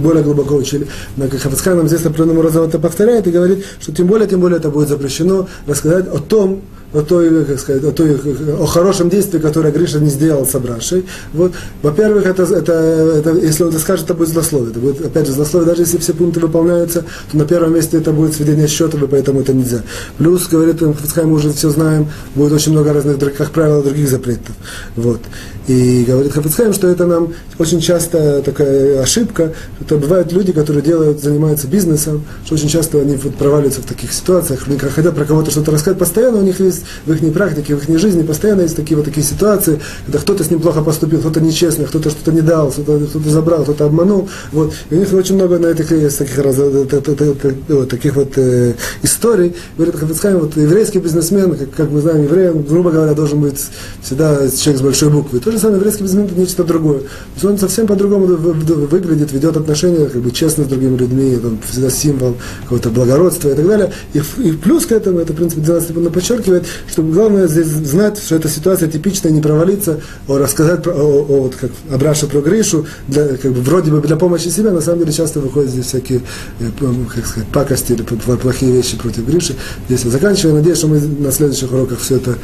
более 0.00 0.24
глубоко 0.24 0.54
учили. 0.54 0.86
Но 1.18 1.28
Хафицхай 1.28 1.74
нам 1.74 1.86
здесь 1.86 2.06
определенным 2.06 2.38
образом 2.38 2.66
это 2.66 2.78
повторяет 2.78 3.26
и 3.26 3.30
говорит, 3.30 3.62
что 3.78 3.92
тем 3.92 4.06
более, 4.06 4.26
тем 4.26 4.40
более 4.40 4.58
это 4.58 4.70
будет 4.70 4.88
запрещено 4.88 5.48
рассказать 5.66 6.08
о 6.08 6.18
том, 6.18 6.62
о, 6.92 7.02
той, 7.02 7.44
как 7.44 7.60
сказать, 7.60 7.84
о, 7.84 7.92
той, 7.92 8.18
о 8.58 8.66
хорошем 8.66 9.08
действии, 9.08 9.38
которое 9.38 9.72
Гриша 9.72 10.00
не 10.00 10.10
сделал 10.10 10.46
с 10.46 10.54
Абрашей. 10.54 11.04
Вот. 11.32 11.52
Во-первых, 11.82 12.26
это, 12.26 12.42
это, 12.42 12.72
это, 12.72 13.32
если 13.32 13.64
он 13.64 13.70
это 13.70 13.78
скажет, 13.78 14.06
это 14.06 14.14
будет 14.14 14.28
злословие. 14.28 14.70
Это 14.70 14.80
будет, 14.80 15.04
опять 15.04 15.26
же, 15.26 15.32
злословие, 15.32 15.68
даже 15.68 15.82
если 15.82 15.98
все 15.98 16.12
пункты 16.12 16.40
выполняются, 16.40 17.04
то 17.30 17.36
на 17.36 17.44
первом 17.44 17.74
месте 17.74 17.98
это 17.98 18.12
будет 18.12 18.34
сведение 18.34 18.66
счетов, 18.66 19.02
и 19.02 19.06
поэтому 19.06 19.40
это 19.40 19.52
нельзя. 19.52 19.82
Плюс, 20.18 20.48
говорит 20.48 20.80
мы 20.80 21.32
уже 21.32 21.52
все 21.52 21.70
знаем, 21.70 22.08
будет 22.34 22.52
очень 22.52 22.72
много 22.72 22.92
разных, 22.92 23.18
как 23.36 23.50
правило, 23.50 23.82
других 23.82 24.08
запретов. 24.08 24.54
Вот. 24.96 25.20
И 25.66 26.04
говорит 26.04 26.32
Хафицхайм, 26.32 26.72
что 26.72 26.88
это 26.88 27.06
нам 27.06 27.32
очень 27.58 27.80
часто 27.80 28.42
такая 28.42 29.02
ошибка, 29.02 29.52
что 29.86 29.98
бывают 29.98 30.32
люди, 30.32 30.52
которые 30.52 30.82
делают, 30.82 31.22
занимаются 31.22 31.68
бизнесом, 31.68 32.24
что 32.44 32.54
очень 32.54 32.68
часто 32.68 33.00
они 33.00 33.14
вот 33.16 33.36
проваливаются 33.36 33.80
в 33.82 33.84
таких 33.84 34.12
ситуациях, 34.12 34.66
хотят 34.94 35.14
про 35.14 35.24
кого-то 35.24 35.50
что-то 35.50 35.70
рассказать, 35.70 35.98
постоянно 35.98 36.38
у 36.38 36.42
них 36.42 36.58
есть 36.58 36.79
в 37.06 37.12
их 37.12 37.32
практике, 37.32 37.76
в 37.76 37.88
их 37.88 37.98
жизни 37.98 38.22
постоянно 38.22 38.62
есть 38.62 38.76
такие 38.76 38.96
вот 38.96 39.06
такие 39.06 39.24
ситуации, 39.26 39.80
когда 40.06 40.18
кто-то 40.18 40.44
с 40.44 40.50
ним 40.50 40.60
плохо 40.60 40.82
поступил, 40.82 41.20
кто-то 41.20 41.40
нечестно, 41.40 41.84
кто-то 41.84 42.10
что-то 42.10 42.32
не 42.32 42.40
дал, 42.40 42.70
кто-то, 42.70 43.06
кто 43.06 43.30
забрал, 43.30 43.62
кто-то 43.62 43.86
обманул. 43.86 44.28
Вот. 44.52 44.72
И 44.90 44.94
у 44.94 44.98
них 44.98 45.12
очень 45.12 45.36
много 45.36 45.58
на 45.58 45.66
этих 45.66 45.90
есть 45.92 46.18
таких, 46.18 46.38
раз, 46.38 46.56
вот, 46.56 47.88
таких 47.88 48.16
вот 48.16 48.32
э, 48.36 48.74
историй. 49.02 49.54
Говорит 49.76 49.96
Хафицхайм, 49.96 50.38
вот 50.38 50.56
еврейский 50.56 50.98
бизнесмен, 50.98 51.54
как, 51.56 51.70
как 51.70 51.90
мы 51.90 52.00
знаем, 52.00 52.24
еврей, 52.24 52.50
грубо 52.52 52.90
говоря, 52.90 53.14
должен 53.14 53.40
быть 53.40 53.60
всегда 54.02 54.48
человек 54.48 54.80
с 54.80 54.82
большой 54.82 55.10
буквы. 55.10 55.40
То 55.40 55.52
же 55.52 55.58
самое 55.58 55.78
еврейский 55.78 56.02
бизнесмен 56.02 56.26
это 56.26 56.40
нечто 56.40 56.64
другое. 56.64 57.00
То 57.00 57.06
есть 57.34 57.44
он 57.44 57.58
совсем 57.58 57.86
по-другому 57.86 58.26
выглядит, 58.26 59.32
ведет 59.32 59.56
отношения 59.56 60.06
как 60.06 60.22
бы 60.22 60.30
честно 60.30 60.64
с 60.64 60.66
другими 60.68 60.96
людьми, 60.96 61.38
он 61.42 61.58
всегда 61.68 61.90
символ 61.90 62.36
какого-то 62.62 62.90
благородства 62.90 63.48
и 63.50 63.54
так 63.54 63.66
далее. 63.66 63.92
И, 64.14 64.22
и 64.42 64.52
плюс 64.52 64.86
к 64.86 64.92
этому, 64.92 65.18
это, 65.18 65.32
в 65.32 65.36
принципе, 65.36 65.62
12 65.62 66.12
подчеркивает, 66.12 66.66
что 66.88 67.02
главное 67.02 67.46
здесь 67.46 67.66
знать, 67.66 68.18
что 68.18 68.36
эта 68.36 68.48
ситуация 68.48 68.88
типичная, 68.88 69.32
не 69.32 69.40
провалиться, 69.40 70.00
о, 70.28 70.38
рассказать 70.38 70.82
про, 70.82 70.92
о, 70.92 71.22
о, 71.22 71.42
вот, 71.42 71.56
как 71.56 71.70
Абраша 71.90 72.26
про 72.26 72.40
Гришу, 72.40 72.86
для, 73.08 73.36
как 73.36 73.52
бы, 73.52 73.60
вроде 73.60 73.90
бы 73.90 74.00
для 74.00 74.16
помощи 74.16 74.48
себе, 74.48 74.70
на 74.70 74.80
самом 74.80 75.00
деле 75.00 75.12
часто 75.12 75.40
выходят 75.40 75.70
здесь 75.70 75.86
всякие, 75.86 76.20
э, 76.60 76.70
как 77.14 77.26
сказать, 77.26 77.48
пакости 77.48 77.92
или 77.92 78.02
плохие 78.02 78.72
вещи 78.72 78.96
против 78.96 79.26
Гриши. 79.26 79.54
Здесь 79.88 80.04
я 80.04 80.10
заканчиваю, 80.10 80.56
надеюсь, 80.56 80.78
что 80.78 80.88
мы 80.88 81.00
на 81.00 81.32
следующих 81.32 81.72
уроках 81.72 82.00
все 82.00 82.16
это 82.16 82.36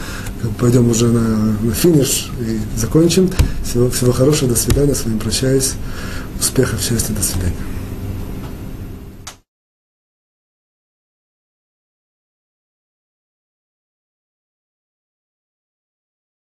как, 0.42 0.50
пойдем 0.56 0.90
уже 0.90 1.06
на, 1.06 1.56
на 1.62 1.72
финиш 1.72 2.30
и 2.40 2.58
закончим. 2.78 3.30
Всего, 3.64 3.90
всего 3.90 4.12
хорошего, 4.12 4.50
до 4.50 4.56
свидания, 4.56 4.94
с 4.94 5.04
вами 5.04 5.18
прощаюсь. 5.18 5.72
Успехов, 6.38 6.80
счастья, 6.80 7.14
до 7.14 7.22
свидания. 7.22 7.75